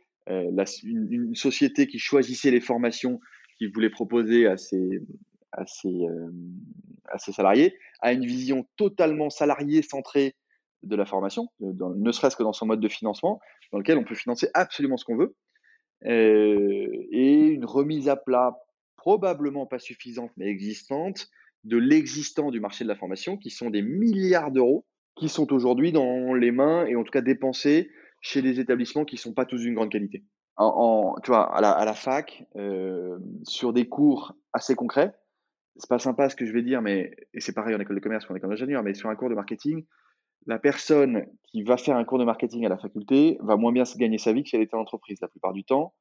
une, 0.83 1.35
société 1.35 1.87
qui 1.87 1.99
choisissait 1.99 2.51
les 2.51 2.61
formations 2.61 3.19
qu'il 3.57 3.71
voulait 3.71 3.89
proposer 3.89 4.45
à 4.45 4.57
ses, 4.57 5.01
à 5.53 5.65
ses 5.65 7.31
salariés, 7.31 7.75
à 8.01 8.13
une 8.13 8.25
vision 8.25 8.65
totalement 8.77 9.29
salariée 9.29 9.81
centrée 9.81 10.35
de 10.83 10.95
la 10.95 11.05
formation, 11.05 11.47
ne 11.59 12.11
serait-ce 12.11 12.35
que 12.35 12.43
dans 12.43 12.53
son 12.53 12.65
mode 12.65 12.79
de 12.79 12.87
financement, 12.87 13.39
dans 13.71 13.77
lequel 13.77 13.97
on 13.97 14.03
peut 14.03 14.15
financer 14.15 14.49
absolument 14.53 14.97
ce 14.97 15.05
qu'on 15.05 15.17
veut, 15.17 15.35
et 16.03 17.47
une 17.47 17.65
remise 17.65 18.09
à 18.09 18.15
plat 18.15 18.57
probablement 18.97 19.65
pas 19.65 19.79
suffisante 19.79 20.31
mais 20.37 20.47
existante 20.47 21.27
de 21.63 21.77
l'existant 21.77 22.51
du 22.51 22.59
marché 22.59 22.83
de 22.83 22.89
la 22.89 22.95
formation, 22.95 23.37
qui 23.37 23.49
sont 23.49 23.69
des 23.69 23.81
milliards 23.81 24.51
d'euros, 24.51 24.85
qui 25.15 25.29
sont 25.29 25.51
aujourd'hui 25.53 25.91
dans 25.91 26.33
les 26.33 26.51
mains 26.51 26.85
et 26.85 26.95
en 26.95 27.03
tout 27.03 27.11
cas 27.11 27.21
dépensés 27.21 27.91
chez 28.21 28.41
des 28.41 28.59
établissements 28.59 29.05
qui 29.05 29.15
ne 29.15 29.19
sont 29.19 29.33
pas 29.33 29.45
tous 29.45 29.61
d'une 29.61 29.75
grande 29.75 29.91
qualité. 29.91 30.23
En, 30.57 31.15
tu 31.23 31.31
vois, 31.31 31.55
à 31.55 31.61
la, 31.61 31.71
à 31.71 31.85
la 31.85 31.93
fac, 31.93 32.45
euh, 32.55 33.17
sur 33.43 33.73
des 33.73 33.87
cours 33.87 34.35
assez 34.53 34.75
concrets, 34.75 35.13
c'est 35.75 35.89
pas 35.89 35.99
sympa 35.99 36.29
ce 36.29 36.35
que 36.35 36.45
je 36.45 36.51
vais 36.51 36.61
dire, 36.61 36.81
mais 36.81 37.15
et 37.33 37.39
c'est 37.39 37.53
pareil 37.53 37.73
en 37.75 37.79
école 37.79 37.95
de 37.95 38.01
commerce 38.01 38.27
ou 38.27 38.33
en 38.33 38.35
école 38.35 38.51
d'ingénieur, 38.51 38.83
mais 38.83 38.93
sur 38.93 39.09
un 39.09 39.15
cours 39.15 39.29
de 39.29 39.35
marketing, 39.35 39.85
la 40.47 40.59
personne 40.59 41.25
qui 41.43 41.63
va 41.63 41.77
faire 41.77 41.95
un 41.95 42.03
cours 42.03 42.19
de 42.19 42.23
marketing 42.23 42.65
à 42.65 42.69
la 42.69 42.77
faculté 42.77 43.37
va 43.41 43.57
moins 43.57 43.71
bien 43.71 43.85
se 43.85 43.97
gagner 43.97 44.17
sa 44.17 44.33
vie 44.33 44.43
que 44.43 44.49
si 44.49 44.55
elle 44.55 44.61
était 44.61 44.75
en 44.75 44.81
entreprise 44.81 45.19
la 45.21 45.27
plupart 45.27 45.53
du 45.53 45.63
temps. 45.63 45.93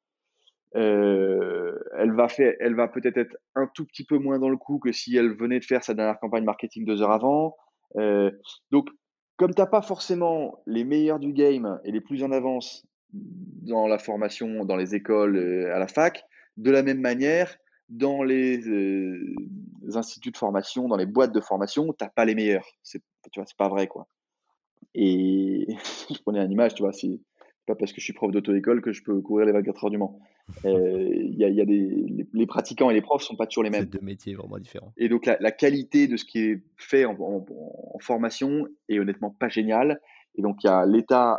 Euh, 0.76 1.76
elle 1.98 2.12
va, 2.12 2.28
faire, 2.28 2.54
elle 2.60 2.76
va 2.76 2.86
peut-être 2.86 3.16
être 3.16 3.36
un 3.56 3.66
tout 3.74 3.84
petit 3.84 4.04
peu 4.04 4.18
moins 4.18 4.38
dans 4.38 4.48
le 4.48 4.56
coup 4.56 4.78
que 4.78 4.92
si 4.92 5.16
elle 5.16 5.36
venait 5.36 5.58
de 5.58 5.64
faire 5.64 5.82
sa 5.82 5.94
dernière 5.94 6.18
campagne 6.20 6.44
marketing 6.44 6.84
deux 6.84 7.02
heures 7.02 7.10
avant. 7.10 7.56
Euh, 7.96 8.30
donc, 8.70 8.88
comme 9.36 9.52
tu 9.52 9.60
n'as 9.60 9.66
pas 9.66 9.82
forcément 9.82 10.62
les 10.66 10.84
meilleurs 10.84 11.18
du 11.18 11.32
game 11.32 11.80
et 11.84 11.90
les 11.90 12.00
plus 12.00 12.22
en 12.22 12.30
avance 12.30 12.86
dans 13.12 13.88
la 13.88 13.98
formation, 13.98 14.64
dans 14.64 14.76
les 14.76 14.94
écoles, 14.94 15.36
euh, 15.36 15.74
à 15.74 15.78
la 15.80 15.88
fac, 15.88 16.24
de 16.56 16.70
la 16.70 16.82
même 16.82 17.00
manière, 17.00 17.56
dans 17.88 18.22
les, 18.22 18.60
instituts 19.96 20.30
de 20.30 20.36
formation, 20.36 20.86
dans 20.86 20.96
les 20.96 21.06
boîtes 21.06 21.32
de 21.32 21.40
formation, 21.40 21.86
tu 21.86 22.04
n'as 22.04 22.10
pas 22.10 22.24
les 22.24 22.36
meilleurs. 22.36 22.66
C'est, 22.84 23.02
tu 23.32 23.40
vois, 23.40 23.46
c'est 23.46 23.56
pas 23.56 23.68
vrai, 23.68 23.88
quoi. 23.88 24.06
Et 24.94 25.66
je 26.10 26.20
prenais 26.22 26.44
une 26.44 26.52
image, 26.52 26.74
tu 26.74 26.82
vois, 26.82 26.92
si, 26.92 27.22
pas 27.66 27.74
parce 27.74 27.92
que 27.92 28.00
je 28.00 28.04
suis 28.04 28.12
prof 28.12 28.30
d'auto-école 28.32 28.82
que 28.82 28.92
je 28.92 29.02
peux 29.02 29.20
courir 29.20 29.46
les 29.46 29.52
24 29.52 29.84
heures 29.84 29.90
du 29.90 29.98
Mans. 29.98 30.18
Euh, 30.64 31.08
il 31.14 31.36
y 31.36 31.44
a, 31.44 31.48
y 31.48 31.60
a 31.60 31.64
des, 31.64 32.26
les, 32.32 32.46
pratiquants 32.46 32.90
et 32.90 32.94
les 32.94 33.02
profs 33.02 33.22
sont 33.22 33.36
pas 33.36 33.46
toujours 33.46 33.62
les 33.62 33.70
mêmes. 33.70 33.82
C'est 33.82 34.00
deux 34.00 34.04
métiers 34.04 34.34
vraiment 34.34 34.58
différents. 34.58 34.92
Et 34.96 35.08
donc 35.08 35.24
la, 35.24 35.52
qualité 35.52 36.08
de 36.08 36.16
ce 36.16 36.24
qui 36.24 36.40
est 36.40 36.64
fait 36.76 37.04
en, 37.04 37.14
formation 38.00 38.66
est 38.88 38.98
honnêtement 38.98 39.30
pas 39.30 39.48
géniale. 39.48 40.00
Et 40.34 40.42
donc 40.42 40.56
il 40.64 40.66
y 40.66 40.70
a 40.70 40.84
l'État 40.86 41.34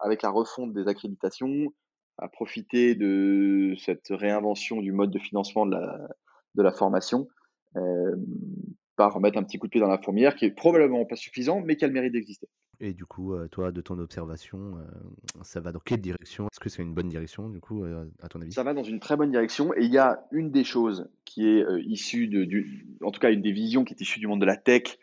avec 0.00 0.22
la 0.22 0.30
refonte 0.30 0.72
des 0.74 0.86
accréditations 0.86 1.72
à 2.18 2.28
profiter 2.28 2.94
de 2.94 3.74
cette 3.78 4.06
réinvention 4.10 4.80
du 4.80 4.92
mode 4.92 5.10
de 5.10 5.18
financement 5.18 5.66
de 5.66 5.72
la, 5.72 6.08
de 6.54 6.62
la 6.62 6.70
formation 6.70 7.26
euh, 7.74 8.14
par 8.96 9.12
remettre 9.12 9.38
un 9.38 9.42
petit 9.42 9.58
coup 9.58 9.66
de 9.66 9.72
pied 9.72 9.80
dans 9.80 9.88
la 9.88 9.98
fourmière 9.98 10.36
qui 10.36 10.44
est 10.44 10.52
probablement 10.52 11.04
pas 11.04 11.16
suffisant 11.16 11.60
mais 11.60 11.74
qui 11.74 11.84
a 11.84 11.88
le 11.88 11.94
mérite 11.94 12.12
d'exister. 12.12 12.48
Et 12.80 12.92
du 12.92 13.06
coup, 13.06 13.34
toi, 13.50 13.72
de 13.72 13.80
ton 13.80 13.98
observation, 13.98 14.74
ça 15.42 15.60
va 15.60 15.72
dans 15.72 15.80
quelle 15.80 16.00
direction? 16.00 16.46
Est-ce 16.46 16.60
que 16.60 16.68
c'est 16.68 16.82
une 16.82 16.94
bonne 16.94 17.08
direction, 17.08 17.48
du 17.48 17.60
coup, 17.60 17.84
à 18.22 18.28
ton 18.28 18.40
avis? 18.40 18.52
Ça 18.52 18.62
va 18.62 18.74
dans 18.74 18.82
une 18.82 19.00
très 19.00 19.16
bonne 19.16 19.30
direction. 19.30 19.72
Et 19.74 19.84
il 19.84 19.92
y 19.92 19.98
a 19.98 20.26
une 20.30 20.50
des 20.50 20.64
choses 20.64 21.08
qui 21.24 21.46
est 21.46 21.64
issue 21.84 22.28
de, 22.28 22.44
du, 22.44 22.86
en 23.02 23.10
tout 23.10 23.20
cas, 23.20 23.30
une 23.30 23.42
des 23.42 23.52
visions 23.52 23.84
qui 23.84 23.94
est 23.94 24.00
issue 24.00 24.20
du 24.20 24.26
monde 24.26 24.40
de 24.40 24.46
la 24.46 24.56
tech. 24.56 24.98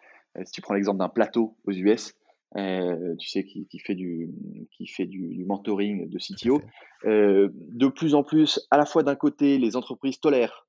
si 0.45 0.51
tu 0.51 0.61
prends 0.61 0.75
l'exemple 0.75 0.99
d'un 0.99 1.09
plateau 1.09 1.57
aux 1.65 1.71
US, 1.71 2.13
tu 2.55 3.27
sais, 3.27 3.43
qui, 3.43 3.79
fait 3.79 3.95
du, 3.95 4.29
qui 4.71 4.87
fait 4.87 5.05
du, 5.05 5.43
mentoring 5.45 6.09
de 6.09 6.17
CTO. 6.19 6.61
de 7.05 7.87
plus 7.87 8.13
en 8.13 8.23
plus, 8.23 8.59
à 8.69 8.77
la 8.77 8.85
fois 8.85 9.03
d'un 9.03 9.15
côté, 9.15 9.57
les 9.57 9.75
entreprises 9.75 10.19
tolèrent 10.19 10.67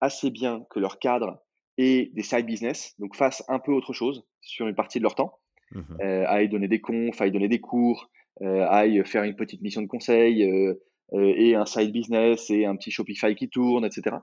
assez 0.00 0.30
bien 0.30 0.64
que 0.70 0.78
leur 0.78 0.98
cadre 0.98 1.42
ait 1.78 2.10
des 2.14 2.22
side 2.22 2.46
business, 2.46 2.94
donc 2.98 3.16
fassent 3.16 3.44
un 3.48 3.58
peu 3.58 3.72
autre 3.72 3.92
chose 3.92 4.24
sur 4.40 4.66
une 4.66 4.74
partie 4.74 4.98
de 4.98 5.02
leur 5.02 5.14
temps. 5.14 5.38
Mmh 5.72 5.80
euh, 6.00 6.24
aille 6.28 6.48
donner 6.48 6.68
des 6.68 6.80
confs, 6.80 7.20
aille 7.20 7.32
donner 7.32 7.48
des 7.48 7.60
cours, 7.60 8.08
euh, 8.42 8.66
aille 8.68 9.02
faire 9.04 9.24
une 9.24 9.34
petite 9.34 9.62
mission 9.62 9.82
de 9.82 9.88
conseil 9.88 10.44
euh, 10.44 10.74
et 11.12 11.54
un 11.54 11.66
side 11.66 11.92
business 11.92 12.50
et 12.50 12.66
un 12.66 12.76
petit 12.76 12.90
Shopify 12.90 13.34
qui 13.34 13.48
tourne, 13.48 13.84
etc. 13.84 14.16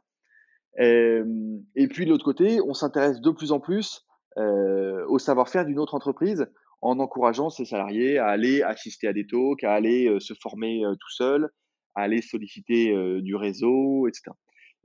et 0.79 1.87
puis 1.87 2.05
de 2.05 2.09
l'autre 2.09 2.25
côté, 2.25 2.59
on 2.61 2.73
s'intéresse 2.73 3.21
de 3.21 3.31
plus 3.31 3.51
en 3.51 3.59
plus 3.59 4.05
au 4.35 5.19
savoir-faire 5.19 5.65
d'une 5.65 5.79
autre 5.79 5.93
entreprise 5.93 6.47
en 6.81 6.99
encourageant 6.99 7.49
ses 7.49 7.65
salariés 7.65 8.17
à 8.17 8.27
aller 8.27 8.63
assister 8.63 9.07
à 9.07 9.13
des 9.13 9.25
talks, 9.25 9.63
à 9.63 9.73
aller 9.73 10.13
se 10.19 10.33
former 10.33 10.81
tout 10.99 11.11
seul, 11.11 11.49
à 11.95 12.01
aller 12.01 12.21
solliciter 12.21 12.93
du 13.21 13.35
réseau, 13.35 14.07
etc. 14.07 14.31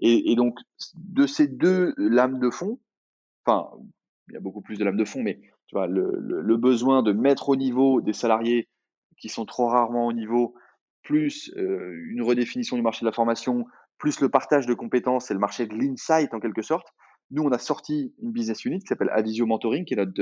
Et, 0.00 0.30
et, 0.30 0.36
donc, 0.36 0.58
de 0.94 1.26
ces 1.26 1.48
deux 1.48 1.94
lames 1.96 2.38
de 2.38 2.50
fond, 2.50 2.78
enfin, 3.44 3.68
il 4.28 4.34
y 4.34 4.36
a 4.36 4.40
beaucoup 4.40 4.60
plus 4.60 4.78
de 4.78 4.84
lames 4.84 4.96
de 4.96 5.04
fond, 5.04 5.22
mais 5.22 5.40
tu 5.68 5.76
vois, 5.76 5.86
le, 5.86 6.56
besoin 6.56 7.02
de 7.02 7.12
mettre 7.12 7.50
au 7.50 7.56
niveau 7.56 8.00
des 8.00 8.12
salariés 8.12 8.68
qui 9.18 9.28
sont 9.28 9.44
trop 9.44 9.68
rarement 9.68 10.06
au 10.06 10.12
niveau, 10.12 10.54
plus 11.02 11.52
euh, 11.56 11.94
une 12.10 12.22
redéfinition 12.22 12.76
du 12.76 12.82
marché 12.82 13.00
de 13.00 13.06
la 13.06 13.12
formation, 13.12 13.64
plus 13.98 14.20
le 14.20 14.28
partage 14.28 14.66
de 14.66 14.74
compétences 14.74 15.30
et 15.30 15.34
le 15.34 15.40
marché 15.40 15.66
de 15.66 15.74
l'insight 15.74 16.32
en 16.34 16.40
quelque 16.40 16.62
sorte. 16.62 16.88
Nous, 17.30 17.42
on 17.42 17.50
a 17.52 17.58
sorti 17.58 18.14
une 18.22 18.32
business 18.32 18.64
unit 18.64 18.78
qui 18.78 18.86
s'appelle 18.86 19.10
Avisio 19.12 19.44
Mentoring, 19.44 19.84
qui 19.84 19.94
est 19.94 19.96
notre 19.96 20.12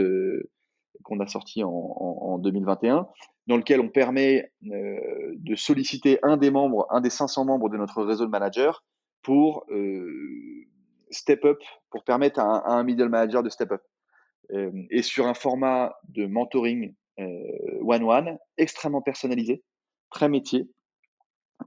qu'on 1.03 1.21
a 1.21 1.27
sorti 1.27 1.63
en, 1.63 2.39
2021, 2.39 3.07
dans 3.47 3.57
lequel 3.57 3.81
on 3.81 3.89
permet 3.89 4.51
euh, 4.67 5.35
de 5.37 5.55
solliciter 5.55 6.19
un 6.23 6.37
des 6.37 6.51
membres, 6.51 6.87
un 6.91 7.01
des 7.01 7.11
500 7.11 7.45
membres 7.45 7.69
de 7.69 7.77
notre 7.77 8.03
réseau 8.03 8.25
de 8.25 8.31
managers 8.31 8.73
pour 9.23 9.65
euh, 9.71 10.67
step 11.11 11.45
up, 11.45 11.59
pour 11.91 12.05
permettre 12.05 12.41
à 12.41 12.73
un 12.73 12.83
middle 12.83 13.09
manager 13.09 13.43
de 13.43 13.49
step 13.49 13.73
up. 13.73 13.83
Et 14.51 15.03
sur 15.03 15.27
un 15.27 15.35
format 15.35 15.97
de 16.09 16.27
mentoring 16.27 16.95
one-one 17.19 18.39
extrêmement 18.59 19.03
personnalisé, 19.03 19.63
très 20.11 20.29
métier, 20.29 20.69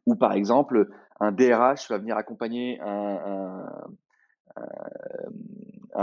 où 0.05 0.15
par 0.15 0.33
exemple 0.33 0.87
un 1.19 1.31
DRH 1.31 1.89
va 1.89 1.97
venir 1.97 2.17
accompagner 2.17 2.79
un, 2.81 3.65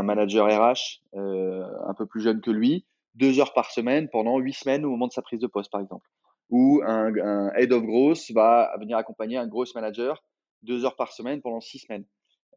manager 0.02 0.46
RH 0.46 1.02
un 1.14 1.94
peu 1.94 2.06
plus 2.06 2.20
jeune 2.20 2.40
que 2.40 2.50
lui, 2.50 2.84
deux 3.14 3.40
heures 3.40 3.54
par 3.54 3.70
semaine 3.70 4.08
pendant 4.08 4.38
huit 4.38 4.52
semaines 4.52 4.84
au 4.84 4.90
moment 4.90 5.06
de 5.06 5.12
sa 5.12 5.22
prise 5.22 5.40
de 5.40 5.46
poste, 5.46 5.70
par 5.72 5.80
exemple. 5.80 6.06
Ou 6.50 6.82
un, 6.84 7.12
un 7.16 7.52
head 7.54 7.72
of 7.72 7.82
growth 7.84 8.30
va 8.32 8.76
venir 8.78 8.98
accompagner 8.98 9.36
un 9.36 9.46
growth 9.46 9.74
manager 9.74 10.22
deux 10.62 10.84
heures 10.84 10.96
par 10.96 11.12
semaine 11.12 11.40
pendant 11.40 11.60
six 11.60 11.78
semaines, 11.78 12.04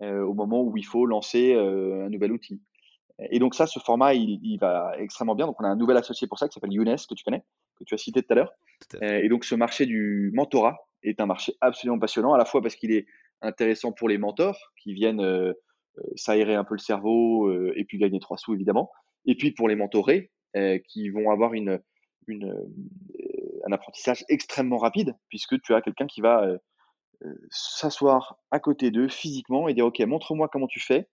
au 0.01 0.33
moment 0.33 0.63
où 0.63 0.75
il 0.77 0.85
faut 0.85 1.05
lancer 1.05 1.53
un 1.53 2.09
nouvel 2.09 2.31
outil. 2.31 2.61
Et 3.31 3.39
donc 3.39 3.55
ça, 3.55 3.67
ce 3.67 3.79
format, 3.79 4.13
il, 4.13 4.57
va 4.59 4.93
extrêmement 4.97 5.35
bien. 5.35 5.45
Donc 5.45 5.59
on 5.61 5.65
a 5.65 5.67
un 5.67 5.75
nouvel 5.75 5.97
associé 5.97 6.27
pour 6.27 6.39
ça 6.39 6.47
qui 6.47 6.53
s'appelle 6.53 6.71
Younes, 6.71 6.95
que 6.95 7.13
tu 7.15 7.23
connais, 7.23 7.43
que 7.77 7.83
tu 7.83 7.93
as 7.93 7.97
cité 7.97 8.21
tout 8.21 8.31
à 8.31 8.35
l'heure. 8.35 8.53
Euh, 9.01 9.19
et 9.21 9.29
donc 9.29 9.43
ce 9.43 9.55
marché 9.55 9.85
du 9.85 10.31
mentorat 10.33 10.77
est 11.03 11.19
un 11.19 11.25
marché 11.25 11.55
absolument 11.61 11.99
passionnant, 11.99 12.33
à 12.33 12.37
la 12.37 12.45
fois 12.45 12.61
parce 12.61 12.75
qu'il 12.75 12.91
est 12.91 13.05
intéressant 13.41 13.91
pour 13.91 14.09
les 14.09 14.17
mentors 14.17 14.71
qui 14.81 14.93
viennent 14.93 15.21
euh, 15.21 15.53
euh, 15.97 16.01
s'aérer 16.15 16.55
un 16.55 16.63
peu 16.63 16.75
le 16.75 16.79
cerveau 16.79 17.51
et 17.73 17.83
puis 17.85 17.97
gagner 17.97 18.19
trois 18.19 18.37
sous 18.37 18.53
évidemment, 18.53 18.91
et 19.25 19.35
puis 19.35 19.51
pour 19.51 19.67
les 19.67 19.75
mentorés 19.75 20.31
qui 20.87 21.09
vont 21.09 21.29
avoir 21.29 21.53
une, 21.53 21.79
une 22.27 22.55
un 23.67 23.71
apprentissage 23.71 24.25
extrêmement 24.29 24.77
rapide 24.77 25.15
puisque 25.29 25.61
tu 25.61 25.75
as 25.75 25.81
quelqu'un 25.81 26.07
qui 26.07 26.21
va 26.21 26.43
s'asseoir 27.51 28.39
à 28.49 28.59
côté 28.59 28.89
d'eux 28.89 29.09
physiquement 29.09 29.67
et 29.67 29.75
dire 29.75 29.85
ok 29.85 29.99
montre-moi 29.99 30.49
comment 30.51 30.65
tu 30.65 30.79
fais 30.79 31.07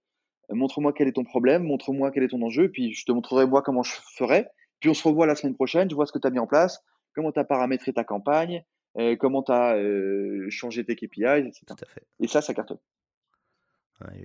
montre-moi 0.51 0.93
quel 0.93 1.09
est 1.09 1.13
ton 1.13 1.25
problème, 1.25 1.65
montre-moi 1.65 2.11
quel 2.11 2.23
est 2.23 2.29
ton 2.29 2.43
enjeu, 2.43 2.71
puis 2.71 2.93
je 2.93 3.05
te 3.05 3.13
montrerai 3.13 3.47
moi 3.47 3.63
comment 3.63 3.83
je 3.83 3.95
ferai. 4.17 4.47
Puis 4.81 4.91
on 4.91 4.95
se 4.95 5.07
revoit 5.07 5.27
la 5.27 5.35
semaine 5.35 5.55
prochaine, 5.55 5.89
je 5.91 5.95
vois 5.95 6.07
ce 6.07 6.13
que 6.13 6.19
tu 6.19 6.27
as 6.27 6.31
mis 6.31 6.39
en 6.39 6.47
place, 6.47 6.85
comment 7.15 7.33
tu 7.33 7.41
as 7.41 7.45
paramétré 7.45 7.93
ta 7.93 8.05
campagne, 8.05 8.65
euh, 8.99 9.17
comment 9.17 9.43
tu 9.43 9.53
as 9.53 9.77
euh, 9.77 10.47
changé 10.51 10.85
tes 10.85 10.97
KPIs, 10.97 11.47
etc. 11.47 11.65
Et 12.21 12.29
ça, 12.29 12.43
ça 12.43 12.55
cartonne. 12.55 12.79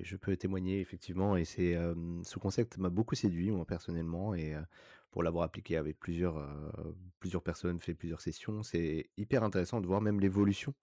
je 0.04 0.16
peux 0.18 0.36
témoigner 0.36 0.80
effectivement, 0.80 1.38
et 1.38 1.46
c'est 1.46 1.78
ce 2.24 2.40
concept 2.40 2.78
m'a 2.78 2.90
beaucoup 2.90 3.16
séduit 3.16 3.52
moi 3.52 3.66
personnellement, 3.66 4.36
et 4.36 4.54
pour 5.12 5.24
l'avoir 5.24 5.46
appliqué 5.46 5.78
avec 5.78 6.00
plusieurs, 6.00 6.46
plusieurs 7.20 7.44
personnes, 7.44 7.80
fait 7.80 7.94
plusieurs 7.94 8.22
sessions, 8.22 8.64
c'est 8.64 9.10
hyper 9.18 9.44
intéressant 9.44 9.82
de 9.82 9.88
voir 9.88 10.02
même 10.02 10.20
l'évolution. 10.20 10.74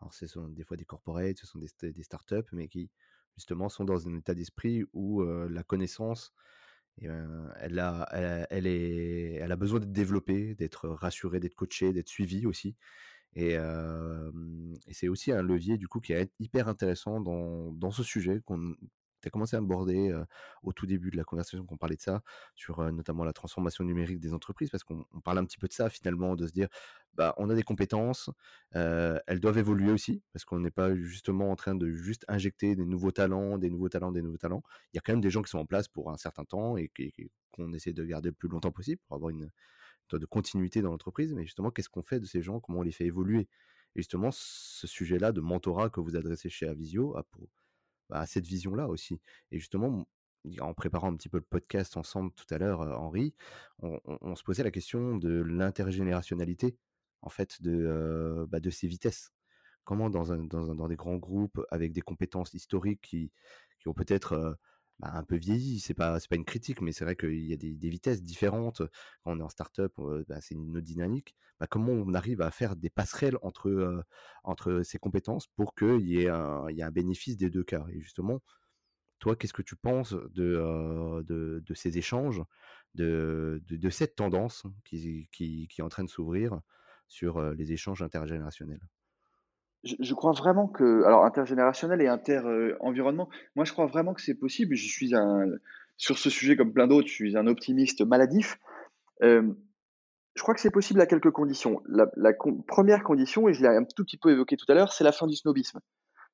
Alors 0.00 0.14
ce 0.14 0.26
sont 0.26 0.48
des 0.48 0.64
fois 0.64 0.76
des 0.76 0.84
corporates, 0.84 1.36
ce 1.36 1.46
sont 1.46 1.58
des, 1.58 1.92
des 1.92 2.02
startups, 2.02 2.48
mais 2.52 2.68
qui 2.68 2.90
justement 3.36 3.68
sont 3.68 3.84
dans 3.84 4.08
un 4.08 4.16
état 4.16 4.34
d'esprit 4.34 4.84
où 4.92 5.22
la 5.22 5.62
connaissance 5.62 6.32
et 6.98 7.08
ben, 7.08 7.52
elle, 7.60 7.78
a, 7.78 8.06
elle, 8.50 8.66
est, 8.66 9.34
elle 9.34 9.52
a 9.52 9.56
besoin 9.56 9.80
d'être 9.80 9.92
développée, 9.92 10.54
d'être 10.54 10.88
rassurée, 10.88 11.40
d'être 11.40 11.54
coachée, 11.54 11.92
d'être 11.92 12.08
suivie 12.08 12.46
aussi. 12.46 12.76
Et, 13.34 13.52
et 13.54 14.92
c'est 14.92 15.08
aussi 15.08 15.32
un 15.32 15.42
levier 15.42 15.78
du 15.78 15.88
coup 15.88 16.00
qui 16.00 16.12
est 16.12 16.32
hyper 16.40 16.68
intéressant 16.68 17.20
dans, 17.20 17.72
dans 17.72 17.90
ce 17.90 18.02
sujet 18.02 18.40
qu'on 18.44 18.74
tu 19.20 19.28
as 19.28 19.30
commencé 19.30 19.56
à 19.56 19.58
aborder 19.58 20.14
au 20.62 20.72
tout 20.72 20.86
début 20.86 21.10
de 21.10 21.16
la 21.16 21.24
conversation 21.24 21.64
qu'on 21.64 21.76
parlait 21.76 21.96
de 21.96 22.00
ça, 22.02 22.22
sur 22.54 22.82
notamment 22.92 23.24
la 23.24 23.32
transformation 23.32 23.84
numérique 23.84 24.20
des 24.20 24.32
entreprises, 24.32 24.70
parce 24.70 24.84
qu'on 24.84 25.04
parle 25.24 25.38
un 25.38 25.44
petit 25.44 25.58
peu 25.58 25.68
de 25.68 25.72
ça 25.72 25.90
finalement, 25.90 26.36
de 26.36 26.46
se 26.46 26.52
dire, 26.52 26.68
bah, 27.14 27.34
on 27.38 27.50
a 27.50 27.54
des 27.54 27.62
compétences, 27.62 28.30
elles 28.72 29.40
doivent 29.40 29.58
évoluer 29.58 29.92
aussi, 29.92 30.22
parce 30.32 30.44
qu'on 30.44 30.60
n'est 30.60 30.70
pas 30.70 30.94
justement 30.94 31.50
en 31.50 31.56
train 31.56 31.74
de 31.74 31.90
juste 31.90 32.24
injecter 32.28 32.76
des 32.76 32.86
nouveaux 32.86 33.12
talents, 33.12 33.58
des 33.58 33.70
nouveaux 33.70 33.88
talents, 33.88 34.12
des 34.12 34.22
nouveaux 34.22 34.38
talents. 34.38 34.62
Il 34.92 34.96
y 34.96 34.98
a 34.98 35.02
quand 35.02 35.12
même 35.12 35.20
des 35.20 35.30
gens 35.30 35.42
qui 35.42 35.50
sont 35.50 35.58
en 35.58 35.66
place 35.66 35.88
pour 35.88 36.10
un 36.10 36.16
certain 36.16 36.44
temps 36.44 36.76
et 36.76 36.90
qu'on 37.52 37.72
essaie 37.72 37.92
de 37.92 38.04
garder 38.04 38.28
le 38.28 38.34
plus 38.34 38.48
longtemps 38.48 38.72
possible 38.72 39.00
pour 39.06 39.16
avoir 39.16 39.30
une 39.30 39.50
de 40.12 40.26
continuité 40.26 40.82
dans 40.82 40.90
l'entreprise. 40.90 41.32
Mais 41.34 41.44
justement, 41.44 41.70
qu'est-ce 41.70 41.88
qu'on 41.88 42.02
fait 42.02 42.18
de 42.18 42.26
ces 42.26 42.42
gens? 42.42 42.58
Comment 42.58 42.80
on 42.80 42.82
les 42.82 42.90
fait 42.90 43.04
évoluer? 43.04 43.48
Et 43.94 44.00
justement, 44.00 44.30
ce 44.32 44.86
sujet-là 44.88 45.30
de 45.30 45.40
mentorat 45.40 45.88
que 45.88 46.00
vous 46.00 46.16
adressez 46.16 46.48
chez 46.48 46.66
Avisio 46.66 47.16
a 47.16 47.22
pour, 47.22 47.48
à 48.12 48.26
cette 48.26 48.46
vision-là 48.46 48.88
aussi. 48.88 49.20
Et 49.50 49.58
justement, 49.58 50.06
en 50.60 50.74
préparant 50.74 51.12
un 51.12 51.16
petit 51.16 51.28
peu 51.28 51.38
le 51.38 51.44
podcast 51.48 51.96
ensemble 51.96 52.32
tout 52.32 52.46
à 52.52 52.58
l'heure, 52.58 52.80
Henri, 52.80 53.34
on, 53.80 54.34
se 54.34 54.42
posait 54.42 54.62
la 54.62 54.70
question 54.70 55.16
de 55.16 55.40
l'intergénérationnalité, 55.42 56.76
en 57.22 57.28
fait, 57.28 57.60
de, 57.62 58.46
bah, 58.48 58.60
de 58.60 58.70
ces 58.70 58.86
vitesses. 58.86 59.30
Comment 59.84 60.10
dans, 60.10 60.32
un, 60.32 60.44
dans, 60.44 60.74
dans, 60.74 60.88
des 60.88 60.96
grands 60.96 61.16
groupes 61.16 61.60
avec 61.70 61.92
des 61.92 62.00
compétences 62.00 62.54
historiques 62.54 63.00
qui, 63.02 63.32
qui 63.80 63.88
ont 63.88 63.94
peut-être 63.94 64.58
bah, 65.00 65.10
un 65.14 65.24
peu 65.24 65.36
vieilli. 65.36 65.80
C'est 65.80 65.94
pas, 65.94 66.18
pas 66.28 66.36
une 66.36 66.44
critique, 66.44 66.80
mais 66.80 66.92
c'est 66.92 67.04
vrai 67.04 67.16
qu'il 67.16 67.44
y 67.46 67.52
a 67.52 67.56
des, 67.56 67.88
vitesses 67.88 68.22
différentes. 68.22 68.82
Quand 69.22 69.32
on 69.32 69.40
est 69.40 69.42
en 69.42 69.48
start-up, 69.48 69.94
bah, 70.28 70.40
c'est 70.40 70.54
une 70.54 70.76
autre 70.76 70.86
dynamique. 70.86 71.34
Bah, 71.58 71.66
comment 71.66 71.92
on 71.92 72.14
arrive 72.14 72.42
à 72.42 72.50
faire 72.50 72.76
des 72.76 72.90
passerelles 72.90 73.38
entre, 73.42 74.04
ces 74.84 74.98
compétences 74.98 75.46
pour 75.48 75.74
qu'il 75.74 76.06
y, 76.06 76.22
ait 76.22 76.28
un, 76.28 76.90
bénéfice 76.92 77.36
des 77.36 77.50
deux 77.50 77.64
cas? 77.64 77.86
Et 77.92 78.00
justement, 78.00 78.40
toi, 79.18 79.36
qu'est-ce 79.36 79.52
que 79.52 79.62
tu 79.62 79.76
penses 79.76 80.14
de, 80.14 81.62
ces 81.74 81.98
échanges, 81.98 82.42
de, 82.94 83.62
de, 83.68 83.90
cette 83.90 84.16
tendance 84.16 84.64
qui, 84.84 85.28
qui, 85.32 85.68
qui, 85.68 85.80
est 85.80 85.84
en 85.84 85.88
train 85.88 86.04
de 86.04 86.10
s'ouvrir 86.10 86.60
sur 87.08 87.42
les 87.54 87.72
échanges 87.72 88.02
intergénérationnels? 88.02 88.86
Je, 89.84 90.14
crois 90.14 90.32
vraiment 90.32 90.68
que, 90.68 91.04
alors 91.04 91.24
intergénérationnel 91.24 92.02
et 92.02 92.08
inter-environnement, 92.08 93.28
moi 93.56 93.64
je 93.64 93.72
crois 93.72 93.86
vraiment 93.86 94.14
que 94.14 94.20
c'est 94.20 94.34
possible. 94.34 94.74
Je 94.74 94.88
suis 94.88 95.14
un, 95.14 95.46
sur 95.96 96.18
ce 96.18 96.30
sujet 96.30 96.56
comme 96.56 96.72
plein 96.72 96.86
d'autres, 96.86 97.08
je 97.08 97.14
suis 97.14 97.36
un 97.36 97.46
optimiste 97.46 98.02
maladif. 98.02 98.58
Euh, 99.22 99.42
je 100.34 100.42
crois 100.42 100.54
que 100.54 100.60
c'est 100.60 100.70
possible 100.70 101.00
à 101.00 101.06
quelques 101.06 101.30
conditions. 101.30 101.82
La, 101.86 102.32
première 102.66 103.02
condition, 103.02 103.48
et 103.48 103.52
je 103.52 103.62
l'ai 103.62 103.68
un 103.68 103.84
tout 103.84 104.04
petit 104.04 104.16
peu 104.16 104.30
évoqué 104.30 104.56
tout 104.56 104.66
à 104.68 104.74
l'heure, 104.74 104.92
c'est 104.92 105.04
la 105.04 105.12
fin 105.12 105.26
du 105.26 105.34
snobisme. 105.34 105.80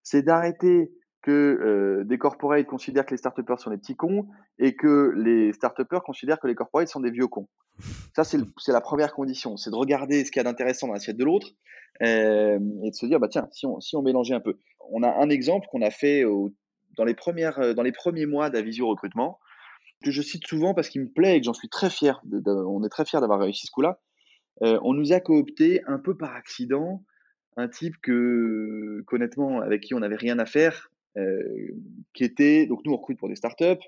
C'est 0.03 0.23
d'arrêter 0.23 0.93
que 1.23 1.33
euh, 1.33 2.05
des 2.05 2.19
corporates 2.19 2.67
considèrent 2.67 3.07
que 3.07 3.11
les 3.13 3.17
start 3.17 3.41
sont 3.59 3.71
des 3.71 3.79
petits 3.79 3.97
cons 3.97 4.29
et 4.59 4.77
que 4.77 5.13
les 5.17 5.53
start 5.53 5.83
considèrent 6.05 6.39
que 6.39 6.47
les 6.47 6.55
corporates 6.55 6.89
sont 6.89 7.01
des 7.01 7.11
vieux 7.11 7.27
cons. 7.27 7.49
Ça, 8.15 8.25
c'est 8.25 8.73
la 8.73 8.81
première 8.81 9.13
condition. 9.13 9.57
C'est 9.57 9.71
de 9.71 9.77
regarder 9.77 10.25
ce 10.25 10.31
qu'il 10.31 10.41
y 10.41 10.41
a 10.41 10.45
d'intéressant 10.45 10.87
dans 10.87 10.95
l'assiette 10.95 11.17
de 11.17 11.25
l'autre 11.25 11.49
euh, 12.03 12.59
et 12.83 12.91
de 12.91 12.95
se 12.95 13.07
dire, 13.07 13.21
bah, 13.21 13.29
tiens, 13.29 13.49
si 13.53 13.67
on, 13.67 14.03
mélangeait 14.03 14.35
un 14.35 14.41
peu. 14.41 14.59
On 14.91 15.03
a 15.03 15.09
un 15.09 15.29
exemple 15.29 15.67
qu'on 15.71 15.83
a 15.83 15.91
fait 15.91 16.25
dans, 16.97 17.05
les 17.05 17.15
premières, 17.15 17.75
dans 17.75 17.83
les 17.83 17.93
premiers 17.93 18.27
mois 18.27 18.51
d'Avisio 18.51 18.89
Recrutement, 18.89 19.39
que 20.05 20.11
je 20.11 20.23
cite 20.23 20.47
souvent 20.47 20.75
parce 20.75 20.89
qu'il 20.89 21.03
me 21.03 21.09
plaît 21.09 21.37
et 21.37 21.41
que 21.41 21.45
j'en 21.45 21.55
suis 21.55 21.69
très 21.69 21.91
fier. 21.91 22.23
on 22.45 22.85
est 22.85 22.89
très 22.89 23.05
fier 23.05 23.21
d'avoir 23.21 23.41
réussi 23.41 23.67
ce 23.67 23.73
coup-là. 23.73 24.01
Euh, 24.63 24.79
on 24.83 24.95
nous 24.95 25.13
a 25.13 25.21
coopté 25.21 25.83
un 25.87 25.99
peu 25.99 26.17
par 26.17 26.35
accident 26.35 27.05
un 27.59 27.69
type 27.69 27.95
que, 28.03 29.05
honnêtement, 29.11 29.61
avec 29.61 29.83
qui 29.83 29.95
on 29.95 30.01
n'avait 30.01 30.17
rien 30.17 30.39
à 30.39 30.47
faire, 30.47 30.91
euh, 31.17 31.43
qui 32.13 32.25
était, 32.25 32.67
donc 32.67 32.81
nous 32.85 32.93
on 32.93 32.97
recrute 32.97 33.19
pour 33.19 33.29
des 33.29 33.37
startups, 33.37 33.85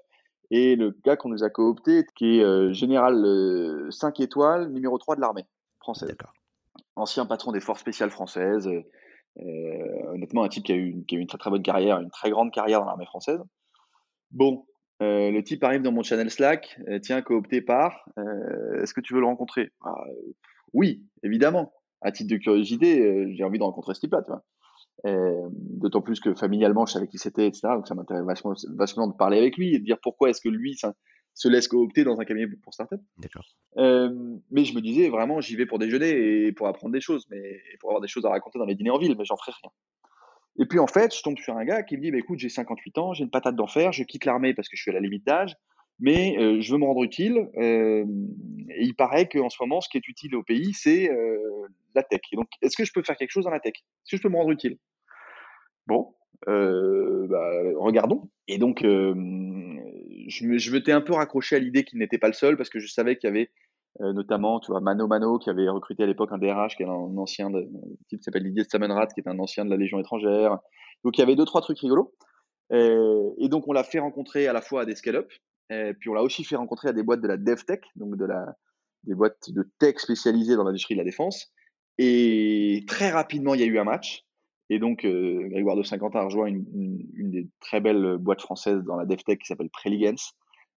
et 0.51 0.77
le 0.77 0.97
gars 1.05 1.17
qu'on 1.17 1.29
nous 1.29 1.45
a 1.45 1.51
coopté, 1.51 2.05
qui 2.15 2.39
est 2.39 2.45
euh, 2.45 2.73
général 2.73 3.87
5 3.91 4.21
étoiles, 4.21 4.69
numéro 4.71 4.99
3 4.99 5.17
de 5.17 5.21
l'armée 5.21 5.47
française. 5.81 6.17
Ancien 6.97 7.27
patron 7.27 7.53
des 7.53 7.61
forces 7.61 7.81
spéciales 7.81 8.11
françaises, 8.11 8.69
honnêtement 9.37 10.43
un 10.43 10.49
type 10.49 10.65
qui 10.65 10.73
a, 10.73 10.77
eu, 10.77 11.05
qui 11.07 11.15
a 11.15 11.19
eu 11.19 11.21
une 11.21 11.29
très 11.29 11.39
très 11.39 11.51
bonne 11.51 11.63
carrière, 11.63 12.01
une 12.01 12.11
très 12.11 12.31
grande 12.31 12.51
carrière 12.53 12.81
dans 12.81 12.87
l'armée 12.87 13.07
française. 13.07 13.41
Bon, 14.33 14.67
le 15.01 15.41
type 15.43 15.63
arrive 15.63 15.83
dans 15.83 15.93
mon 15.93 16.03
channel 16.03 16.31
Slack, 16.31 16.81
tiens, 17.03 17.23
coopté 17.23 17.63
par, 17.63 18.09
est-ce 18.83 18.95
que 18.95 19.01
tu 19.01 19.15
veux 19.15 19.21
le 19.21 19.27
rencontrer? 19.27 19.71
Ah, 19.85 19.95
Oui, 20.73 21.05
évidemment. 21.23 21.73
À 22.01 22.11
titre 22.11 22.31
de 22.31 22.37
curiosité, 22.37 23.33
j'ai 23.35 23.45
envie 23.45 23.59
de 23.59 23.65
rencontrer 23.65 23.95
ce 23.95 24.01
type-là, 24.01 24.23
tu 24.23 24.31
vois. 24.31 24.43
D'autant 25.05 26.01
plus 26.01 26.21
que 26.21 26.35
familialement, 26.35 26.87
je 26.87 26.93
savais 26.93 27.07
qui 27.07 27.19
c'était, 27.19 27.47
etc. 27.47 27.69
Donc 27.75 27.87
ça 27.87 27.95
m'intéresse 27.95 28.25
vachement, 28.25 28.55
vachement 28.75 29.07
de 29.07 29.15
parler 29.15 29.39
avec 29.39 29.57
lui 29.57 29.75
et 29.75 29.79
de 29.79 29.85
dire 29.85 29.99
pourquoi 30.03 30.31
est-ce 30.31 30.41
que 30.41 30.49
lui 30.49 30.75
ça, 30.75 30.95
se 31.39 31.49
laisse 31.49 31.69
coopter 31.69 32.03
dans 32.03 32.21
un 32.21 32.25
cabinet 32.25 32.49
pour 32.63 32.75
startup. 32.75 33.01
D'accord. 33.19 33.45
mais 33.77 34.65
je 34.65 34.75
me 34.75 34.81
disais 34.81 35.09
vraiment, 35.09 35.41
j'y 35.41 35.55
vais 35.55 35.67
pour 35.67 35.79
déjeuner 35.79 36.47
et 36.47 36.53
pour 36.53 36.67
apprendre 36.67 36.93
des 36.93 37.01
choses, 37.01 37.27
mais 37.31 37.61
pour 37.81 37.91
avoir 37.91 38.01
des 38.01 38.09
choses 38.09 38.27
à 38.27 38.31
raconter 38.31 38.59
dans 38.59 38.65
les 38.65 38.75
dîners 38.75 38.91
en 38.91 38.99
ville, 38.99 39.15
mais 39.17 39.25
j'en 39.25 39.37
ferai 39.37 39.53
rien. 39.63 39.71
Et 40.61 40.67
puis 40.67 40.81
en 40.81 40.89
fait, 40.89 41.15
je 41.15 41.23
tombe 41.23 41.39
sur 41.39 41.57
un 41.57 41.65
gars 41.65 41.85
qui 41.85 41.97
me 41.97 42.03
dit 42.03 42.11
bah, 42.11 42.19
écoute, 42.19 42.41
j'ai 42.41 42.49
58 42.49 42.99
ans, 42.99 43.15
j'ai 43.15 43.23
une 43.23 43.31
patate 43.31 43.55
d'enfer, 43.55 43.93
je 43.93 44.03
quitte 44.03 44.25
l'armée 44.25 44.55
parce 44.55 44.69
que 44.69 44.77
je 44.77 44.83
suis 44.83 44.91
à 44.91 44.95
la 44.95 45.01
limite 45.01 45.25
d'âge, 45.25 45.57
mais 46.01 46.37
euh, 46.39 46.61
je 46.61 46.73
veux 46.73 46.79
me 46.79 46.85
rendre 46.85 47.05
utile. 47.05 47.49
et 47.57 48.05
il 48.81 48.95
paraît 48.97 49.29
qu'en 49.29 49.49
ce 49.49 49.57
moment, 49.61 49.81
ce 49.81 49.89
qui 49.89 49.97
est 49.97 50.09
utile 50.09 50.35
au 50.35 50.43
pays, 50.43 50.75
c'est 50.75 51.09
euh, 51.09 51.39
la 51.99 52.05
tech. 52.05 52.21
Donc, 52.33 52.49
est-ce 52.63 52.77
que 52.77 52.85
je 52.85 52.93
peux 52.93 53.03
faire 53.03 53.17
quelque 53.17 53.31
chose 53.31 53.45
dans 53.45 53.51
la 53.51 53.61
tech? 53.61 53.75
Est-ce 53.75 54.13
que 54.13 54.17
je 54.17 54.23
peux 54.23 54.29
me 54.29 54.37
rendre 54.37 54.51
utile? 54.51 54.79
Bon, 55.87 56.15
euh, 56.49 57.27
bah, 57.29 57.51
regardons. 57.77 58.31
Et 58.47 58.59
donc, 58.59 58.81
je, 58.83 59.15
me, 59.15 60.59
je 60.59 60.73
m'étais 60.73 60.93
un 60.93 61.01
peu 61.01 61.15
raccroché 61.15 61.57
à 61.57 61.59
l'idée 61.59 61.85
qu'il 61.85 61.99
n'était 61.99 62.19
pas 62.19 62.29
le 62.29 62.35
seul 62.35 62.57
parce 62.57 62.71
que 62.71 62.79
je 62.79 62.89
savais 62.89 63.17
qu'il 63.17 63.29
y 63.29 63.33
avait 63.33 63.51
notamment, 64.01 64.61
tu 64.61 64.71
vois, 64.71 64.81
Mano 64.81 65.09
Mano 65.09 65.39
qui 65.39 65.51
avait 65.51 65.69
recruté 65.69 66.05
à 66.05 66.07
l'époque 66.07 66.31
un 66.31 66.39
DRH 66.39 66.77
qui 66.77 66.85
est 66.85 66.87
un 66.87 67.17
ancien, 67.17 67.51
de, 67.51 67.59
un 67.59 67.97
type 68.09 68.21
qui 68.21 68.23
s'appelle 68.23 68.45
Didier 68.45 68.63
Stamenrat 68.63 69.09
qui 69.09 69.19
est 69.19 69.29
un 69.29 69.39
ancien 69.41 69.65
de 69.65 69.71
la 69.71 69.77
Légion 69.77 69.99
étrangère. 69.99 70.59
Donc 71.03 71.19
il 71.19 71.21
y 71.21 71.25
avait 71.25 71.35
deux 71.35 71.45
trois 71.45 71.63
trucs 71.63 71.81
rigolos. 71.81 72.15
Et, 72.71 73.49
donc 73.49 73.67
on 73.67 73.73
l'a 73.73 73.83
fait 73.83 73.99
rencontrer 73.99 74.47
à 74.47 74.53
la 74.53 74.61
fois 74.61 74.83
à 74.83 74.85
des 74.85 74.95
scale-up, 74.95 75.33
puis 75.69 76.09
on 76.09 76.15
l'a 76.15 76.23
aussi 76.23 76.45
fait 76.45 76.55
rencontrer 76.55 76.91
à 76.91 76.93
des 76.93 77.03
boîtes 77.03 77.23
de 77.23 77.29
la 77.29 77.37
DevTech, 77.37 77.83
donc 77.97 78.17
de 78.17 78.25
la, 78.25 78.55
des 79.05 79.15
boîtes 79.15 79.51
de 79.51 79.69
tech 79.79 79.97
spécialisées 79.99 80.57
dans 80.57 80.65
l'industrie 80.65 80.95
de 80.95 81.01
la 81.01 81.05
défense. 81.05 81.53
Et 81.99 82.85
très 82.87 83.11
rapidement, 83.11 83.55
il 83.55 83.61
y 83.61 83.65
a 83.65 83.67
eu 83.67 83.79
un 83.79 83.85
match. 83.85 84.25
Et 84.71 84.79
donc, 84.79 85.05
Grégoire 85.05 85.77
de 85.77 85.83
Saint-Quentin 85.83 86.21
a 86.21 86.25
rejoint 86.25 86.47
une, 86.47 87.07
des 87.17 87.49
très 87.61 87.81
belles 87.81 88.17
boîtes 88.19 88.43
françaises 88.43 88.83
dans 88.85 88.97
la 88.97 89.07
DevTech 89.07 89.39
qui 89.41 89.47
s'appelle 89.47 89.71
Preligence, 89.71 90.35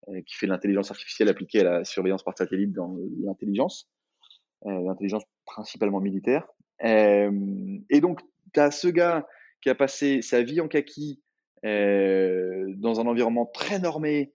euh, 0.08 0.22
qui 0.22 0.34
fait 0.36 0.46
l'intelligence 0.46 0.90
artificielle 0.90 1.28
appliquée 1.28 1.60
à 1.60 1.64
la 1.64 1.84
surveillance 1.84 2.22
par 2.22 2.36
satellite 2.36 2.72
dans 2.72 2.96
l'intelligence, 3.22 3.90
euh, 4.66 4.80
l'intelligence 4.82 5.24
principalement 5.44 6.00
militaire. 6.00 6.46
Euh, 6.84 7.30
et 7.90 8.00
donc, 8.00 8.20
tu 8.54 8.60
as 8.60 8.70
ce 8.70 8.88
gars 8.88 9.26
qui 9.60 9.68
a 9.68 9.74
passé 9.74 10.22
sa 10.22 10.42
vie 10.42 10.60
en 10.60 10.68
kaki 10.68 11.20
dans 11.62 13.00
un 13.00 13.06
environnement 13.06 13.44
très 13.44 13.78
normé, 13.78 14.32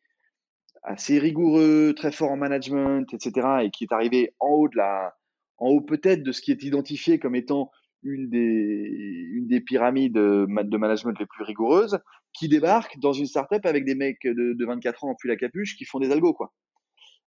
assez 0.84 1.18
rigoureux, 1.18 1.94
très 1.96 2.12
fort 2.12 2.30
en 2.30 2.38
management, 2.38 3.12
etc., 3.12 3.48
et 3.64 3.72
qui 3.72 3.86
est 3.86 3.92
arrivé 3.92 4.36
en 4.40 4.50
haut 4.50 4.68
de 4.68 4.78
la, 4.78 5.16
en 5.58 5.68
haut 5.68 5.82
peut-être 5.82 6.24
de 6.24 6.32
ce 6.32 6.42
qui 6.42 6.52
est 6.52 6.64
identifié 6.64 7.20
comme 7.20 7.36
étant 7.36 7.72
une 8.04 8.30
des, 8.30 9.28
une 9.32 9.48
des 9.48 9.62
pyramides 9.62 10.14
de 10.14 10.78
management 10.78 11.18
les 11.20 11.26
plus 11.26 11.44
rigoureuses, 11.44 12.00
qui 12.36 12.50
débarquent 12.50 13.00
dans 13.00 13.14
une 13.14 13.26
startup 13.26 13.66
avec 13.66 13.86
des 13.86 13.96
mecs 13.96 14.24
de, 14.24 14.66
24 14.66 15.06
ans 15.06 15.10
en 15.10 15.16
pull 15.16 15.32
la 15.32 15.38
capuche 15.38 15.76
qui 15.78 15.86
font 15.86 16.00
des 16.00 16.12
algos, 16.12 16.34
quoi. 16.34 16.54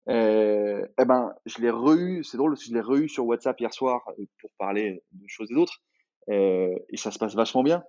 Euh, 0.10 0.86
eh 1.00 1.06
ben, 1.06 1.34
je 1.46 1.62
l'ai 1.62 1.70
re 1.70 2.24
c'est 2.24 2.38
drôle, 2.38 2.56
je 2.58 2.74
l'ai 2.74 2.80
re 2.80 3.10
sur 3.10 3.26
WhatsApp 3.26 3.60
hier 3.60 3.74
soir 3.74 4.02
euh, 4.08 4.24
pour 4.40 4.50
parler 4.58 5.04
de 5.12 5.26
choses 5.28 5.52
et 5.52 5.54
d'autres, 5.54 5.82
euh, 6.30 6.74
et 6.90 6.96
ça 6.96 7.12
se 7.12 7.20
passe 7.20 7.36
vachement 7.36 7.64
bien. 7.64 7.84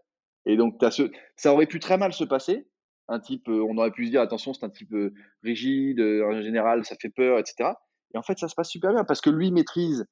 Et 0.45 0.57
donc, 0.57 0.83
ce, 0.91 1.11
ça 1.37 1.53
aurait 1.53 1.67
pu 1.67 1.79
très 1.79 1.99
mal 1.99 2.13
se 2.13 2.25
passer. 2.25 2.67
Un 3.09 3.21
type, 3.21 3.49
on 3.49 3.77
aurait 3.79 3.91
pu 3.91 4.07
se 4.07 4.11
dire, 4.11 4.21
attention, 4.21 4.53
c'est 4.53 4.65
un 4.65 4.71
type 4.71 4.95
rigide, 5.43 6.01
en 6.01 6.43
général, 6.43 6.85
ça 6.85 6.95
fait 7.01 7.09
peur, 7.09 7.39
etc. 7.39 7.71
Et 8.15 8.19
en 8.19 8.23
fait, 8.23 8.39
ça 8.39 8.49
se 8.49 8.55
passe 8.55 8.69
super 8.69 8.93
bien 8.93 9.05
parce 9.05 9.21
que 9.21 9.31
lui 9.31 9.51
maîtrise 9.51 10.07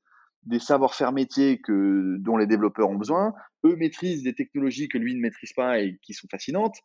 des 0.45 0.59
savoir-faire 0.59 1.13
métiers 1.13 1.61
que, 1.61 2.17
dont 2.19 2.37
les 2.37 2.47
développeurs 2.47 2.89
ont 2.89 2.97
besoin. 2.97 3.35
Eux 3.65 3.77
maîtrisent 3.77 4.23
des 4.23 4.35
technologies 4.35 4.89
que 4.89 4.99
lui 4.99 5.15
ne 5.15 5.21
maîtrise 5.21 5.53
pas 5.53 5.81
et 5.81 5.99
qui 6.03 6.15
sont 6.15 6.29
fascinantes. 6.31 6.77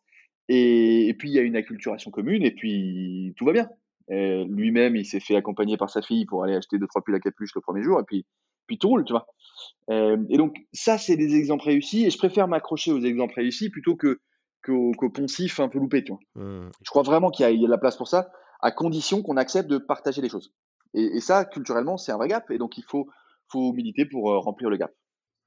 Et, 0.48 1.14
puis, 1.18 1.30
il 1.30 1.34
y 1.34 1.38
a 1.38 1.42
une 1.42 1.56
acculturation 1.56 2.10
commune 2.10 2.42
et 2.42 2.50
puis 2.50 3.32
tout 3.36 3.44
va 3.44 3.52
bien. 3.52 3.68
Lui-même, 4.08 4.96
il 4.96 5.06
s'est 5.06 5.20
fait 5.20 5.36
accompagner 5.36 5.76
par 5.76 5.88
sa 5.88 6.02
fille 6.02 6.26
pour 6.26 6.42
aller 6.42 6.56
acheter 6.56 6.78
deux, 6.78 6.88
trois 6.88 7.02
pulls 7.02 7.14
à 7.14 7.20
capuche 7.20 7.54
le 7.54 7.60
premier 7.60 7.82
jour 7.82 8.00
et 8.00 8.04
puis, 8.04 8.26
puis 8.66 8.78
tout 8.78 8.88
roule, 8.88 9.04
tu 9.04 9.12
vois. 9.12 9.26
et 9.88 10.36
donc, 10.36 10.56
ça, 10.72 10.98
c'est 10.98 11.16
des 11.16 11.36
exemples 11.36 11.64
réussis 11.64 12.04
et 12.04 12.10
je 12.10 12.18
préfère 12.18 12.48
m'accrocher 12.48 12.92
aux 12.92 13.00
exemples 13.00 13.34
réussis 13.36 13.70
plutôt 13.70 13.96
que 13.96 14.18
qu'au 14.62 15.10
poncif 15.10 15.60
un 15.60 15.68
peu 15.68 15.78
loupé, 15.78 16.04
tu 16.04 16.12
vois. 16.12 16.20
Mmh. 16.36 16.70
Je 16.82 16.90
crois 16.90 17.02
vraiment 17.02 17.30
qu'il 17.30 17.44
y, 17.44 17.48
a 17.48 17.52
de 17.52 17.70
la 17.70 17.78
place 17.78 17.96
pour 17.96 18.08
ça. 18.08 18.30
à 18.60 18.70
condition 18.70 19.22
qu'on 19.22 19.36
accepte 19.36 19.68
de 19.68 19.78
partager 19.78 20.22
les 20.22 20.28
choses. 20.28 20.52
Et, 20.94 21.20
ça, 21.20 21.44
culturellement, 21.44 21.96
c'est 21.96 22.12
un 22.12 22.16
vrai 22.16 22.28
gap. 22.28 22.50
Et 22.50 22.58
donc, 22.58 22.78
il 22.78 22.84
faut, 22.84 23.08
faut 23.52 23.72
militer 23.72 24.06
pour 24.06 24.24
remplir 24.42 24.70
le 24.70 24.76
gap. 24.76 24.92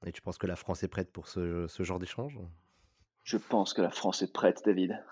Et 0.06 0.12
tu 0.12 0.22
penses 0.22 0.38
que 0.38 0.46
la 0.46 0.56
France 0.56 0.82
est 0.82 0.88
prête 0.88 1.10
pour 1.10 1.28
ce, 1.28 1.66
ce 1.66 1.82
genre 1.82 1.98
d'échange? 1.98 2.38
Je 3.26 3.38
pense 3.38 3.74
que 3.74 3.82
la 3.82 3.90
France 3.90 4.22
est 4.22 4.32
prête, 4.32 4.62
David. 4.64 5.02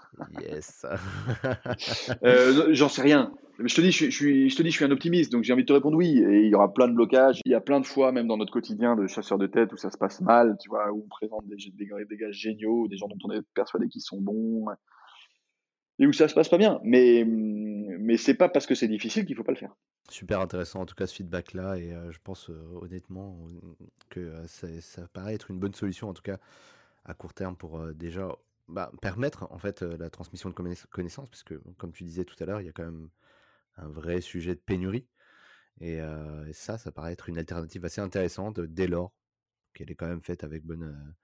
Yes. 0.40 0.86
euh, 2.22 2.68
J'en 2.70 2.88
sais 2.88 3.02
rien. 3.02 3.32
Je 3.58 3.74
te, 3.74 3.80
dis, 3.80 3.90
je, 3.90 4.08
suis, 4.08 4.50
je 4.50 4.56
te 4.56 4.62
dis, 4.62 4.70
je 4.70 4.76
suis 4.76 4.84
un 4.84 4.92
optimiste, 4.92 5.32
donc 5.32 5.42
j'ai 5.42 5.52
envie 5.52 5.62
de 5.62 5.66
te 5.66 5.72
répondre 5.72 5.96
oui. 5.96 6.18
Et 6.18 6.42
il 6.42 6.48
y 6.48 6.54
aura 6.54 6.72
plein 6.72 6.86
de 6.86 6.94
blocages. 6.94 7.40
Il 7.44 7.50
y 7.50 7.56
a 7.56 7.60
plein 7.60 7.80
de 7.80 7.86
fois, 7.86 8.12
même 8.12 8.28
dans 8.28 8.36
notre 8.36 8.52
quotidien 8.52 8.94
de 8.94 9.08
chasseurs 9.08 9.38
de 9.38 9.48
tête, 9.48 9.72
où 9.72 9.76
ça 9.76 9.90
se 9.90 9.98
passe 9.98 10.20
mal, 10.20 10.56
tu 10.60 10.68
vois, 10.68 10.92
où 10.92 11.02
on 11.04 11.08
présente 11.08 11.44
des, 11.46 11.56
des, 11.56 11.88
des 12.08 12.16
gars 12.16 12.30
géniaux, 12.30 12.86
des 12.86 12.96
gens 12.96 13.08
dont 13.08 13.18
on 13.24 13.32
est 13.32 13.42
persuadé 13.54 13.88
qu'ils 13.88 14.02
sont 14.02 14.20
bons, 14.20 14.66
et 15.98 16.06
où 16.06 16.12
ça 16.12 16.28
se 16.28 16.34
passe 16.34 16.48
pas 16.48 16.58
bien. 16.58 16.80
Mais, 16.84 17.24
mais 17.26 18.16
c'est 18.16 18.34
pas 18.34 18.48
parce 18.48 18.66
que 18.66 18.74
c'est 18.74 18.88
difficile 18.88 19.24
qu'il 19.24 19.36
faut 19.36 19.44
pas 19.44 19.52
le 19.52 19.58
faire. 19.58 19.74
Super 20.10 20.40
intéressant 20.40 20.80
en 20.80 20.86
tout 20.86 20.94
cas 20.94 21.06
ce 21.06 21.14
feedback-là, 21.14 21.78
et 21.78 21.92
euh, 21.92 22.12
je 22.12 22.18
pense 22.22 22.50
euh, 22.50 22.78
honnêtement 22.82 23.46
que 24.10 24.20
euh, 24.20 24.46
ça, 24.46 25.08
paraît 25.08 25.34
être 25.34 25.50
une 25.50 25.58
bonne 25.58 25.74
solution 25.74 26.08
en 26.08 26.14
tout 26.14 26.22
cas 26.22 26.38
à 27.06 27.14
court 27.14 27.32
terme 27.32 27.56
pour 27.56 27.80
déjà 27.94 28.28
bah, 28.68 28.90
permettre 29.00 29.46
en 29.50 29.58
fait 29.58 29.82
la 29.82 30.10
transmission 30.10 30.50
de 30.50 30.54
connaissances, 30.54 31.28
parce 31.28 31.42
que 31.42 31.54
comme 31.78 31.92
tu 31.92 32.04
disais 32.04 32.24
tout 32.24 32.36
à 32.40 32.46
l'heure, 32.46 32.60
il 32.60 32.66
y 32.66 32.68
a 32.68 32.72
quand 32.72 32.84
même 32.84 33.08
un 33.76 33.88
vrai 33.88 34.20
sujet 34.20 34.54
de 34.54 34.60
pénurie. 34.60 35.06
Et, 35.80 35.98
ça, 36.52 36.78
ça 36.78 36.92
paraît 36.92 37.12
être 37.12 37.28
une 37.28 37.36
alternative 37.36 37.84
assez 37.84 38.00
intéressante 38.00 38.60
dès 38.60 38.86
lors 38.86 39.12
qu'elle 39.74 39.90
est 39.90 39.94
quand 39.94 40.06
même 40.06 40.22
faite 40.22 40.44
avec 40.44 40.64
bonne, 40.64 41.14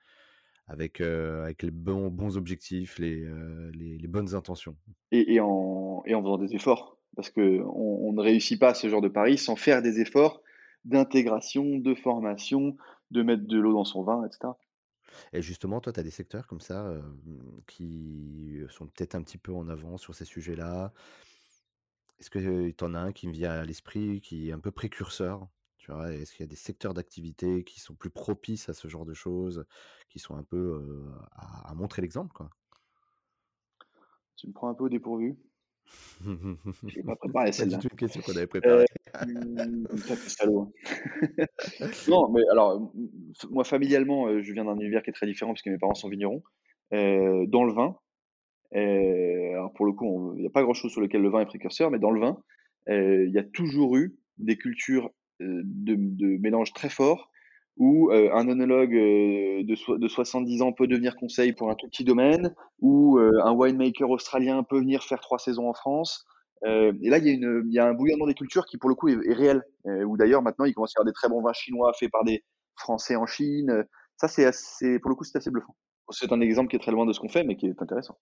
avec, 0.70 1.00
avec 1.00 1.62
les 1.62 1.70
bons, 1.70 2.08
bons 2.08 2.36
objectifs, 2.36 2.98
les, 2.98 3.26
les, 3.72 4.08
bonnes 4.08 4.34
intentions. 4.34 4.76
Et, 5.10 5.34
et, 5.34 5.40
en, 5.40 6.02
et 6.06 6.14
en 6.14 6.22
faisant 6.22 6.38
des 6.38 6.54
efforts, 6.54 6.96
parce 7.16 7.30
qu'on 7.30 7.42
on 7.42 8.12
ne 8.12 8.20
réussit 8.20 8.58
pas 8.58 8.74
ce 8.74 8.88
genre 8.88 9.02
de 9.02 9.08
pari 9.08 9.36
sans 9.36 9.56
faire 9.56 9.82
des 9.82 10.00
efforts 10.00 10.42
d'intégration, 10.84 11.78
de 11.78 11.94
formation, 11.94 12.76
de 13.10 13.22
mettre 13.22 13.46
de 13.46 13.58
l'eau 13.58 13.72
dans 13.72 13.84
son 13.84 14.02
vin, 14.02 14.24
etc. 14.24 14.52
Et 15.32 15.42
justement, 15.42 15.80
toi, 15.80 15.92
tu 15.92 16.00
as 16.00 16.04
des 16.04 16.10
secteurs 16.10 16.46
comme 16.46 16.60
ça 16.60 16.94
qui 17.66 18.60
sont 18.68 18.86
peut-être 18.86 19.14
un 19.14 19.22
petit 19.22 19.38
peu 19.38 19.52
en 19.52 19.68
avant 19.68 19.98
sur 19.98 20.14
ces 20.14 20.24
sujets-là. 20.24 20.92
Est-ce 22.20 22.30
que 22.30 22.70
tu 22.70 22.84
en 22.84 22.94
as 22.94 23.00
un 23.00 23.12
qui 23.12 23.26
me 23.26 23.32
vient 23.32 23.50
à 23.50 23.64
l'esprit, 23.64 24.20
qui 24.20 24.48
est 24.48 24.52
un 24.52 24.60
peu 24.60 24.70
précurseur? 24.70 25.48
Tu 25.80 25.90
vois, 25.90 26.12
Est-ce 26.12 26.32
qu'il 26.32 26.44
y 26.44 26.48
a 26.48 26.50
des 26.50 26.56
secteurs 26.56 26.92
d'activité 26.92 27.64
qui 27.64 27.80
sont 27.80 27.94
plus 27.94 28.10
propices 28.10 28.68
à 28.68 28.74
ce 28.74 28.86
genre 28.86 29.06
de 29.06 29.14
choses, 29.14 29.64
qui 30.10 30.18
sont 30.18 30.36
un 30.36 30.42
peu 30.42 31.06
à, 31.32 31.72
montrer 31.74 32.02
l'exemple 32.02 32.34
quoi? 32.34 32.50
Tu 34.36 34.46
me 34.46 34.52
prends 34.52 34.68
un 34.68 34.74
peu 34.74 34.84
au 34.84 34.88
dépourvu. 34.90 35.38
Je 36.22 36.30
n'ai 36.30 37.02
pas 37.02 37.16
préparé 37.16 37.52
celle-là. 37.52 37.78
C'est 37.80 37.90
une 37.90 37.96
question 37.96 38.20
qu'on 38.20 38.36
avait 38.36 38.46
préparée. 38.46 38.84
non, 42.08 42.28
mais 42.30 42.42
alors, 42.50 42.92
moi, 43.50 43.64
familialement, 43.64 44.38
je 44.40 44.52
viens 44.52 44.66
d'un 44.66 44.76
univers 44.76 45.02
qui 45.02 45.10
est 45.10 45.14
très 45.14 45.26
différent 45.26 45.54
puisque 45.54 45.68
mes 45.68 45.78
parents 45.78 45.94
sont 45.94 46.10
vignerons. 46.10 46.42
Euh, 46.92 47.46
dans 47.46 47.64
le 47.64 47.72
vin, 47.72 47.96
alors 48.72 49.72
pour 49.72 49.86
le 49.86 49.92
coup, 49.92 50.34
il 50.36 50.42
n'y 50.42 50.46
a 50.46 50.50
pas 50.50 50.62
grand-chose 50.62 50.92
sur 50.92 51.00
lequel 51.00 51.22
le 51.22 51.30
vin 51.30 51.40
est 51.40 51.46
précurseur, 51.46 51.90
mais 51.90 51.98
dans 51.98 52.10
le 52.10 52.20
vin, 52.20 52.36
il 52.86 53.30
y 53.30 53.38
a 53.38 53.44
toujours 53.44 53.96
eu 53.96 54.14
des 54.38 54.58
cultures 54.58 55.10
de, 55.40 55.94
de 55.96 56.38
mélange 56.38 56.72
très 56.72 56.88
forts 56.88 57.30
où 57.76 58.10
un 58.12 58.46
onologue 58.46 58.92
de, 58.92 59.96
de 59.96 60.08
70 60.08 60.60
ans 60.60 60.72
peut 60.72 60.86
devenir 60.86 61.16
conseil 61.16 61.54
pour 61.54 61.70
un 61.70 61.74
tout 61.74 61.88
petit 61.88 62.04
domaine, 62.04 62.54
ou 62.80 63.18
un 63.18 63.52
winemaker 63.52 64.10
australien 64.10 64.62
peut 64.62 64.78
venir 64.78 65.02
faire 65.02 65.20
trois 65.20 65.38
saisons 65.38 65.66
en 65.66 65.72
France. 65.72 66.26
et 66.66 67.08
là, 67.08 67.16
il 67.16 67.70
y, 67.70 67.78
a 67.78 67.86
un 67.86 67.94
bouillonnement 67.94 68.26
des 68.26 68.34
cultures 68.34 68.66
qui, 68.66 68.76
pour 68.76 68.90
le 68.90 68.94
coup, 68.94 69.08
est, 69.08 69.32
réel. 69.32 69.62
où 69.86 70.18
d'ailleurs, 70.18 70.42
maintenant, 70.42 70.66
il 70.66 70.74
commence 70.74 70.90
à 70.90 70.98
y 70.98 71.00
avoir 71.00 71.06
des 71.06 71.14
très 71.14 71.30
bons 71.30 71.40
vins 71.40 71.54
chinois 71.54 71.92
faits 71.98 72.10
par 72.10 72.22
des 72.24 72.44
Français 72.76 73.16
en 73.16 73.24
Chine. 73.24 73.84
Ça, 74.18 74.28
c'est 74.28 74.98
pour 74.98 75.08
le 75.08 75.14
coup, 75.14 75.24
c'est 75.24 75.38
assez 75.38 75.50
bluffant. 75.50 75.74
C'est 76.10 76.32
un 76.32 76.40
exemple 76.42 76.68
qui 76.68 76.76
est 76.76 76.80
très 76.80 76.92
loin 76.92 77.06
de 77.06 77.14
ce 77.14 77.20
qu'on 77.20 77.30
fait, 77.30 77.44
mais 77.44 77.56
qui 77.56 77.66
est 77.66 77.80
intéressant. 77.82 78.18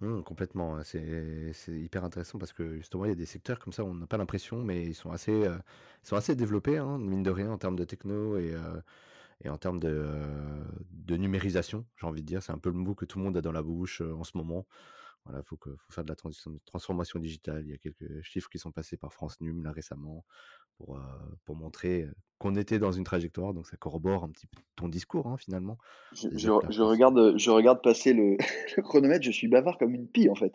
Mmh, 0.00 0.22
complètement, 0.22 0.82
c'est 0.82 1.52
hyper 1.68 2.04
intéressant 2.04 2.38
parce 2.38 2.54
que 2.54 2.76
justement, 2.78 3.04
il 3.04 3.08
y 3.08 3.12
a 3.12 3.14
des 3.14 3.26
secteurs 3.26 3.58
comme 3.58 3.72
ça 3.74 3.84
on 3.84 3.92
n'a 3.94 4.06
pas 4.06 4.16
l'impression, 4.16 4.62
mais 4.64 4.82
ils 4.86 4.94
sont 4.94 5.10
assez, 5.10 5.46
sont 6.02 6.16
assez 6.16 6.34
développés, 6.34 6.78
hein, 6.78 6.96
mine 6.98 7.22
de 7.22 7.30
rien, 7.30 7.50
en 7.52 7.58
termes 7.58 7.76
de 7.76 7.84
techno 7.84 8.38
et, 8.38 8.54
et 9.44 9.48
en 9.50 9.58
termes 9.58 9.80
de, 9.80 10.06
de 10.92 11.16
numérisation, 11.16 11.86
j'ai 11.96 12.06
envie 12.06 12.22
de 12.22 12.26
dire. 12.26 12.42
C'est 12.42 12.52
un 12.52 12.58
peu 12.58 12.70
le 12.70 12.76
mot 12.76 12.94
que 12.94 13.04
tout 13.06 13.18
le 13.18 13.24
monde 13.24 13.36
a 13.36 13.42
dans 13.42 13.52
la 13.52 13.62
bouche 13.62 14.00
en 14.02 14.24
ce 14.24 14.36
moment. 14.38 14.66
Voilà, 15.26 15.40
il 15.40 15.44
faut, 15.48 15.58
faut 15.58 15.92
faire 15.92 16.04
de 16.04 16.10
la 16.10 16.16
transition, 16.16 16.58
transformation 16.66 17.18
digitale. 17.20 17.64
Il 17.66 17.70
y 17.70 17.74
a 17.74 17.78
quelques 17.78 18.22
chiffres 18.22 18.50
qui 18.50 18.58
sont 18.58 18.72
passés 18.72 18.96
par 18.96 19.12
France 19.12 19.40
Num 19.40 19.62
là 19.64 19.72
récemment 19.72 20.24
pour, 20.80 21.00
pour 21.44 21.56
montrer 21.56 22.06
qu'on 22.40 22.56
était 22.56 22.78
dans 22.78 22.90
une 22.90 23.04
trajectoire. 23.04 23.54
Donc 23.54 23.68
ça 23.68 23.76
corrobore 23.76 24.24
un 24.24 24.30
petit 24.30 24.46
peu 24.46 24.60
ton 24.74 24.88
discours 24.88 25.28
hein, 25.28 25.36
finalement. 25.36 25.78
Je, 26.12 26.28
je, 26.36 26.82
regarde, 26.82 27.34
je 27.36 27.50
regarde 27.50 27.82
passer 27.82 28.12
le, 28.12 28.38
le, 28.76 28.82
chronomètre, 28.82 29.22
je 29.24 29.30
suis 29.30 29.46
bavard 29.46 29.78
comme 29.78 29.94
une 29.94 30.08
pie 30.08 30.28
en 30.28 30.34
fait. 30.34 30.52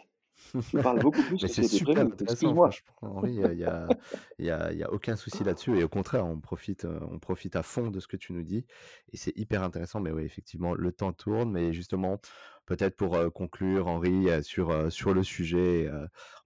Je 0.54 0.80
parle 0.80 1.00
beaucoup 1.00 1.22
plus 1.22 1.42
que 1.42 1.48
c'est 1.48 1.64
super 1.64 1.98
intéressant, 1.98 2.54
moi 2.54 2.70
Henri, 3.02 3.36
il 3.36 3.40
n'y 3.40 3.64
a, 3.64 3.88
y 4.38 4.50
a, 4.50 4.74
y 4.74 4.84
a, 4.84 4.92
aucun 4.92 5.16
souci 5.16 5.44
là-dessus. 5.44 5.78
Et 5.78 5.84
au 5.84 5.88
contraire, 5.88 6.26
on 6.26 6.40
profite, 6.40 6.86
on 7.10 7.20
profite 7.20 7.56
à 7.56 7.64
fond 7.64 7.90
de 7.90 8.00
ce 8.00 8.08
que 8.08 8.18
tu 8.18 8.34
nous 8.34 8.44
dis. 8.44 8.66
Et 9.14 9.18
c'est 9.18 9.36
hyper 9.38 9.64
intéressant. 9.64 10.02
Mais 10.02 10.12
oui, 10.12 10.24
effectivement, 10.24 10.74
le 10.74 10.92
temps 10.92 11.14
tourne. 11.14 11.52
Mais 11.52 11.72
justement, 11.72 12.20
peut-être 12.66 12.98
pour 12.98 13.18
conclure, 13.34 13.88
Henri, 13.88 14.28
sur, 14.44 14.92
sur 14.92 15.14
le 15.14 15.24
sujet, 15.24 15.90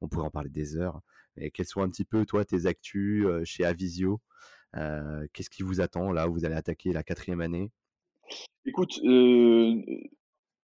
on 0.01 0.07
pourrait 0.07 0.27
en 0.27 0.31
parler 0.31 0.51
des 0.51 0.77
heures. 0.77 1.01
Mais 1.39 1.51
quels 1.51 1.65
sont 1.65 1.81
un 1.81 1.89
petit 1.89 2.05
peu, 2.05 2.25
toi, 2.25 2.43
tes 2.43 2.65
actus 2.65 3.25
chez 3.45 3.63
Avisio 3.65 4.19
Qu'est-ce 4.73 5.49
qui 5.49 5.63
vous 5.63 5.81
attend 5.81 6.11
là 6.11 6.27
Vous 6.27 6.45
allez 6.45 6.55
attaquer 6.55 6.91
la 6.91 7.01
quatrième 7.01 7.41
année? 7.41 7.71
Écoute, 8.65 8.99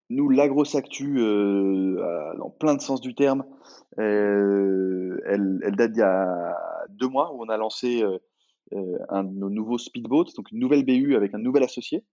nous, 0.10 0.30
la 0.30 0.48
grosse 0.48 0.76
actu, 0.76 1.20
euh, 1.20 2.38
dans 2.38 2.52
plein 2.52 2.76
de 2.76 2.82
sens 2.82 3.02
du 3.02 3.16
terme, 3.16 3.44
elle, 3.98 5.74
date 5.76 5.94
d'il 5.94 6.00
y 6.00 6.04
a 6.04 6.56
deux 6.90 7.08
mois 7.08 7.34
où 7.34 7.44
on 7.44 7.50
a 7.50 7.58
lancé 7.58 8.04
un 9.10 9.24
de 9.24 9.34
nos 9.34 9.50
nouveaux 9.50 9.78
speedboats, 9.78 10.34
donc 10.36 10.52
une 10.52 10.60
nouvelle 10.60 10.86
BU 10.86 11.16
avec 11.16 11.34
un 11.34 11.40
nouvel 11.40 11.64
associé. 11.64 12.04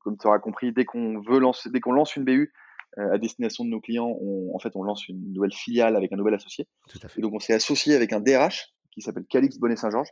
Comme 0.00 0.18
tu 0.18 0.26
auras 0.26 0.38
compris, 0.38 0.72
dès 0.72 0.84
qu'on 0.84 1.20
veut 1.20 1.38
lancer, 1.38 1.70
dès 1.70 1.80
qu'on 1.80 1.92
lance 1.92 2.14
une 2.14 2.24
BU 2.24 2.52
à 2.96 3.18
destination 3.18 3.64
de 3.64 3.70
nos 3.70 3.80
clients, 3.80 4.16
on, 4.20 4.54
en 4.54 4.58
fait, 4.58 4.74
on 4.74 4.82
lance 4.82 5.08
une 5.08 5.32
nouvelle 5.32 5.52
filiale 5.52 5.96
avec 5.96 6.12
un 6.12 6.16
nouvel 6.16 6.34
associé. 6.34 6.66
Tout 6.88 6.98
à 7.02 7.08
fait. 7.08 7.18
Et 7.18 7.22
donc, 7.22 7.32
on 7.34 7.38
s'est 7.38 7.54
associé 7.54 7.94
avec 7.94 8.12
un 8.12 8.20
DRH 8.20 8.72
qui 8.90 9.00
s'appelle 9.00 9.24
Calix 9.28 9.58
Bonnet-Saint-Georges, 9.58 10.10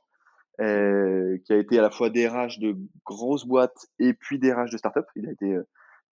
qui 0.58 1.52
a 1.52 1.56
été 1.56 1.78
à 1.78 1.82
la 1.82 1.90
fois 1.90 2.08
DRH 2.10 2.58
de 2.58 2.76
grosses 3.04 3.46
boîtes 3.46 3.86
et 3.98 4.14
puis 4.14 4.38
DRH 4.38 4.70
de 4.70 4.78
start-up. 4.78 5.04
Il 5.16 5.28
a 5.28 5.32
été 5.32 5.58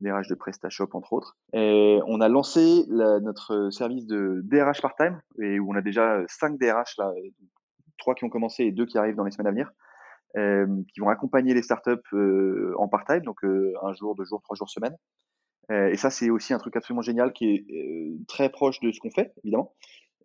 DRH 0.02 0.28
de 0.28 0.36
PrestaShop 0.36 0.90
entre 0.94 1.14
autres. 1.14 1.38
Et 1.54 2.00
on 2.06 2.22
a 2.22 2.28
lancé 2.28 2.84
notre 2.90 3.70
service 3.72 4.06
de 4.06 4.42
DRH 4.44 4.82
part-time 4.82 5.20
et 5.42 5.60
où 5.60 5.72
on 5.72 5.76
a 5.76 5.82
déjà 5.82 6.22
cinq 6.28 6.60
DRH 6.60 6.98
là, 6.98 7.14
trois 7.98 8.16
qui 8.16 8.24
ont 8.24 8.30
commencé 8.30 8.64
et 8.64 8.72
deux 8.72 8.86
qui 8.86 8.98
arrivent 8.98 9.16
dans 9.16 9.24
les 9.24 9.32
semaines 9.32 9.48
à 9.48 9.52
venir, 9.52 9.72
euh, 10.38 10.68
qui 10.94 11.00
vont 11.00 11.10
accompagner 11.10 11.54
les 11.54 11.62
startups 11.62 11.92
euh, 12.14 12.74
en 12.78 12.88
part-time, 12.88 13.22
donc 13.22 13.44
euh, 13.44 13.74
un 13.84 13.94
jour, 13.94 14.16
deux 14.16 14.26
jours, 14.26 14.42
trois 14.44 14.56
jours 14.56 14.70
semaine. 14.70 14.96
Euh, 15.72 15.90
et 15.90 15.98
ça, 15.98 16.10
c'est 16.10 16.30
aussi 16.30 16.54
un 16.54 16.58
truc 16.58 16.76
absolument 16.76 17.02
génial 17.02 17.34
qui 17.34 17.46
est 17.46 17.66
euh, 17.72 18.18
très 18.28 18.50
proche 18.50 18.80
de 18.80 18.92
ce 18.92 19.00
qu'on 19.00 19.12
fait, 19.12 19.34
évidemment. 19.44 19.74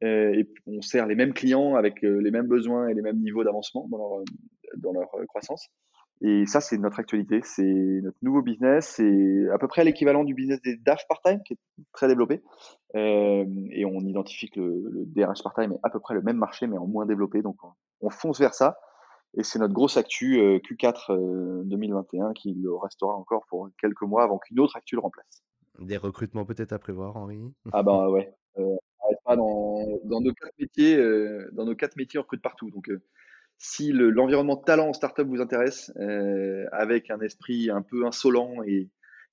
et 0.03 0.49
on 0.67 0.83
sert 0.83 1.07
les 1.07 1.15
mêmes 1.15 1.33
clients 1.33 1.75
avec 1.77 2.03
les 2.03 2.31
mêmes 2.31 2.49
besoins 2.49 2.89
et 2.89 2.95
les 2.95 3.03
mêmes 3.03 3.21
niveaux 3.21 3.45
d'avancement 3.45 3.89
dans 3.89 3.99
leur, 3.99 4.25
dans 4.77 4.93
leur 4.93 5.11
croissance. 5.29 5.71
Et 6.25 6.47
ça, 6.47 6.61
c'est 6.61 6.79
notre 6.79 7.01
actualité, 7.01 7.41
c'est 7.43 7.65
notre 7.65 8.17
nouveau 8.23 8.43
business, 8.43 8.95
c'est 8.97 9.49
à 9.53 9.59
peu 9.59 9.67
près 9.67 9.83
l'équivalent 9.83 10.23
du 10.23 10.35
business 10.35 10.63
des 10.63 10.77
DAF 10.77 11.05
part-time, 11.09 11.43
qui 11.45 11.55
est 11.55 11.59
très 11.93 12.07
développé. 12.07 12.41
Euh, 12.95 13.45
et 13.73 13.85
on 13.85 13.99
identifie 14.01 14.49
que 14.49 14.61
le, 14.61 14.89
le 14.89 15.05
DRH 15.07 15.43
part-time 15.43 15.73
est 15.73 15.81
à 15.83 15.91
peu 15.91 15.99
près 15.99 16.15
le 16.15 16.23
même 16.23 16.37
marché, 16.37 16.69
mais 16.69 16.79
en 16.79 16.87
moins 16.87 17.07
développé. 17.07 17.43
Donc, 17.43 17.57
on, 18.01 18.11
fonce 18.11 18.39
vers 18.39 18.55
ça. 18.55 18.79
Et 19.35 19.43
c'est 19.43 19.59
notre 19.59 19.73
grosse 19.73 19.97
actu 19.97 20.41
euh, 20.41 20.59
Q4 20.59 21.65
2021 21.65 22.33
qui 22.35 22.55
le 22.55 22.75
restera 22.75 23.15
encore 23.15 23.47
pour 23.49 23.69
quelques 23.79 24.03
mois 24.03 24.25
avant 24.25 24.39
qu'une 24.39 24.61
autre 24.61 24.77
actu 24.77 24.95
le 24.95 25.01
remplace. 25.01 25.43
Des 25.79 25.97
recrutements 25.97 26.45
peut-être 26.45 26.73
à 26.73 26.79
prévoir, 26.79 27.17
Henri? 27.17 27.41
Ah 27.73 27.83
ben 27.83 28.09
ouais. 28.11 28.35
Euh, 28.59 28.77
pas 29.25 29.37
dans, 29.37 29.87
dans, 30.05 30.21
nos 30.21 30.33
quatre 30.33 30.55
métiers, 30.59 30.97
euh, 30.97 31.49
dans 31.53 31.65
nos 31.65 31.75
quatre 31.75 31.97
métiers, 31.97 32.19
on 32.19 32.23
recrute 32.23 32.43
partout. 32.43 32.71
Donc, 32.71 32.89
euh, 32.89 33.03
si 33.59 33.93
l'environnement 33.93 34.57
talent 34.57 34.89
en 34.89 34.93
startup 34.93 35.27
vous 35.27 35.41
intéresse, 35.41 35.93
euh, 35.97 36.67
avec 36.73 37.11
un 37.11 37.21
esprit 37.21 37.71
un 37.71 37.83
peu 37.83 38.07
insolent 38.07 38.63
et, 38.67 38.91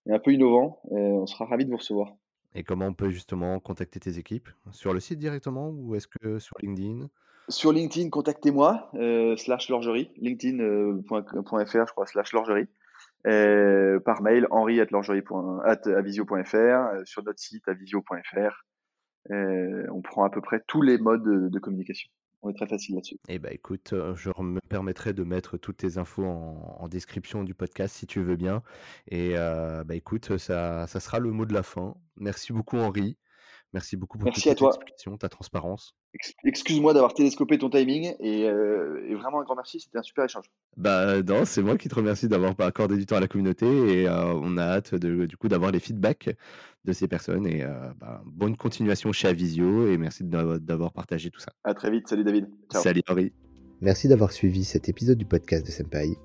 un 0.07 0.19
peu 0.19 0.31
innovant, 0.31 0.81
euh, 0.91 0.95
on 0.95 1.27
sera 1.27 1.45
ravi 1.45 1.65
de 1.65 1.71
vous 1.71 1.77
recevoir. 1.77 2.13
Et 2.55 2.63
comment 2.63 2.87
on 2.87 2.93
peut 2.93 3.09
justement 3.09 3.59
contacter 3.59 3.99
tes 3.99 4.17
équipes? 4.17 4.49
Sur 4.71 4.93
le 4.93 4.99
site 4.99 5.19
directement 5.19 5.69
ou 5.69 5.93
est-ce 5.95 6.07
que 6.07 6.39
sur 6.39 6.55
LinkedIn? 6.61 7.09
Sur 7.49 7.73
LinkedIn, 7.73 8.09
contactez-moi, 8.09 8.89
euh, 8.95 9.35
slash 9.35 9.69
lorgerie, 9.69 10.11
linkedin.fr, 10.17 11.87
je 11.87 11.91
crois, 11.91 12.05
slash 12.05 12.31
lorgerie. 12.33 12.67
par 13.23 14.21
mail, 14.21 14.47
henri 14.51 14.79
at, 14.79 14.87
at 15.65 15.81
sur 17.05 17.23
notre 17.23 17.39
site 17.39 17.67
avisio.fr. 17.67 18.65
on 19.29 20.01
prend 20.01 20.23
à 20.23 20.29
peu 20.29 20.41
près 20.41 20.61
tous 20.67 20.81
les 20.81 20.97
modes 20.97 21.51
de 21.51 21.59
communication 21.59 22.09
on 22.41 22.49
est 22.49 22.53
très 22.53 22.67
facile 22.67 22.95
là-dessus. 22.95 23.17
Eh 23.27 23.39
ben 23.39 23.51
écoute, 23.51 23.93
euh, 23.93 24.15
je 24.15 24.29
me 24.41 24.59
permettrai 24.61 25.13
de 25.13 25.23
mettre 25.23 25.57
toutes 25.57 25.77
tes 25.77 25.97
infos 25.97 26.25
en, 26.25 26.87
description 26.87 27.43
du 27.43 27.53
podcast 27.53 27.95
si 27.95 28.07
tu 28.07 28.21
veux 28.21 28.35
bien. 28.35 28.63
Et 29.07 29.33
euh, 29.35 29.83
bah 29.83 29.95
écoute, 29.95 30.37
ça, 30.37 30.87
ça 30.87 30.99
sera 30.99 31.19
le 31.19 31.31
mot 31.31 31.45
de 31.45 31.53
la 31.53 31.63
fin. 31.63 31.95
Merci 32.17 32.53
beaucoup 32.53 32.77
Henri. 32.77 33.17
Merci 33.73 33.97
beaucoup 33.97 34.17
pour 34.17 34.25
Merci 34.25 34.49
à 34.49 34.55
toi. 34.55 34.77
ta 35.19 35.29
transparence. 35.29 35.95
Excuse-moi 36.43 36.93
d'avoir 36.93 37.13
télescopé 37.13 37.59
ton 37.59 37.69
timing 37.69 38.15
euh, 38.21 39.05
et, 39.07 39.13
vraiment 39.13 39.41
un 39.41 39.43
grand 39.43 39.55
merci, 39.55 39.79
c'était 39.79 39.99
un 39.99 40.03
super 40.03 40.25
échange. 40.25 40.45
Bah 40.75 41.21
non, 41.21 41.45
c'est 41.45 41.61
moi 41.61 41.77
qui 41.77 41.87
te 41.87 41.93
remercie 41.93 42.27
d'avoir 42.27 42.55
accordé 42.59 42.97
du 42.97 43.05
temps 43.05 43.17
à 43.17 43.19
la 43.19 43.27
communauté 43.27 43.67
et 43.67 44.07
euh, 44.07 44.33
on 44.33 44.57
a 44.57 44.63
hâte 44.63 44.95
de, 44.95 45.27
du 45.27 45.37
coup 45.37 45.49
d'avoir 45.49 45.71
les 45.71 45.79
feedbacks 45.79 46.35
de 46.85 46.93
ces 46.93 47.07
personnes 47.07 47.45
et 47.45 47.63
euh, 47.63 47.91
bah, 47.99 48.23
bonne 48.25 48.57
continuation 48.57 49.11
chez 49.11 49.27
Avisio 49.27 49.87
et 49.91 49.97
merci 49.97 50.23
d'avoir 50.23 50.91
partagé 50.91 51.29
tout 51.29 51.39
ça. 51.39 51.51
À 51.63 51.75
très 51.75 51.91
vite, 51.91 52.07
salut 52.07 52.23
David. 52.23 52.49
Salut 52.71 53.03
Henri. 53.07 53.33
Merci 53.81 54.07
d'avoir 54.07 54.31
suivi 54.31 54.63
cet 54.63 54.89
épisode 54.89 55.17
du 55.17 55.25
podcast 55.25 55.65
de 55.65 55.71
Senpai. 55.71 56.17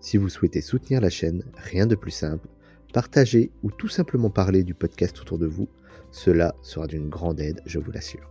Si 0.00 0.18
vous 0.18 0.28
souhaitez 0.28 0.60
soutenir 0.60 1.00
la 1.00 1.10
chaîne, 1.10 1.44
rien 1.56 1.86
de 1.86 1.96
plus 1.96 2.12
simple, 2.12 2.46
partagez 2.92 3.50
ou 3.64 3.72
tout 3.72 3.88
simplement 3.88 4.30
parler 4.30 4.62
du 4.62 4.74
podcast 4.74 5.20
autour 5.20 5.38
de 5.38 5.46
vous 5.46 5.68
cela 6.12 6.54
sera 6.62 6.86
d'une 6.86 7.08
grande 7.08 7.40
aide, 7.40 7.60
je 7.66 7.80
vous 7.80 7.90
l'assure. 7.90 8.30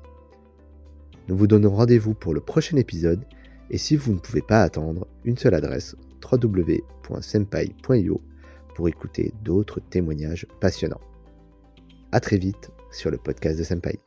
Nous 1.27 1.35
vous 1.35 1.47
donnons 1.47 1.71
rendez-vous 1.71 2.13
pour 2.13 2.33
le 2.33 2.39
prochain 2.39 2.77
épisode 2.77 3.25
et 3.69 3.77
si 3.77 3.97
vous 3.97 4.13
ne 4.13 4.19
pouvez 4.19 4.41
pas 4.41 4.61
attendre, 4.61 5.07
une 5.25 5.37
seule 5.37 5.55
adresse 5.55 5.95
www.senpai.io 6.31 8.21
pour 8.75 8.87
écouter 8.87 9.33
d'autres 9.43 9.79
témoignages 9.79 10.47
passionnants. 10.59 11.01
A 12.11 12.19
très 12.19 12.37
vite 12.37 12.71
sur 12.91 13.09
le 13.11 13.17
podcast 13.17 13.57
de 13.57 13.63
Senpai. 13.63 13.99